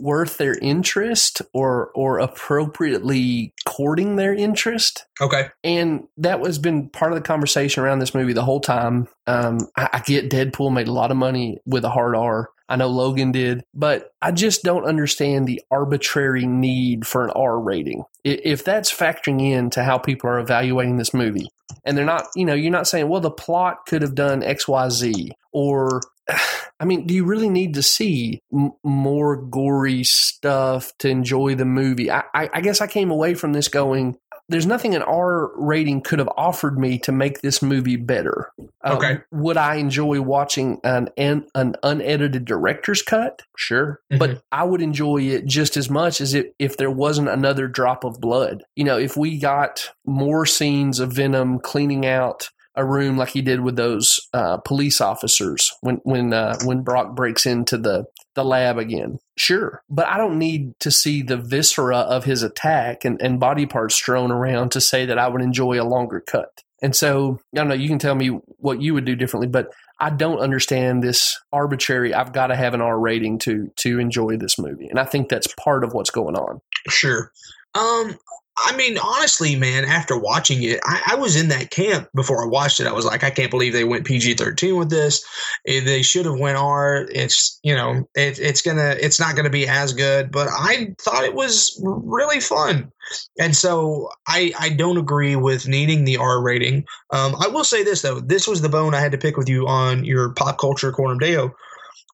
[0.00, 5.48] worth their interest or or appropriately courting their interest Okay.
[5.62, 9.08] and that was been part of the conversation around this movie the whole time.
[9.26, 12.48] Um, I, I get Deadpool made a lot of money with a hard R.
[12.68, 17.60] I know Logan did, but I just don't understand the arbitrary need for an R
[17.60, 18.04] rating.
[18.24, 21.48] If that's factoring in to how people are evaluating this movie,
[21.84, 24.66] and they're not, you know, you're not saying, well, the plot could have done X,
[24.66, 30.92] Y, Z, or I mean, do you really need to see m- more gory stuff
[30.98, 32.10] to enjoy the movie?
[32.10, 36.02] I, I, I guess I came away from this going, there's nothing an R rating
[36.02, 38.52] could have offered me to make this movie better.
[38.84, 39.18] Um, Okay.
[39.32, 43.42] Would I enjoy watching an an, an unedited director's cut?
[43.56, 44.00] Sure.
[44.10, 48.04] But I would enjoy it just as much as it, if there wasn't another drop
[48.04, 48.62] of blood.
[48.76, 53.42] You know, if we got more scenes of Venom cleaning out a room like he
[53.42, 58.04] did with those uh, police officers when when uh, when Brock breaks into the
[58.34, 59.18] the lab again.
[59.36, 63.66] Sure, but I don't need to see the viscera of his attack and, and body
[63.66, 66.62] parts strewn around to say that I would enjoy a longer cut.
[66.82, 67.74] And so I don't know.
[67.74, 68.28] You can tell me
[68.58, 72.12] what you would do differently, but I don't understand this arbitrary.
[72.12, 75.28] I've got to have an R rating to to enjoy this movie, and I think
[75.28, 76.60] that's part of what's going on.
[76.88, 77.32] Sure.
[77.74, 78.18] Um,
[78.58, 82.48] I mean, honestly, man, after watching it, I, I, was in that camp before I
[82.48, 82.86] watched it.
[82.86, 85.22] I was like, I can't believe they went PG thirteen with this.
[85.66, 87.06] They should have went R.
[87.10, 91.24] It's you know, it, it's gonna, it's not gonna be as good, but I thought
[91.24, 92.90] it was really fun,
[93.38, 96.86] and so I I don't agree with needing the R rating.
[97.10, 99.50] Um, I will say this though, this was the bone I had to pick with
[99.50, 101.54] you on your pop culture Coram Deo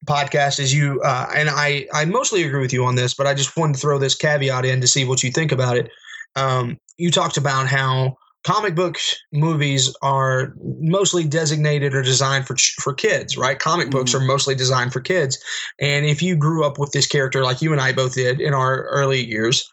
[0.05, 3.35] podcast is you uh, and I I mostly agree with you on this, but I
[3.35, 5.93] just wanted to throw this caveat in to see what you think about it
[6.37, 8.97] um, you talked about how comic book
[9.33, 13.59] movies are mostly designated or designed for for kids, right?
[13.59, 13.99] Comic mm-hmm.
[13.99, 15.39] books are mostly designed for kids,
[15.81, 18.55] and if you grew up with this character like you and I both did in
[18.55, 19.71] our early years,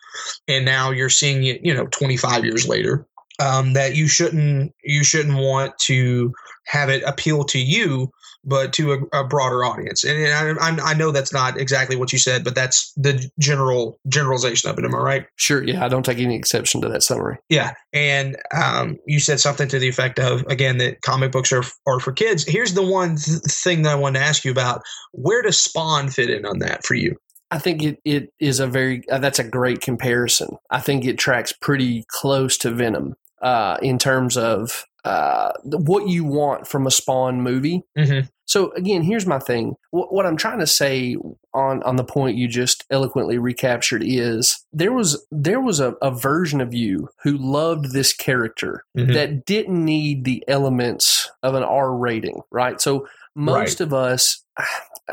[0.47, 3.05] and now you're seeing it, you know, 25 years later,
[3.39, 6.33] um, that you shouldn't you shouldn't want to
[6.65, 8.11] have it appeal to you
[8.49, 10.03] but to a, a broader audience.
[10.03, 14.69] And, I, I, know that's not exactly what you said, but that's the general generalization
[14.69, 14.85] of it.
[14.85, 15.25] Am I right?
[15.35, 15.63] Sure.
[15.63, 17.37] Yeah, I don't take any exception to that summary.
[17.49, 21.63] Yeah, and um, you said something to the effect of again that comic books are
[21.85, 22.45] are for kids.
[22.45, 24.81] Here's the one th- thing that I wanted to ask you about:
[25.11, 27.15] Where does Spawn fit in on that for you?
[27.51, 30.57] I think it, it is a very uh, that's a great comparison.
[30.69, 36.23] I think it tracks pretty close to Venom uh, in terms of uh, what you
[36.23, 37.83] want from a Spawn movie.
[37.97, 38.27] Mm-hmm.
[38.45, 39.75] So again, here's my thing.
[39.91, 41.15] What, what, I'm trying to say
[41.53, 46.09] on on the point you just eloquently recaptured is there was there was a, a
[46.09, 49.13] version of you who loved this character mm-hmm.
[49.13, 52.81] that didn't need the elements of an R rating, right?
[52.81, 53.87] So most right.
[53.87, 54.43] of us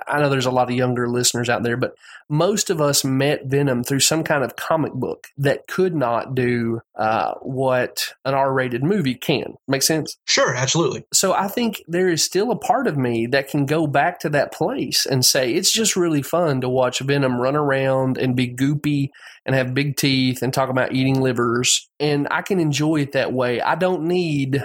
[0.06, 1.94] I know there's a lot of younger listeners out there, but
[2.28, 6.80] most of us met Venom through some kind of comic book that could not do
[6.96, 9.54] uh, what an R-rated movie can.
[9.68, 10.16] Make sense?
[10.26, 11.06] Sure, absolutely.
[11.12, 14.28] So I think there is still a part of me that can go back to
[14.30, 18.54] that place and say it's just really fun to watch Venom run around and be
[18.54, 19.10] goopy
[19.44, 23.32] and have big teeth and talk about eating livers, and I can enjoy it that
[23.32, 23.60] way.
[23.60, 24.64] I don't need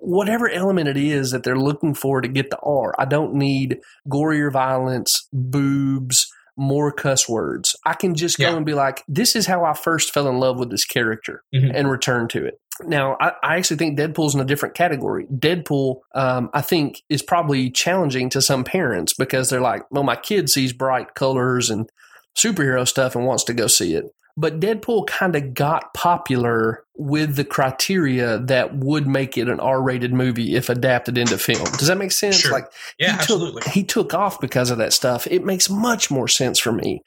[0.00, 2.94] whatever element it is that they're looking for to get the R.
[2.98, 6.26] I don't need gorier violence, boobs,
[6.56, 7.74] more cuss words.
[7.84, 8.56] I can just go yeah.
[8.56, 11.74] and be like, this is how I first fell in love with this character mm-hmm.
[11.74, 12.60] and return to it.
[12.82, 15.26] Now, I, I, actually think Deadpool's in a different category.
[15.26, 20.16] Deadpool, um, I think, is probably challenging to some parents because they're like, well, my
[20.16, 21.88] kid sees bright colors and
[22.36, 24.06] superhero stuff and wants to go see it.
[24.36, 30.12] But Deadpool kind of got popular with the criteria that would make it an R-rated
[30.12, 31.64] movie if adapted into film.
[31.78, 32.40] Does that make sense?
[32.40, 32.50] Sure.
[32.50, 32.66] Like,
[32.98, 33.62] yeah, he absolutely.
[33.62, 35.28] Took, he took off because of that stuff.
[35.28, 37.02] It makes much more sense for me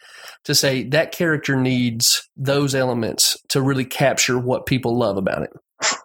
[0.45, 5.51] to say that character needs those elements to really capture what people love about it.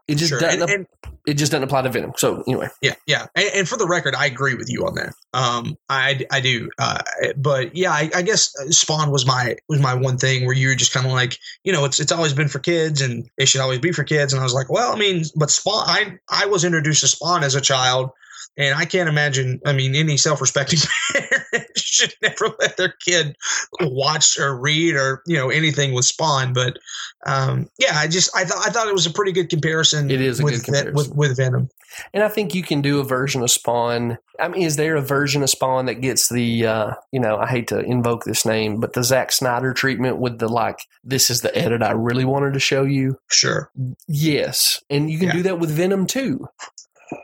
[0.09, 0.41] It just sure.
[0.41, 0.63] doesn't.
[0.63, 0.87] And, and,
[1.27, 2.13] it just doesn't apply to Venom.
[2.17, 3.27] So anyway, yeah, yeah.
[3.37, 5.15] And, and, for the record, I agree with you on that.
[5.33, 6.69] Um, I I do.
[6.79, 6.99] Uh,
[7.37, 10.75] but yeah, I, I, guess Spawn was my was my one thing where you were
[10.75, 13.61] just kind of like, you know, it's it's always been for kids and it should
[13.61, 14.33] always be for kids.
[14.33, 15.85] And I was like, well, I mean, but Spawn.
[15.87, 18.11] I I was introduced to Spawn as a child
[18.57, 20.79] and I can't imagine, I mean, any self respecting
[21.13, 23.37] parent should never let their kid
[23.81, 26.53] watch or read or, you know, anything with Spawn.
[26.53, 26.79] But
[27.27, 30.11] um, yeah, I just, I thought, I thought it was a pretty good comparison.
[30.11, 30.95] It is with, comparison.
[30.95, 31.71] with, with Venom.
[32.13, 34.19] And I think you can do a version of Spawn.
[34.39, 37.47] I mean, is there a version of Spawn that gets the, uh, you know, I
[37.47, 41.41] hate to invoke this name, but the Zack Snyder treatment with the like, this is
[41.41, 43.19] the edit I really wanted to show you?
[43.31, 43.71] Sure.
[44.09, 44.83] Yes.
[44.91, 45.35] And you can yeah.
[45.35, 46.49] do that with Venom too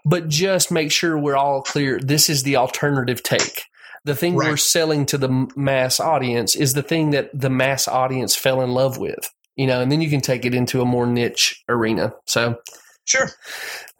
[0.05, 1.98] but just make sure we're all clear.
[2.01, 3.65] This is the alternative take.
[4.05, 4.51] The thing right.
[4.51, 8.70] we're selling to the mass audience is the thing that the mass audience fell in
[8.70, 12.15] love with, you know, and then you can take it into a more niche arena.
[12.24, 12.56] So,
[13.05, 13.28] sure.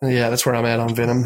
[0.01, 1.25] Yeah, that's where I'm at on Venom.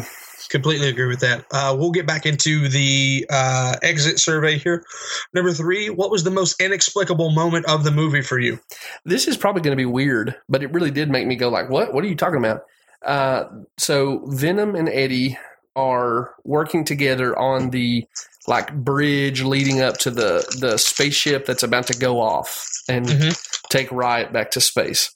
[0.49, 1.45] Completely agree with that.
[1.51, 4.85] Uh, we'll get back into the uh, exit survey here.
[5.33, 8.59] Number three, what was the most inexplicable moment of the movie for you?
[9.03, 11.69] This is probably going to be weird, but it really did make me go like,
[11.69, 11.93] "What?
[11.93, 12.61] What are you talking about?"
[13.03, 13.45] Uh,
[13.77, 15.37] so Venom and Eddie
[15.75, 18.05] are working together on the
[18.47, 23.31] like bridge leading up to the the spaceship that's about to go off and mm-hmm.
[23.69, 25.15] take Riot back to space.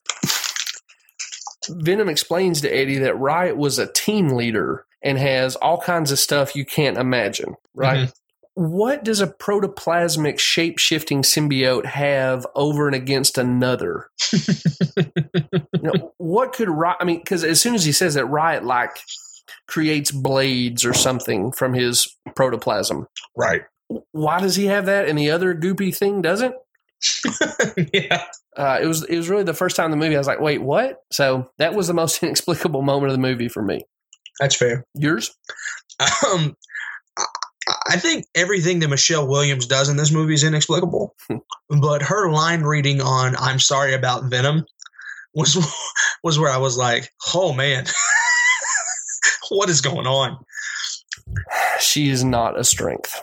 [1.70, 6.20] Venom explains to Eddie that Riot was a team leader and has all kinds of
[6.20, 8.08] stuff you can't imagine, right?
[8.08, 8.12] Mm-hmm.
[8.58, 14.10] What does a protoplasmic shape shifting symbiote have over and against another?
[14.34, 16.98] you know, what could Riot?
[17.00, 18.98] I mean, because as soon as he says that, Riot like
[19.68, 23.06] creates blades or something from his protoplasm.
[23.36, 23.62] Right.
[24.12, 26.56] Why does he have that and the other goopy thing doesn't?
[27.94, 28.24] yeah.
[28.58, 30.42] Uh, it was it was really the first time in the movie I was like,
[30.42, 31.04] wait, what?
[31.12, 33.86] So that was the most inexplicable moment of the movie for me.
[34.40, 34.84] That's fair.
[34.96, 35.30] Yours?
[36.26, 36.56] Um,
[37.88, 41.16] I, think everything that Michelle Williams does in this movie is inexplicable,
[41.70, 44.66] but her line reading on "I'm sorry about Venom"
[45.34, 45.58] was
[46.24, 47.86] was where I was like, "Oh man,
[49.50, 50.38] what is going on?"
[51.80, 53.22] She is not a strength.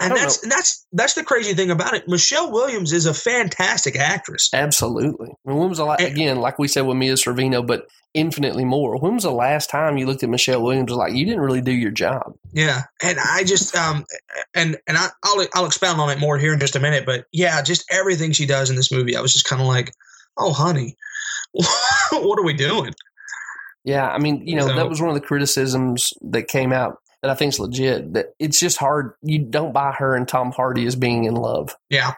[0.00, 2.06] And that's and that's that's the crazy thing about it.
[2.08, 4.48] Michelle Williams is a fantastic actress.
[4.52, 5.28] Absolutely.
[5.28, 8.64] I mean, when was the last, again, like we said with Mira Sorvino, but infinitely
[8.64, 8.96] more.
[8.98, 11.72] When was the last time you looked at Michelle Williams like, you didn't really do
[11.72, 12.32] your job?
[12.52, 14.04] Yeah, and I just um
[14.54, 17.04] and and I, I'll I'll expound on it more here in just a minute.
[17.04, 19.92] But yeah, just everything she does in this movie, I was just kind of like,
[20.38, 20.96] oh honey,
[21.52, 22.94] what are we doing?
[23.84, 26.98] Yeah, I mean, you know, So- that was one of the criticisms that came out
[27.22, 28.14] that I think is legit.
[28.14, 29.12] That it's just hard.
[29.22, 31.76] You don't buy her and Tom Hardy as being in love.
[31.90, 32.14] Yeah,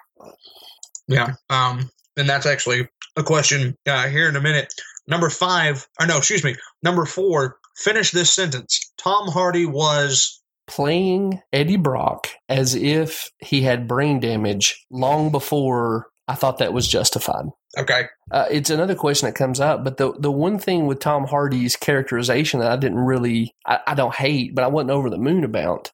[1.09, 1.35] yeah.
[1.49, 4.73] Um, and that's actually a question uh, here in a minute.
[5.07, 7.57] Number five, or no, excuse me, number four.
[7.77, 8.93] Finish this sentence.
[8.99, 10.41] Tom Hardy was
[10.71, 16.87] Playing Eddie Brock as if he had brain damage long before I thought that was
[16.87, 17.47] justified.
[17.77, 18.05] Okay.
[18.31, 21.77] Uh, it's another question that comes up, but the the one thing with Tom Hardy's
[21.77, 25.45] characterization that I didn't really, I, I don't hate, but I wasn't over the moon
[25.45, 25.91] about,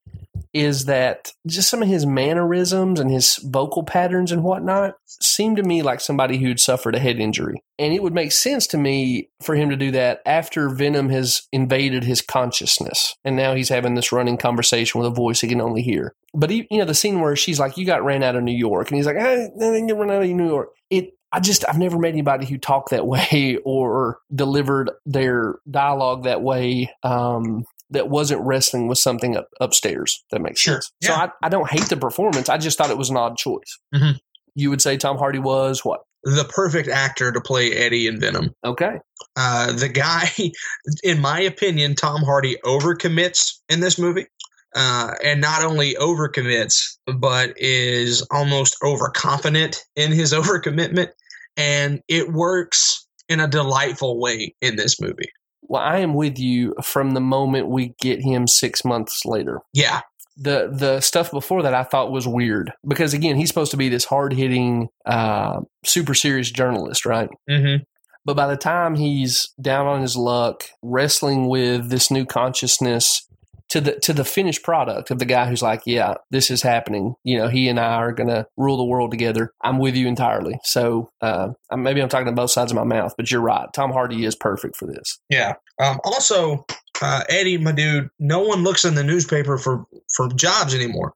[0.53, 5.63] is that just some of his mannerisms and his vocal patterns and whatnot seem to
[5.63, 9.31] me like somebody who'd suffered a head injury, and it would make sense to me
[9.43, 13.95] for him to do that after Venom has invaded his consciousness, and now he's having
[13.95, 16.13] this running conversation with a voice he can only hear.
[16.35, 18.57] But he, you know, the scene where she's like, "You got ran out of New
[18.57, 21.65] York," and he's like, "I didn't get ran out of New York." It I just
[21.69, 27.65] I've never met anybody who talked that way or delivered their dialogue that way um,
[27.91, 30.25] that wasn't wrestling with something up, upstairs.
[30.31, 30.75] That makes Sure.
[30.77, 30.91] sense.
[31.03, 32.49] So I, I don't hate the performance.
[32.49, 33.79] I just thought it was an odd choice.
[33.95, 34.19] Mhm.
[34.55, 36.01] You would say Tom Hardy was what?
[36.29, 38.51] the perfect actor to play Eddie in Venom.
[38.65, 38.99] Okay.
[39.37, 40.25] Uh, the guy,
[41.05, 44.27] in my opinion, Tom Hardy overcommits in this movie.
[44.75, 51.11] Uh, and not only overcommits, but is almost overconfident in his overcommitment.
[51.57, 55.31] And it works in a delightful way in this movie.
[55.63, 59.61] Well, I am with you from the moment we get him six months later.
[59.73, 60.01] Yeah.
[60.37, 63.89] the the stuff before that I thought was weird because again he's supposed to be
[63.89, 67.31] this hard hitting, uh, super serious journalist, right?
[67.51, 67.83] Mm-hmm.
[68.25, 73.26] But by the time he's down on his luck, wrestling with this new consciousness
[73.69, 77.15] to the to the finished product of the guy who's like, yeah, this is happening.
[77.25, 79.53] You know, he and I are gonna rule the world together.
[79.63, 80.59] I'm with you entirely.
[80.63, 83.69] So uh, maybe I'm talking to both sides of my mouth, but you're right.
[83.75, 85.19] Tom Hardy is perfect for this.
[85.29, 85.55] Yeah.
[85.83, 86.65] Um, also,
[87.03, 89.85] uh, Eddie, my dude, no one looks in the newspaper for,
[90.15, 91.13] for jobs anymore.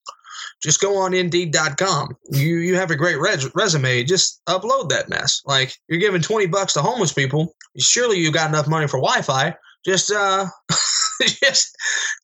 [0.63, 2.17] Just go on Indeed.com.
[2.31, 4.05] You you have a great res- resume.
[4.05, 5.41] Just upload that mess.
[5.47, 7.55] Like you're giving twenty bucks to homeless people.
[7.79, 9.55] Surely you got enough money for Wi-Fi.
[9.85, 10.47] Just uh,
[11.43, 11.75] just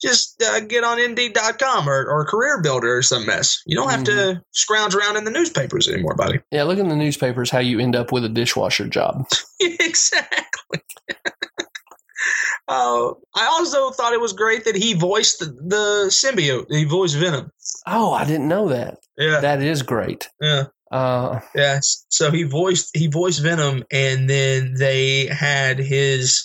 [0.02, 3.62] just uh, get on Indeed.com or or Career Builder or some mess.
[3.66, 6.40] You don't have to scrounge around in the newspapers anymore, buddy.
[6.50, 9.26] Yeah, look in the newspapers how you end up with a dishwasher job.
[9.60, 10.80] exactly.
[12.68, 16.66] Uh, I also thought it was great that he voiced the, the symbiote.
[16.70, 17.50] He voiced Venom.
[17.86, 18.98] Oh, I didn't know that.
[19.16, 20.28] Yeah, That is great.
[20.40, 21.78] yeah, Uh, yeah.
[22.08, 26.44] So he voiced he voiced Venom, and then they had his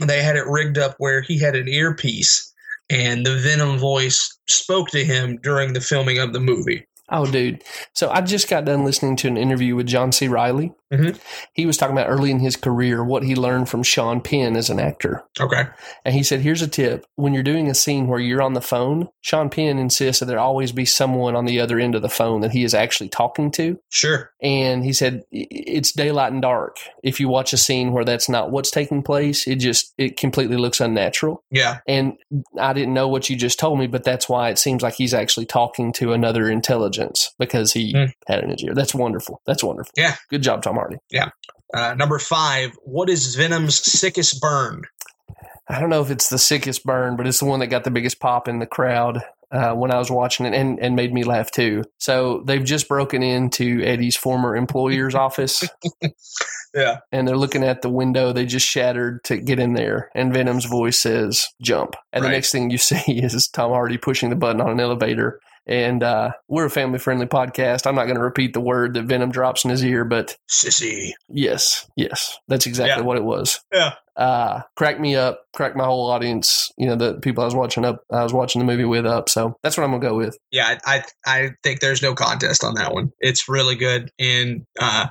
[0.00, 2.52] they had it rigged up where he had an earpiece,
[2.88, 6.86] and the Venom voice spoke to him during the filming of the movie.
[7.10, 7.62] Oh, dude.
[7.92, 10.28] So I just got done listening to an interview with John C.
[10.28, 10.72] Reilly.
[10.92, 11.18] Mhm.
[11.52, 14.70] He was talking about early in his career what he learned from Sean Penn as
[14.70, 15.22] an actor.
[15.38, 15.64] Okay.
[16.04, 17.06] And he said, here's a tip.
[17.14, 20.40] When you're doing a scene where you're on the phone, Sean Penn insists that there
[20.40, 23.52] always be someone on the other end of the phone that he is actually talking
[23.52, 23.78] to.
[23.88, 24.32] Sure.
[24.42, 26.78] And he said, it's daylight and dark.
[27.04, 30.56] If you watch a scene where that's not what's taking place, it just, it completely
[30.56, 31.44] looks unnatural.
[31.50, 31.78] Yeah.
[31.86, 32.14] And
[32.58, 35.14] I didn't know what you just told me, but that's why it seems like he's
[35.14, 36.99] actually talking to another intelligence
[37.38, 38.04] because he Hmm.
[38.26, 38.74] had an in his ear.
[38.74, 39.40] That's wonderful.
[39.46, 39.92] That's wonderful.
[39.96, 40.16] Yeah.
[40.28, 40.96] Good job, Tom Hardy.
[41.10, 41.30] Yeah.
[41.72, 42.72] Uh, number five.
[42.82, 44.82] What is Venom's sickest burn?
[45.68, 47.92] I don't know if it's the sickest burn, but it's the one that got the
[47.92, 49.22] biggest pop in the crowd
[49.52, 51.84] uh, when I was watching it and, and made me laugh too.
[51.98, 55.62] So they've just broken into Eddie's former employer's office
[56.74, 56.98] Yeah.
[57.12, 60.10] and they're looking at the window they just shattered to get in there.
[60.14, 61.94] And Venom's voice says, jump.
[62.12, 62.30] And Right.
[62.30, 65.40] the next thing you see is Tom Hardy pushing the button on an elevator.
[65.66, 67.86] And uh, we're a family friendly podcast.
[67.86, 71.12] I'm not going to repeat the word that Venom drops in his ear, but Sissy.
[71.28, 73.06] yes, yes, that's exactly Yeah.
[73.06, 73.60] what it was.
[73.72, 73.92] Yeah.
[74.16, 77.84] Uh, cracked me up, cracked my whole audience, you know, the people I was watching
[77.84, 79.28] up, I was watching the movie with up.
[79.28, 80.36] So that's what I'm going to go with.
[80.50, 83.12] Yeah, I I think there's no contest on that one.
[83.20, 85.06] It's really good, and uh,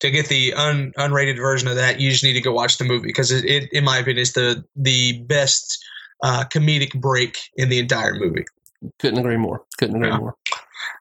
[0.00, 2.84] to get the un, unrated version of that, you just need to go watch the
[2.84, 5.84] movie because it, it, in my opinion, is the the best
[6.22, 8.44] uh, comedic break in the entire movie.
[8.98, 9.62] Couldn't agree more.
[9.78, 10.18] Couldn't agree Yeah.
[10.18, 10.36] more.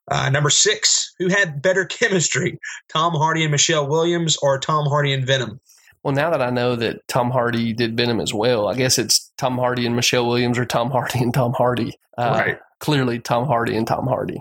[0.10, 5.14] Uh, number six, who had better chemistry, Tom Hardy and Michelle Williams, or Tom Hardy
[5.14, 5.60] and Venom?
[6.04, 9.32] Well, now that I know that Tom Hardy did Venom as well, I guess it's
[9.38, 11.98] Tom Hardy and Michelle Williams or Tom Hardy and Tom Hardy.
[12.18, 12.60] Uh, Right.
[12.80, 14.38] Clearly, Tom Hardy and Tom Hardy.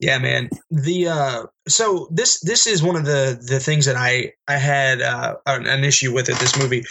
[0.00, 0.48] Yeah, man.
[0.70, 5.02] The uh, so this this is one of the the things that I I had
[5.02, 6.82] uh, an, an issue with at this movie,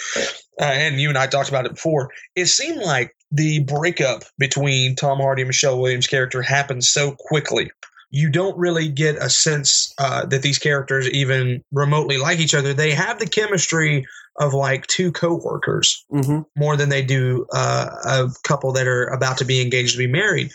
[0.61, 2.09] uh, and you and I talked about it before.
[2.35, 7.71] It seemed like the breakup between Tom Hardy and Michelle Williams' character happens so quickly.
[8.11, 12.75] You don't really get a sense uh, that these characters even remotely like each other.
[12.75, 14.05] They have the chemistry
[14.37, 19.37] of like two coworkers hmm more than they do uh, a couple that are about
[19.37, 20.51] to be engaged to be married.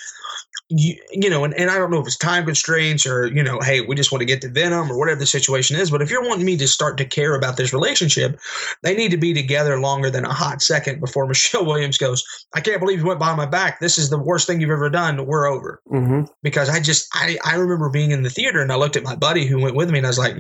[0.70, 3.58] You, you know, and, and I don't know if it's time constraints or, you know,
[3.60, 5.90] hey, we just want to get to Venom or whatever the situation is.
[5.90, 8.38] But if you're wanting me to start to care about this relationship,
[8.82, 12.22] they need to be together longer than a hot second before Michelle Williams goes,
[12.54, 13.80] I can't believe you went behind my back.
[13.80, 15.24] This is the worst thing you've ever done.
[15.26, 15.80] We're over.
[15.88, 19.04] hmm Because I just, I, I remember being in the theater and I looked at
[19.04, 20.36] my buddy who went with me and I was like,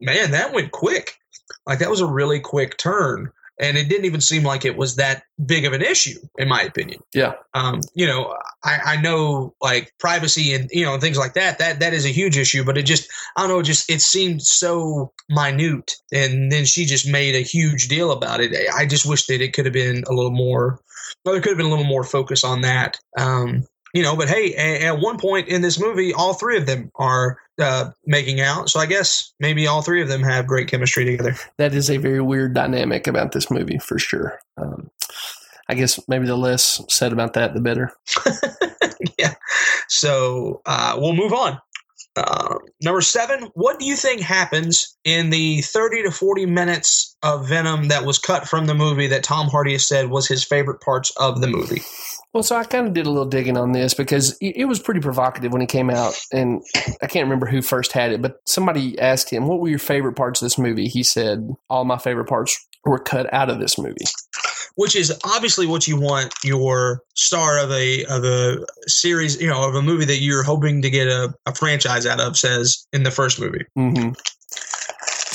[0.00, 1.14] man, that went quick.
[1.66, 3.30] Like that was a really quick turn.
[3.58, 6.60] And it didn't even seem like it was that big of an issue, in my
[6.60, 7.00] opinion.
[7.14, 7.36] Yeah.
[7.54, 11.56] Um, you know, I, I know like privacy and you know and things like that.
[11.58, 14.42] That that is a huge issue, but it just I don't know, just it seemed
[14.42, 18.52] so minute, and then she just made a huge deal about it.
[18.74, 20.78] I just wish that it could have been a little more.
[21.24, 22.98] Well, there could have been a little more focus on that.
[23.18, 23.64] Um,
[23.94, 26.90] you know, but hey, a- at one point in this movie, all three of them
[26.96, 28.68] are uh, making out.
[28.68, 31.34] So I guess maybe all three of them have great chemistry together.
[31.58, 34.38] That is a very weird dynamic about this movie for sure.
[34.56, 34.90] Um,
[35.68, 37.92] I guess maybe the less said about that, the better.
[39.18, 39.34] yeah.
[39.88, 41.58] So uh, we'll move on.
[42.16, 47.46] Uh, number seven, what do you think happens in the 30 to 40 minutes of
[47.46, 50.80] Venom that was cut from the movie that Tom Hardy has said was his favorite
[50.80, 51.82] parts of the movie?
[52.32, 55.00] Well, so I kind of did a little digging on this because it, was pretty
[55.00, 56.62] provocative when it came out, and
[57.00, 60.16] I can't remember who first had it, but somebody asked him, "What were your favorite
[60.16, 63.78] parts of this movie?" He said, "All my favorite parts were cut out of this
[63.78, 64.04] movie."
[64.74, 69.66] Which is obviously what you want your star of a of a series, you know,
[69.66, 73.02] of a movie that you're hoping to get a, a franchise out of says in
[73.02, 73.64] the first movie.
[73.74, 74.10] hmm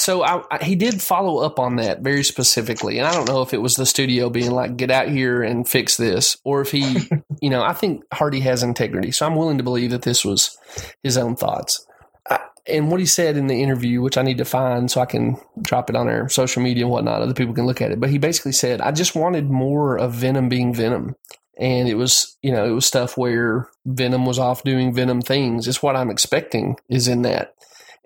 [0.02, 3.44] So I, I, he did follow up on that very specifically, and I don't know
[3.44, 6.72] if it was the studio being like, "Get out here and fix this," or if
[6.72, 7.08] he,
[7.40, 10.58] you know, I think Hardy has integrity, so I'm willing to believe that this was
[11.04, 11.86] his own thoughts.
[12.28, 15.06] I, and what he said in the interview, which I need to find so I
[15.06, 18.00] can drop it on our social media and whatnot, other people can look at it.
[18.00, 21.16] But he basically said, "I just wanted more of Venom being Venom."
[21.60, 25.68] And it was, you know, it was stuff where Venom was off doing Venom things.
[25.68, 27.54] It's what I'm expecting is in that.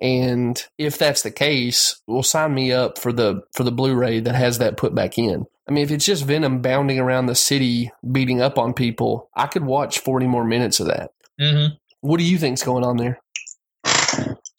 [0.01, 4.35] And if that's the case, well, sign me up for the for the Blu-ray that
[4.35, 5.45] has that put back in.
[5.67, 9.47] I mean, if it's just Venom bounding around the city, beating up on people, I
[9.47, 11.11] could watch forty more minutes of that.
[11.39, 11.76] Mm-hmm.
[12.01, 13.19] What do you think's going on there?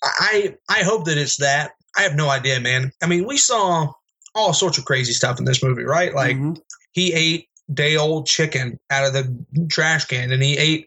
[0.02, 1.72] I I hope that it's that.
[1.96, 2.92] I have no idea, man.
[3.02, 3.92] I mean, we saw
[4.34, 6.14] all sorts of crazy stuff in this movie, right?
[6.14, 6.58] Like Mhm.
[6.92, 10.86] he ate day old chicken out of the trash can, and he ate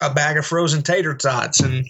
[0.00, 1.86] a bag of frozen tater tots, and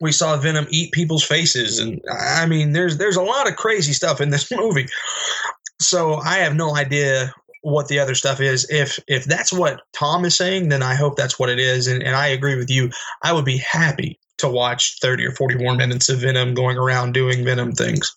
[0.00, 3.92] we saw Venom eat people's faces, and I mean, there's there's a lot of crazy
[3.92, 4.86] stuff in this movie.
[5.80, 8.68] So I have no idea what the other stuff is.
[8.70, 12.02] If if that's what Tom is saying, then I hope that's what it is, and,
[12.02, 12.90] and I agree with you.
[13.22, 17.12] I would be happy to watch 30 or 40 more minutes of Venom going around
[17.12, 18.14] doing Venom things.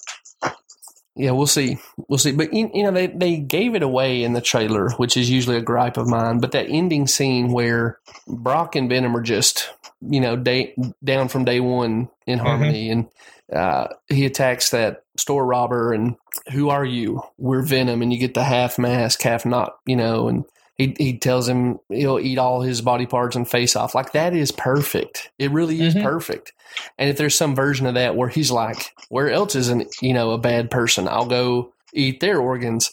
[1.16, 1.78] Yeah, we'll see.
[2.08, 2.32] We'll see.
[2.32, 5.58] But you, you know, they they gave it away in the trailer, which is usually
[5.58, 6.40] a gripe of mine.
[6.40, 9.70] But that ending scene where Brock and Venom are just
[10.02, 10.74] you know day
[11.04, 13.10] down from day one in harmony, and
[13.54, 16.16] uh, he attacks that store robber, and
[16.54, 17.22] who are you?
[17.38, 20.46] We're Venom, and you get the half mask, half not, you know, and.
[20.82, 23.94] He, he tells him he'll eat all his body parts and face off.
[23.96, 25.30] Like that is perfect.
[25.40, 26.04] It really is Mhm.
[26.04, 26.54] perfect.
[26.98, 30.32] And if there's some version of that where he's like, where else isn't you know
[30.32, 31.08] a bad person?
[31.08, 32.92] I'll go eat their organs.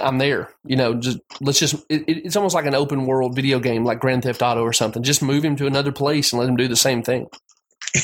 [0.00, 0.50] I'm there.
[0.64, 1.74] You know, just let's just.
[1.88, 5.02] It- it's almost like an open world video game, like Grand Theft Auto or something.
[5.02, 7.26] Just move him to another place and let him do the same thing.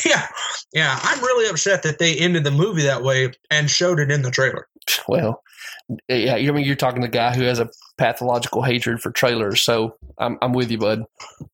[0.06, 0.26] Yeah,
[0.72, 0.98] yeah.
[1.02, 4.30] I'm really upset that they ended the movie that way and showed it in the
[4.30, 4.66] trailer.
[5.06, 5.42] Well,
[6.08, 7.68] yeah, I mean, you're talking to a guy who has a
[7.98, 11.04] pathological hatred for trailers, so I'm, I'm with you, bud.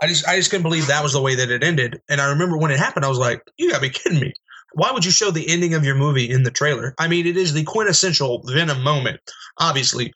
[0.01, 2.01] I just I just couldn't believe that was the way that it ended.
[2.09, 4.35] And I remember when it happened, I was like, "You gotta be kidding me!
[4.75, 6.95] Why would you show the ending of your movie in the trailer?
[6.99, 9.21] I mean, it is the quintessential Venom moment,
[9.59, 10.13] obviously,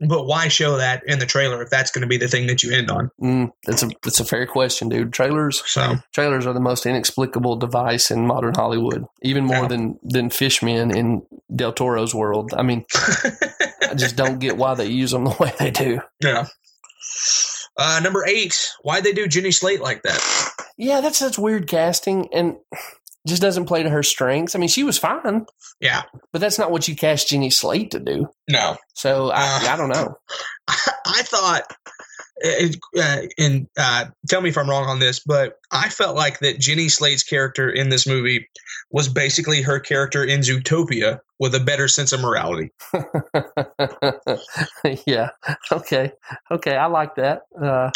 [0.00, 2.62] but why show that in the trailer if that's going to be the thing that
[2.62, 3.10] you end on?
[3.20, 5.12] Mm, that's a that's a fair question, dude.
[5.12, 9.68] Trailers So trailers are the most inexplicable device in modern Hollywood, even more Yeah.
[9.68, 11.22] than than Fishmen in
[11.54, 12.54] Del Toro's world.
[12.56, 16.00] I mean, I just don't get why they use them the way they do.
[16.22, 16.46] yeah.
[17.76, 18.72] Uh, number eight.
[18.82, 20.20] Why'd they do Jenny Slate like that?
[20.78, 22.56] Yeah, that's such weird casting and
[23.26, 24.54] just doesn't play to her strengths.
[24.54, 25.46] I mean, she was fine,
[25.80, 26.02] Yeah.
[26.32, 28.28] but that's not what you cast Jenny Slate to do.
[28.48, 28.76] No.
[28.94, 29.72] So I, Uh.
[29.72, 30.14] I don't know.
[30.68, 31.62] I thought,
[32.44, 36.58] uh, and uh, tell me if I'm wrong on this, but I felt like that
[36.60, 38.46] Jenny Slate's character in this movie
[38.90, 42.70] was basically her character in Zootopia with a better sense of morality.
[45.06, 45.30] yeah.
[45.72, 46.12] Okay.
[46.50, 46.76] Okay.
[46.76, 47.42] I like that.
[47.60, 47.90] Uh,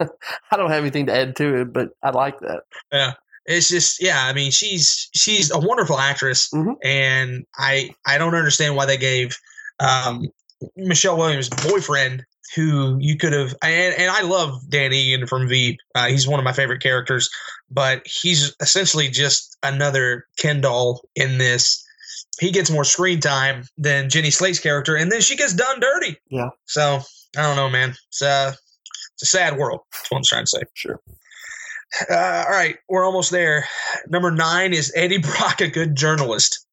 [0.50, 2.62] I don't have anything to add to it, but I like that.
[3.46, 4.24] It's just, yeah.
[4.26, 6.74] I mean, she's she's a wonderful actress, Mhm.
[6.84, 9.36] and I I don't understand why they gave
[9.80, 10.28] um,
[10.76, 12.24] Michelle Williams' boyfriend.
[12.56, 15.76] Who you could have, and, and I love Dan Egan from Veep.
[15.96, 17.28] Uh, he's one of my favorite characters,
[17.68, 21.82] but he's essentially just another Ken doll in this.
[22.38, 26.16] He gets more screen time than Jenny Slate's character, and then she gets done dirty.
[26.30, 26.50] Yeah.
[26.66, 27.00] So
[27.36, 27.94] I don't know, man.
[28.08, 28.52] It's uh,
[29.14, 29.80] it's a sad world.
[29.90, 30.62] That's what I'm trying to say.
[30.74, 31.00] Sure.
[32.10, 33.66] Uh, all right, we're almost there.
[34.08, 36.66] Number nine is Eddie Brock, a good journalist.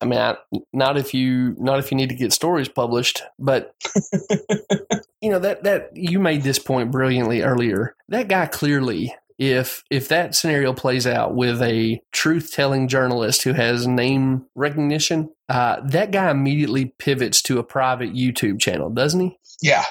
[0.00, 0.36] I mean, I,
[0.72, 3.74] not if you not if you need to get stories published, but
[5.20, 7.96] you know that that you made this point brilliantly earlier.
[8.08, 13.54] That guy clearly, if if that scenario plays out with a truth telling journalist who
[13.54, 19.38] has name recognition, uh, that guy immediately pivots to a private YouTube channel, doesn't he?
[19.60, 19.84] Yeah,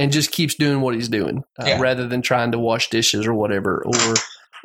[0.00, 1.80] and just keeps doing what he's doing uh, Yeah.
[1.80, 4.14] rather than trying to wash dishes or whatever or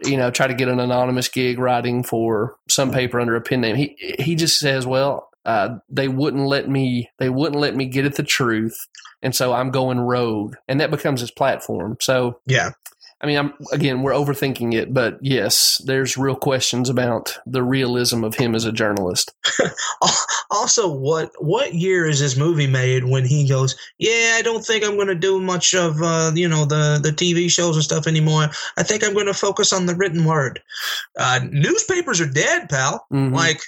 [0.04, 3.62] you know try to get an anonymous gig writing for some paper under a pen
[3.62, 7.86] name he he just says well uh, they wouldn't let me they wouldn't let me
[7.86, 8.78] get at the truth
[9.22, 12.72] and so i'm going rogue and that becomes his platform so yeah.
[13.22, 18.24] I mean i'm again we're overthinking it but yes there's real questions about the realism
[18.24, 19.34] of him as a journalist
[20.52, 23.76] Also, what what year is this movie made when he goes?
[23.98, 27.10] Yeah, I don't think I'm going to do much of uh, you know the the
[27.10, 28.48] TV shows and stuff anymore.
[28.78, 30.62] I think I'm going to focus on the written word.
[31.18, 33.06] Uh, newspapers are dead, pal.
[33.12, 33.34] Mhm.
[33.34, 33.60] Like,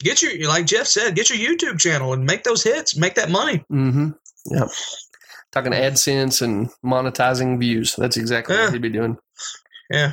[0.00, 3.30] get your like Jeff said, get your YouTube channel and make those hits, make that
[3.30, 3.64] money.
[3.70, 4.10] Mm-hmm.
[4.46, 4.68] Yep.
[5.52, 7.94] Talking AdSense and monetizing views.
[7.96, 8.64] That's exactly Yeah.
[8.64, 9.18] what he'd be doing.
[9.90, 10.12] Yeah.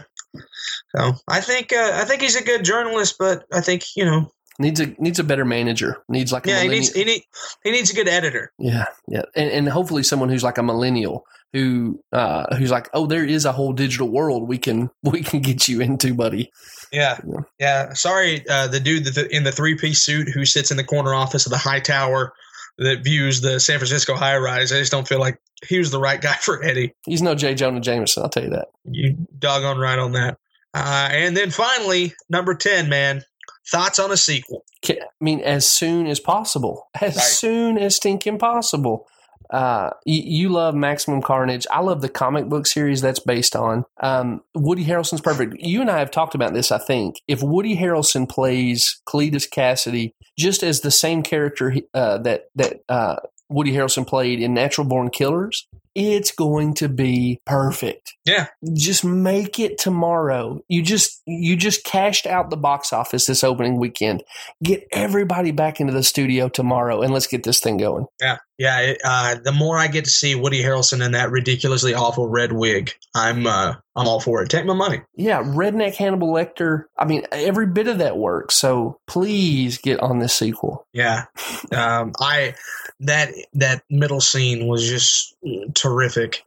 [0.95, 4.31] So I think uh, I think he's a good journalist, but I think you know,
[4.61, 6.03] Needs a needs a better manager.
[6.09, 7.23] Needs like a yeah, he needs he need
[7.63, 8.51] he needs a good editor.
[8.59, 13.05] yeah, yeah, and, and hopefully someone who's like a millennial who uh, who's like, oh,
[13.07, 16.51] there is a whole digital world we can we can get you into, buddy.
[16.91, 17.39] Yeah, Yeah.
[17.59, 17.93] yeah.
[17.93, 21.13] Sorry, uh, the dude that in the three piece suit who sits in the corner
[21.13, 22.33] office of the high tower
[22.79, 24.71] that views the San Francisco high rise.
[24.71, 26.93] I just don't feel like he was the right guy for Eddie.
[27.05, 27.53] He's no J.
[27.55, 28.69] Jonah Jameson, I'll tell you that.
[28.85, 30.37] You doggone right on that.
[30.73, 33.23] Uh, and then finally, number ten, man.
[33.71, 34.65] Thoughts on a sequel?
[34.87, 37.23] I mean, as soon as possible, as Right.
[37.23, 39.05] soon as stinking possible.
[39.49, 41.65] Uh, you, you love Maximum Carnage.
[41.71, 43.85] I love the comic book series that's based on.
[44.01, 45.55] Um, Woody Harrelson's perfect.
[45.59, 46.71] You and I have talked about this.
[46.71, 52.45] I think if Woody Harrelson plays Cletus Kasady just as the same character uh, that
[52.55, 53.17] that uh,
[53.49, 58.15] Woody Harrelson played in Natural Born Killers, it's going to be perfect.
[58.25, 58.47] Yeah.
[58.73, 60.61] Just make it tomorrow.
[60.67, 64.23] You just you just cashed out the box office this opening weekend.
[64.63, 68.05] Get everybody back into the studio tomorrow and let's get this thing going.
[68.21, 68.93] Yeah, yeah.
[69.03, 72.91] Uh, the more I get to see Woody Harrelson in that ridiculously awful red wig,
[73.15, 74.49] I'm uh, I'm all for it.
[74.49, 75.01] Take my money.
[75.15, 76.83] Yeah, redneck Hannibal Lecter.
[76.97, 78.55] I mean, every bit of that works.
[78.55, 80.85] So please get on this sequel.
[80.91, 81.25] Yeah,
[81.71, 82.55] um, I
[82.99, 85.35] that that middle scene was just
[85.73, 86.43] terrific.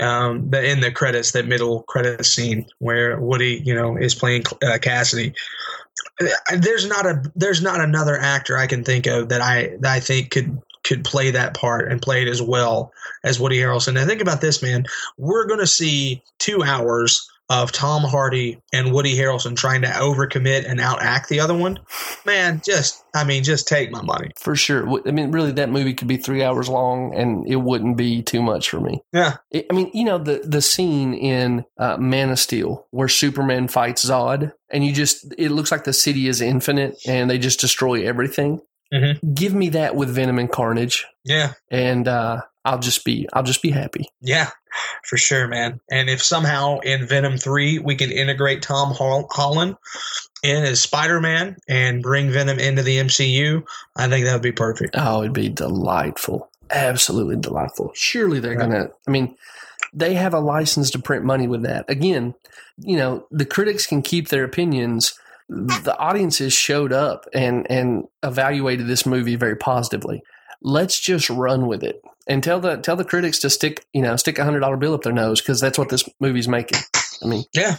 [0.00, 4.44] Um, the in the credits, that middle credit scene where Woody, you know, is playing
[4.62, 5.34] uh, Kasady.
[6.56, 9.98] There's not a there's not another actor I can think of that I that I
[9.98, 12.92] think could could play that part and play it as well
[13.24, 13.98] as Woody Harrelson.
[13.98, 14.86] And think about this, man.
[15.18, 20.70] We're going to see two hours of Tom Hardy and Woody Harrelson trying to overcommit
[20.70, 21.80] and outact the other one.
[22.24, 24.30] Man, just I mean, just take my money.
[24.38, 24.88] For sure.
[25.06, 28.40] I mean, really, that movie could be three hours long and it wouldn't be too
[28.40, 29.02] much for me.
[29.12, 29.38] Yeah.
[29.52, 33.66] I I mean, you know, the, the scene in uh, Man of Steel where Superman
[33.66, 37.58] fights Zod and you just, it looks like the city is infinite and they just
[37.58, 38.60] destroy everything.
[38.92, 39.34] Mhm.
[39.34, 41.06] Give me that with Venom and Carnage.
[41.24, 41.52] Yeah.
[41.70, 44.06] And uh, I'll just be, I'll just be happy.
[44.20, 44.50] Yeah,
[45.04, 45.80] for sure, man.
[45.90, 49.76] And if somehow in Venom 3 we can integrate Tom Holland
[50.42, 53.62] in as Spider Man and bring Venom into the MCU,
[53.96, 54.96] I think that would be perfect.
[54.98, 56.50] Oh, it'd be delightful.
[56.70, 57.92] Absolutely delightful.
[57.94, 58.68] Surely they're Right.
[58.70, 59.36] going to, I mean,
[59.92, 61.84] they have a license to print money with that.
[61.88, 62.34] Again,
[62.78, 65.14] you know, the critics can keep their opinions.
[65.50, 70.22] The audiences showed up and, and evaluated this movie very positively.
[70.62, 72.00] Let's just run with it.
[72.28, 74.94] and tell the tell the critics to stick you know stick a hundred dollar bill
[74.94, 76.78] up their nose because that's what this movie's making.
[77.22, 77.76] I mean, Yeah.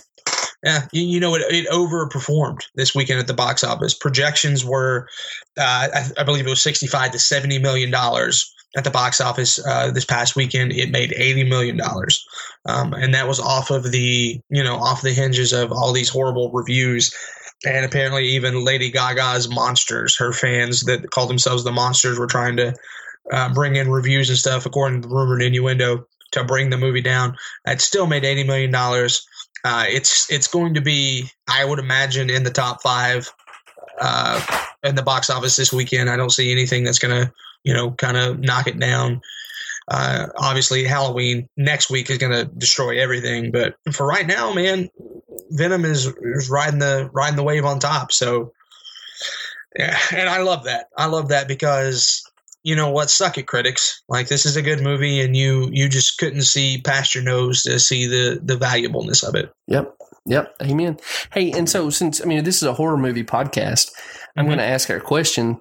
[0.64, 3.96] Yeah, you, you know it, it overperformed this weekend at the box office.
[3.96, 5.08] Projections were,
[5.58, 9.60] uh, I, I believe it was sixty-five to seventy million dollars at the box office
[9.66, 10.72] uh, this past weekend.
[10.74, 12.24] It made eighty million dollars,
[12.68, 16.10] um, and that was off of the you know off the hinges of all these
[16.10, 17.12] horrible reviews,
[17.66, 22.58] and apparently even Lady Gaga's Monsters, her fans that call themselves the Monsters, were trying
[22.58, 22.74] to
[23.32, 26.78] uh, bring in reviews and stuff according to the rumor and innuendo to bring the
[26.78, 27.38] movie down.
[27.66, 29.28] It still made eighty million dollars.
[29.64, 33.32] Uh, it's it's going to be, I would imagine, in the top five
[34.00, 34.42] uh,
[34.84, 36.10] in the box office this weekend.
[36.10, 37.32] I don't see anything that's going to,
[37.64, 39.22] you know, kind of knock it down.
[39.88, 44.90] Uh, obviously, Halloween next week is going to destroy everything, but for right now, man,
[45.52, 48.12] Venom is, is riding the riding the wave on top.
[48.12, 48.52] So,
[49.78, 50.88] yeah, and I love that.
[50.98, 52.24] I love that because
[52.64, 54.04] you know what, suck it, critics.
[54.08, 57.64] Like this is a good movie, and you you just couldn't see past your nose
[57.64, 59.52] to see the the valuableness of it.
[59.68, 59.96] Yep.
[60.26, 60.56] Yep.
[60.62, 60.98] Amen.
[61.34, 63.92] Hey, and so since I mean this is a horror movie podcast,
[64.38, 64.50] I'm Mhm.
[64.50, 65.60] going to ask our question: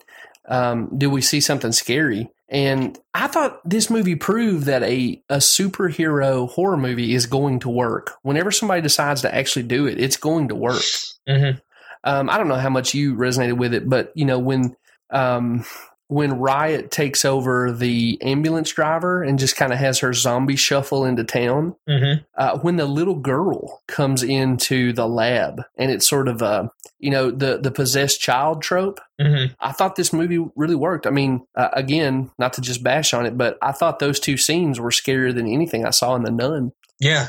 [0.49, 2.31] um, Do we see something scary?
[2.51, 7.69] And I thought this movie proved that a a superhero horror movie is going to
[7.69, 8.15] work.
[8.23, 10.83] Whenever somebody decides to actually do it, it's going to work.
[11.29, 11.59] Mm-hmm.
[12.03, 14.75] Um, I don't know how much you resonated with it, but you know when
[15.11, 15.65] um,
[16.11, 21.05] when Riot takes over the ambulance driver and just kind of has her zombie shuffle
[21.05, 22.23] into town, Mm-hmm.
[22.37, 27.11] uh, when the little girl comes into the lab and it's sort of a you
[27.11, 29.53] know the the possessed child trope Mm-hmm.
[29.61, 33.27] i thought this movie really worked i mean uh, again not to just bash on
[33.27, 36.31] it but i thought those two scenes were scarier than anything i saw in the
[36.31, 37.29] nun Yeah,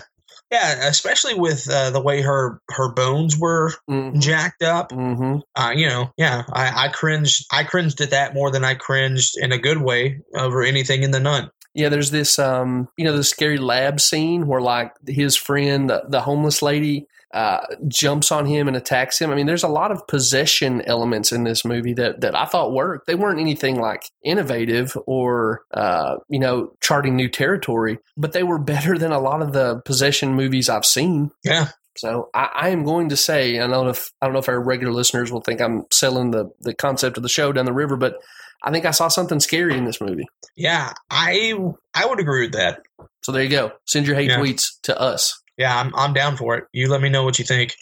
[0.51, 4.19] yeah, especially with uh, the way her her bones were mm-hmm.
[4.19, 4.91] jacked up.
[4.91, 7.45] hmm Uh, you know, yeah, I, I cringed.
[7.51, 11.11] I cringed at that more than I cringed in a good way over anything in
[11.11, 11.49] the nun.
[11.73, 16.03] yeah there's this um you know the scary lab scene where like his friend the,
[16.09, 19.29] the homeless lady uh, jumps on him and attacks him.
[19.31, 22.73] I mean, there's a lot of possession elements in this movie that, that I thought
[22.73, 23.07] worked.
[23.07, 28.59] They weren't anything like innovative or, uh, you know, charting new territory, but they were
[28.59, 31.31] better than a lot of the possession movies I've seen.
[31.43, 34.39] Yeah, So I, I am going to say, I don't know if I don't know
[34.39, 37.65] if our regular listeners will think I'm selling the the concept of the show down
[37.65, 38.15] the river, but
[38.63, 40.25] I think I saw something scary in this movie.
[40.55, 41.53] yeah, I
[41.93, 42.81] I would agree with that.
[43.23, 43.71] So there you go.
[43.85, 44.39] Send your hate Yeah.
[44.39, 45.40] tweets to us.
[45.61, 46.63] Yeah, I'm I'm down for it.
[46.73, 47.75] You let me know what you think.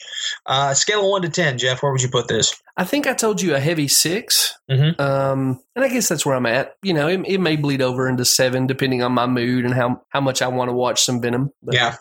[0.45, 1.81] Uh, scale of one to ten, Jeff.
[1.81, 2.53] Where would you put this?
[2.77, 4.99] I think I told you a heavy 6 Mhm.
[4.99, 6.75] um, and I guess that's where I'm at.
[6.83, 10.01] You know, it, it may bleed over into seven depending on my mood and how
[10.09, 11.51] how much I want to watch some Venom.
[11.63, 11.95] But Yeah.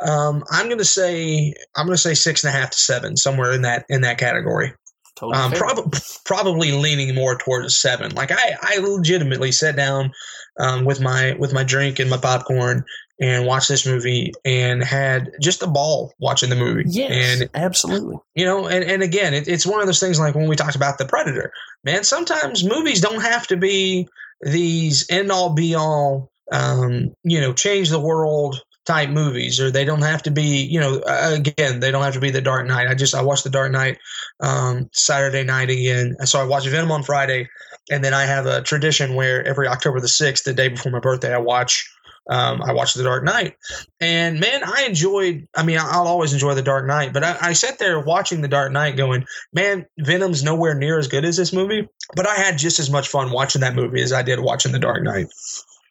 [0.00, 3.62] Um, I'm gonna say I'm gonna say six and a half to seven, somewhere in
[3.62, 4.72] that in that category.
[5.16, 5.94] totally Um, prob-
[6.24, 8.14] probably leaning more towards seven.
[8.14, 10.12] Like I, I legitimately sat down
[10.60, 12.84] um, with my with my drink and my popcorn
[13.20, 16.84] and watched this movie and had just a ball watching the movie.
[16.86, 18.16] yes, And absolutely.
[18.34, 20.76] you know, and, and again, it, it's one of those things like when we talked
[20.76, 21.52] about the Predator.
[21.84, 24.08] Man, sometimes movies don't have to be
[24.40, 29.84] these end all be all, um, you know, change the world type movies, or they
[29.84, 32.88] don't have to be, you know, again, they don't have to be the Dark Knight.
[32.88, 33.98] I just I watched the Dark Knight
[34.40, 37.48] um, Saturday night again, so I watched Venom on Friday,
[37.90, 41.00] and then I have a tradition where every October the sixth, the day before my
[41.00, 41.86] birthday, I watch.
[42.28, 43.54] Um, I watched The Dark Knight,
[44.00, 45.48] and man, I enjoyed.
[45.56, 48.48] I mean, I'll always enjoy The Dark Knight, but I, I sat there watching The
[48.48, 52.58] Dark Knight, going, "Man, Venom's nowhere near as good as this movie." But I had
[52.58, 55.26] just as much fun watching that movie as I did watching The Dark Knight.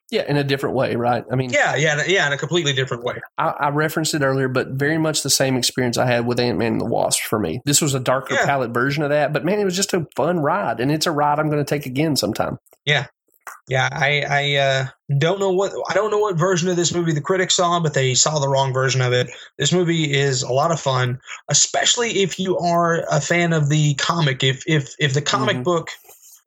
[0.09, 1.25] Yeah, in a different way, right?
[1.29, 3.15] I mean, Yeah, yeah, yeah, in a completely different way.
[3.37, 6.57] I, I referenced it earlier, but very much the same experience I had with Ant
[6.57, 7.59] Man and the Wasp for me.
[7.65, 8.45] This was a darker Yeah.
[8.45, 11.11] palette version of that, but man, it was just a fun ride, and it's a
[11.11, 12.57] ride I'm going to take again sometime.
[12.85, 13.07] Yeah,
[13.91, 14.85] I, I uh,
[15.17, 17.93] don't know what I don't know what version of this movie the critics saw, but
[17.93, 19.29] they saw the wrong version of it.
[19.57, 21.19] This movie is a lot of fun,
[21.49, 24.43] especially if you are a fan of the comic.
[24.43, 25.63] If if if the comic Mhm.
[25.63, 25.89] book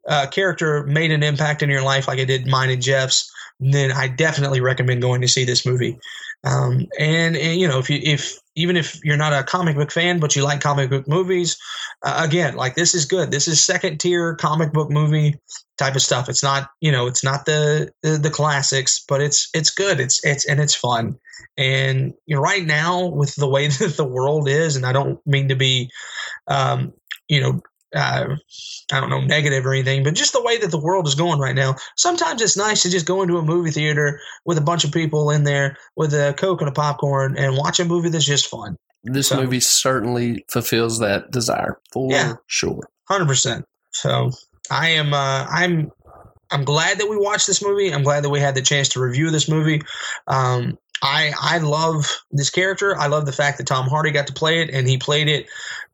[0.08, 3.30] uh, character made an impact in your life like it did mine and Jeff's,
[3.60, 5.98] then I definitely recommend going to see this movie.
[6.44, 9.90] Um, and, and you know, if you if even if you're not a comic book
[9.90, 11.56] fan, but you like comic book movies,
[12.02, 13.30] uh, again, like this is good.
[13.30, 15.38] This is second tier comic book movie
[15.78, 16.28] type of stuff.
[16.28, 20.00] It's not, you know, it's not the, the the classics, but it's it's good.
[20.00, 21.18] It's it's and it's fun.
[21.58, 25.24] And you know, right now with the way that the world is, and I don't
[25.26, 25.90] mean to be,
[26.48, 26.92] um,
[27.28, 27.60] you know,
[27.94, 28.36] uh,
[28.92, 31.38] I don't know, negative or anything, but just the way that the world is going
[31.40, 31.74] right now.
[31.96, 35.30] Sometimes it's nice to just go into a movie theater with a bunch of people
[35.30, 38.76] in there with a coke and a popcorn and watch a movie that's just fun.
[39.04, 42.34] This So- movie certainly fulfills that desire for Yeah.
[42.46, 42.80] sure.
[43.08, 43.64] Hundred percent.
[43.92, 44.30] So
[44.70, 45.12] I am.
[45.14, 45.90] Uh, I'm.
[46.52, 47.94] I'm glad that we watched this movie.
[47.94, 49.80] I'm glad that we had the chance to review this movie.
[50.26, 52.96] Um, I I love this character.
[52.96, 55.46] I love the fact that Tom Hardy got to play it, and he played it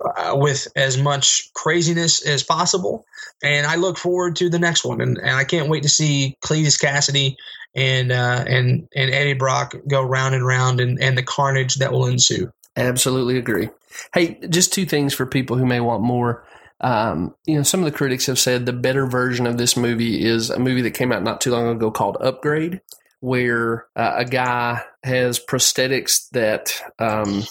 [0.04, 3.06] uh, with as much craziness as possible.
[3.42, 6.36] And I look forward to the next one, and, and I can't wait to see
[6.42, 7.36] Cletus Kasady
[7.74, 11.92] and uh, and and Eddie Brock go round and round, and and the carnage that
[11.92, 12.50] will ensue.
[12.76, 13.70] Absolutely agree.
[14.12, 16.44] Hey, just two things for people who may want more.
[16.80, 20.24] Um, you know, some of the critics have said the better version of this movie
[20.24, 22.80] is a movie that came out not too long ago called Upgrade,
[23.20, 27.44] where uh, a guy has prosthetics that um,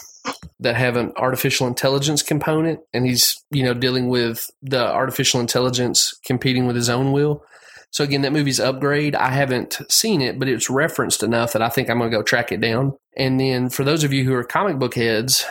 [0.60, 6.14] that have an artificial intelligence component, and he's you know dealing with the artificial intelligence
[6.26, 7.44] competing with his own will.
[7.92, 9.16] So again, that movie's Upgrade.
[9.16, 12.24] I haven't seen it, but it's referenced enough that I think I'm going to go
[12.24, 12.98] track it down.
[13.16, 15.46] And then for those of you who are comic book heads,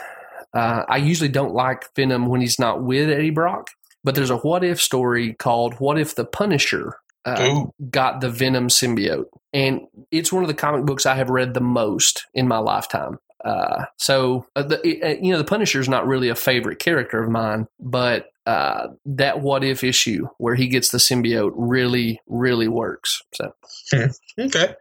[0.52, 3.70] uh, I usually don't like Venom when he's not with Eddie Brock,
[4.04, 8.68] but there's a what if story called "What If the Punisher." Uh, got the Venom
[8.68, 12.58] symbiote, and it's one of the comic books I have read the most in my
[12.58, 13.18] lifetime.
[13.44, 17.22] Uh, so uh, the, it, you know the Punisher is not really a favorite character
[17.22, 22.68] of mine, but uh, that what if issue where he gets the symbiote really really
[22.68, 23.22] works.
[23.34, 23.52] So
[24.38, 24.74] Okay,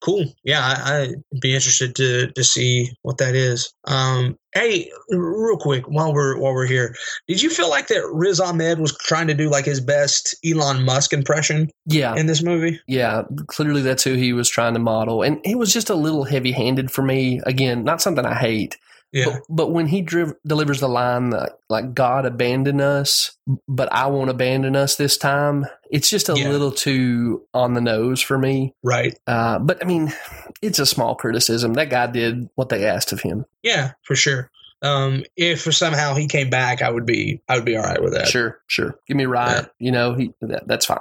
[0.00, 0.24] cool.
[0.44, 3.72] Yeah, I, I'd be interested to to see what that is.
[3.84, 6.94] Um, hey, real quick while we're while we're here,
[7.28, 10.84] did you feel like that Riz Ahmed was trying to do like his best Elon
[10.84, 12.80] Musk impression yeah, in this movie?
[12.86, 16.24] yeah, clearly that's who he was trying to model, and it was just a little
[16.24, 17.40] heavy handed for me.
[17.44, 18.76] Again, not something I hate,
[19.16, 23.32] Yeah, But, but when he driv- delivers the line that, like God abandoned us,
[23.66, 26.50] but I won't abandon us this time, it's just a Yeah.
[26.50, 28.74] little too on the nose for me.
[28.82, 29.18] right.
[29.26, 30.12] Uh, but I mean,
[30.60, 31.74] it's a small criticism.
[31.74, 33.46] That guy did what they asked of him.
[33.62, 34.50] Yeah, for sure.
[34.82, 38.12] Um, if somehow he came back, I would be I would be all right with
[38.12, 38.28] that.
[38.28, 38.98] Sure, sure.
[39.06, 39.66] Give me right.
[39.78, 40.98] You know, he that, that's fine.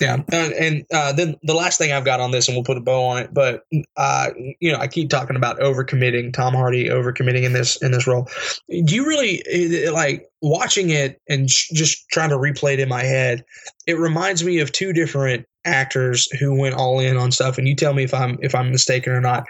[0.00, 2.76] Yeah, and, and uh, then the last thing I've got on this, and we'll put
[2.76, 3.32] a bow on it.
[3.32, 3.64] But
[3.96, 6.32] uh, you know, I keep talking about overcommitting.
[6.32, 8.28] Tom Hardy overcommitting in this in this role.
[8.68, 9.42] Do you really
[9.88, 13.44] like watching it and sh- just trying to replay it in my head?
[13.86, 17.58] It reminds me of two different actors who went all in on stuff.
[17.58, 19.44] And you tell me if I'm if I'm mistaken or not.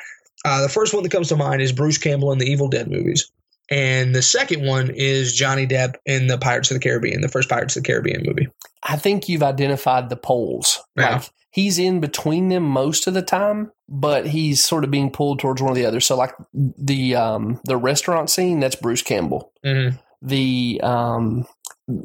[0.45, 2.91] Uh, the first one that comes to mind is Bruce Campbell in the Evil Dead
[2.91, 3.31] movies.
[3.71, 7.49] And the second one is Johnny Depp in the Pirates of the Caribbean, the first
[7.49, 8.49] Pirates of the Caribbean movie.
[8.83, 10.81] I think you've identified the poles.
[10.97, 11.17] Yeah.
[11.17, 15.39] Like he's in between them most of the time, but he's sort of being pulled
[15.39, 16.01] towards one or the other.
[16.01, 19.53] So like the um the restaurant scene, that's Bruce Campbell.
[19.65, 19.97] Mm-hmm.
[20.23, 21.47] The um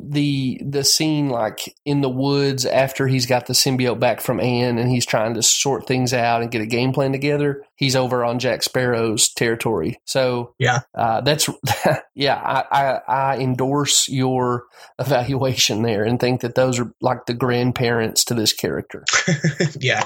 [0.09, 4.77] the the scene like in the woods after he's got the symbiote back from Anne
[4.77, 7.63] and he's trying to sort things out and get a game plan together.
[7.75, 9.99] He's over on Jack Sparrow's territory.
[10.05, 10.79] So Yeah.
[10.93, 11.49] uh, that's
[12.15, 12.35] yeah.
[12.35, 14.63] I, I I endorse your
[14.99, 19.03] evaluation there and think that those are like the grandparents to this character.
[19.79, 20.03] yeah,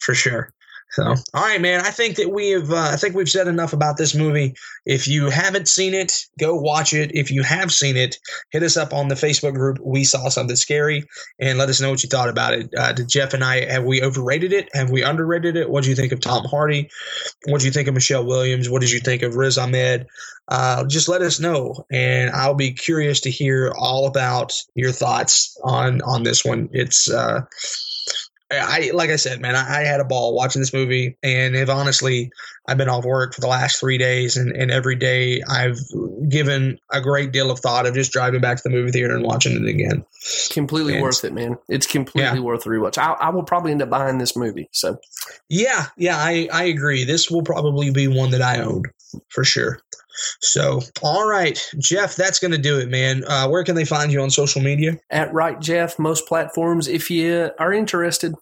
[0.00, 0.52] for sure.
[0.90, 1.80] So, all right, man.
[1.80, 2.70] I think that we have.
[2.70, 4.54] Uh, I think we've said enough about this movie.
[4.86, 7.10] If you haven't seen it, go watch it.
[7.14, 8.18] If you have seen it,
[8.50, 9.78] hit us up on the Facebook group.
[9.82, 11.04] We saw something scary,
[11.38, 12.70] and let us know what you thought about it.
[12.76, 14.70] Uh, did Jeff and I have we overrated it?
[14.72, 15.68] Have we underrated it?
[15.68, 16.88] What do you think of Tom Hardy?
[17.46, 18.70] What do you think of Michelle Williams?
[18.70, 20.06] What did you think of Riz Ahmed?
[20.48, 25.58] Uh, just let us know, and I'll be curious to hear all about your thoughts
[25.62, 26.70] on on this one.
[26.72, 27.10] It's.
[27.10, 27.42] Uh,
[28.50, 31.68] I like I said, man, I, I had a ball watching this movie, and have
[31.68, 32.30] honestly,
[32.66, 35.78] I've been off work for the last three days, and, and every day I've
[36.30, 39.24] given a great deal of thought of just driving back to the movie theater and
[39.24, 40.02] watching it again.
[40.50, 41.58] Completely And- worth it, man.
[41.68, 42.44] It's completely Yeah.
[42.44, 42.96] worth the rewatch.
[42.96, 44.68] I, I will probably end up buying this movie.
[44.72, 44.98] So
[45.50, 47.04] Yeah, yeah, I I agree.
[47.04, 48.84] This will probably be one that I own
[49.28, 49.78] for sure.
[50.40, 53.24] So, all right, Jeff, that's going to do it, man.
[53.26, 54.98] Uh, where can they find you on social media?
[55.10, 56.88] at Right Jeff, most platforms.
[56.88, 58.34] If you are interested,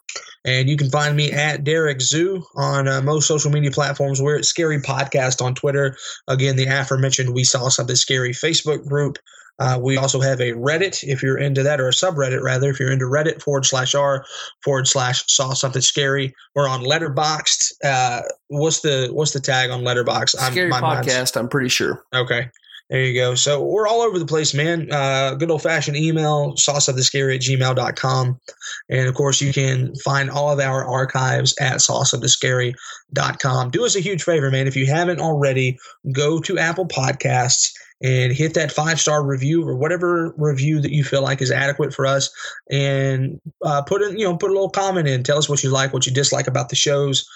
[0.45, 4.23] And you can find me at Derek Zoo on uh, most social media platforms.
[4.23, 5.97] We're at Scary Podcast on Twitter.
[6.29, 9.19] Again, the aforementioned We Saw Something Scary Facebook group.
[9.59, 12.79] Uh, we also have a Reddit if you're into that, or a subreddit rather, if
[12.79, 14.25] you're into Reddit forward slash r
[14.63, 16.35] forward slash saw something scary.
[16.55, 17.73] We're on Letterboxd.
[17.85, 20.41] Uh, what's the what's the tag on Letterboxd?
[20.41, 21.37] I'm- scary my podcast.
[21.37, 22.05] I'm pretty sure.
[22.15, 22.51] Okay.
[22.89, 23.35] There you go.
[23.35, 24.93] So we're all over the place, man.
[24.93, 28.41] Uh, good old fashioned email, sawsomethingscary at gmail.com.
[28.89, 33.71] And of course, you can find all of our archives at sawsomethingscary.com.
[33.71, 34.69] Do us a huge favor, man.
[34.69, 35.79] If you haven't already,
[36.13, 37.73] go to Apple Podcasts
[38.03, 41.95] and hit that five star review or whatever review that you feel like is adequate
[41.95, 42.31] for us.
[42.71, 45.23] And uh, put in you know put a little comment in.
[45.23, 47.29] Tell us what you like what you dislike about the shows.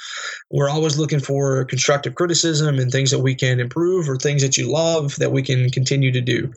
[0.51, 4.57] We're always looking for constructive criticism and things that we can improve or things that
[4.57, 6.53] you love that we can continue to do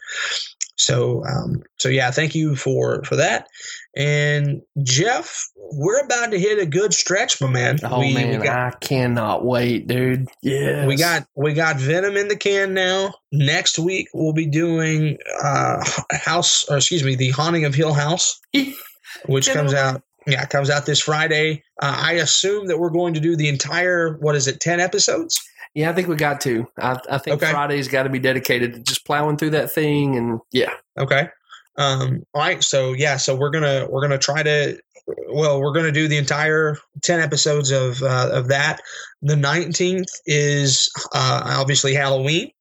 [0.83, 3.47] So, um, so yeah, thank you for for that.
[3.95, 7.79] And Jeff, we're about to hit a good stretch, my man.
[7.83, 10.27] Oh we, man, we got, I cannot wait, dude.
[10.41, 13.13] Yeah, we got we got Venom in the can now.
[13.31, 18.41] Next week we'll be doing uh House, or excuse me, the Haunting of Hill House,
[19.25, 20.01] which comes out.
[20.27, 21.63] Yeah, it comes out this Friday.
[21.81, 24.17] Uh, I assume that we're going to do the entire.
[24.17, 24.59] What is it?
[24.59, 25.41] Ten episodes.
[25.73, 26.67] Yeah, I think we got to.
[26.77, 27.51] I, I think Okay.
[27.51, 31.29] Friday's got to be dedicated to just plowing through that thing, and yeah, Okay.
[31.77, 32.63] Um, all right.
[32.63, 33.17] So yeah.
[33.17, 34.79] So we're gonna we're gonna try to.
[35.27, 38.81] Well, we're gonna do the entire ten episodes of uh, of that.
[39.23, 42.51] The nineteenth is uh, obviously Halloween.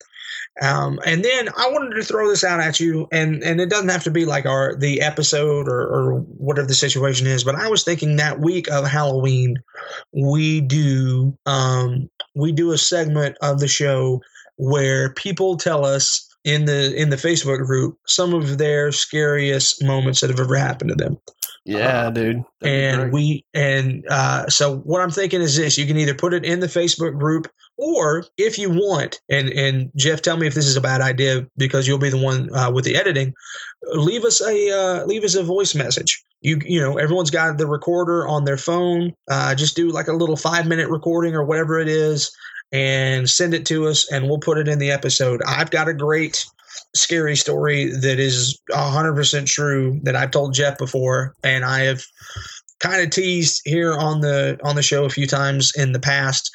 [0.61, 3.89] Um, and then I wanted to throw this out at you, and and it doesn't
[3.89, 7.69] have to be like our the episode or, or whatever the situation is, but I
[7.69, 9.57] was thinking that week of Halloween,
[10.13, 14.21] we do um, we do a segment of the show
[14.57, 20.21] where people tell us in the in the Facebook group some of their scariest moments
[20.21, 21.19] that have ever happened to them
[21.65, 22.45] yeah, dude.
[22.61, 26.35] That'd and we and uh, so what I'm thinking is this: you can either put
[26.35, 27.49] it in the Facebook group,
[27.83, 31.47] or if you want, and and Jeff, tell me if this is a bad idea
[31.57, 33.35] because you'll be the one uh, with the editing.
[33.93, 36.23] Leave us a uh, leave us a voice message.
[36.41, 39.13] You you know everyone's got the recorder on their phone.
[39.29, 42.31] Uh, just do like a little five minute recording or whatever it is,
[42.71, 45.41] and send it to us, and we'll put it in the episode.
[45.47, 46.45] I've got a great
[46.95, 52.03] scary story that is 100% true that I've told Jeff before and I have
[52.83, 56.51] kind of teased here on the on the show a few times in the past.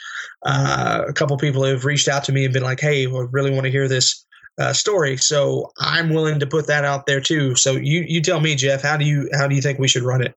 [0.45, 3.51] Uh, a couple people have reached out to me and been like hey I really
[3.51, 4.25] want to hear this
[4.59, 5.17] uh, story.
[5.17, 7.55] So I'm willing to put that out there too.
[7.55, 10.03] So you you tell me Jeff how do you how do you think we should
[10.03, 10.35] run it?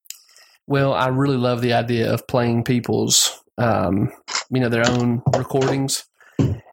[0.67, 4.12] Well, I really love the idea of playing people's, um,
[4.51, 6.05] you know, their own recordings,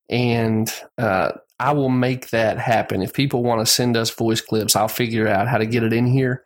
[0.08, 3.02] and uh, I will make that happen.
[3.02, 5.94] If people want to send us voice clips, I'll figure out how to get it
[5.94, 6.44] in here.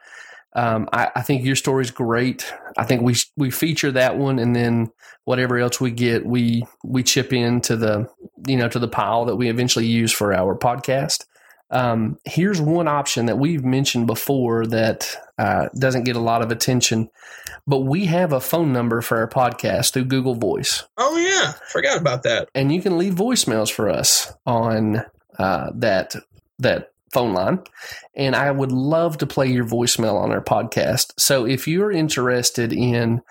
[0.53, 2.51] Um, I, I think your story's great.
[2.77, 4.91] I think we we feature that one, and then
[5.25, 8.09] whatever else we get, we we chip into the
[8.47, 11.25] you know to the pile that we eventually use for our podcast.
[11.69, 16.51] Um, here's one option that we've mentioned before that uh, doesn't get a lot of
[16.51, 17.09] attention,
[17.65, 21.99] but we have a phone number for our podcast through Google Voice, oh yeah forgot
[21.99, 25.03] about that and you can leave voicemails for us on
[25.39, 26.15] uh, that
[26.59, 27.59] that phone line.
[28.15, 31.13] And I would love to play your voicemail on our podcast.
[31.17, 33.21] So if you're interested in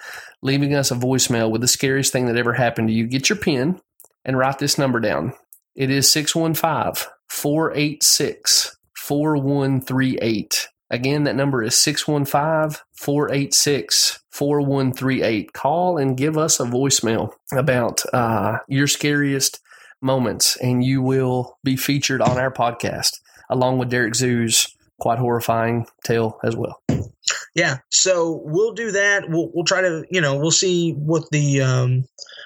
[0.43, 3.39] leaving us a voicemail with the scariest thing that ever happened to you, get your
[3.39, 3.81] pen
[4.25, 5.33] and write this number down.
[5.75, 10.69] It is 615 486 4138.
[10.91, 15.53] Again, that number is 615 486 4138.
[15.53, 19.61] Call and give us a voicemail about uh, your scariest
[20.03, 23.21] moments, and you will be featured on our podcast
[23.51, 26.81] along with Derek Zoo's quite horrifying tale as well.
[27.55, 29.29] Yeah, so we'll do that.
[29.29, 32.05] We'll we'll try to you know we'll see what the um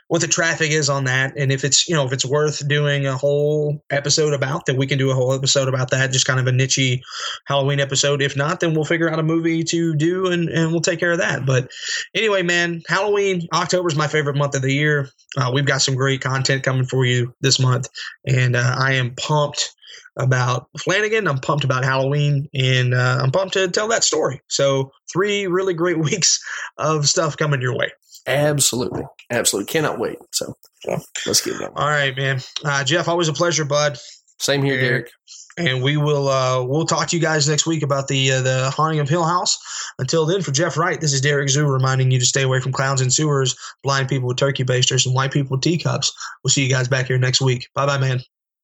[0.08, 3.06] what the traffic is on that, and if it's you know if it's worth doing
[3.06, 6.10] a whole episode about that, we can do a whole episode about that.
[6.10, 7.00] Just kind of a nichey
[7.46, 8.22] Halloween episode.
[8.22, 11.12] If not, then we'll figure out a movie to do, and and we'll take care
[11.12, 11.44] of that.
[11.44, 11.70] But
[12.14, 15.08] anyway, man, Halloween October is my favorite month of the year.
[15.36, 17.88] Uh, we've got some great content coming for you this month,
[18.26, 19.74] and uh, I am pumped
[20.16, 21.26] about Flanagan.
[21.26, 24.40] I'm pumped about Halloween, and uh, I'm pumped to tell that story.
[24.48, 26.40] So, three really great weeks
[26.78, 27.90] of stuff coming your way.
[28.26, 29.02] Absolutely.
[29.30, 29.70] Absolutely.
[29.70, 30.16] Cannot wait.
[30.32, 30.54] So
[30.86, 30.98] Yeah.
[31.26, 31.72] let's get it on.
[31.76, 32.40] All right, man.
[32.64, 33.98] Uh, Jeff, always a pleasure, bud.
[34.38, 35.10] Same here, Derek.
[35.56, 38.70] And we will uh, we'll talk to you guys next week about the uh, the
[38.70, 39.56] haunting of Hill House.
[39.98, 42.72] Until then, for Jeff Wright, this is Derek Zoo reminding you to stay away from
[42.72, 46.12] clowns and sewers, blind people with turkey basters, and white people with teacups.
[46.42, 47.68] We'll see you guys back here next week.
[47.74, 48.20] Bye, bye, man.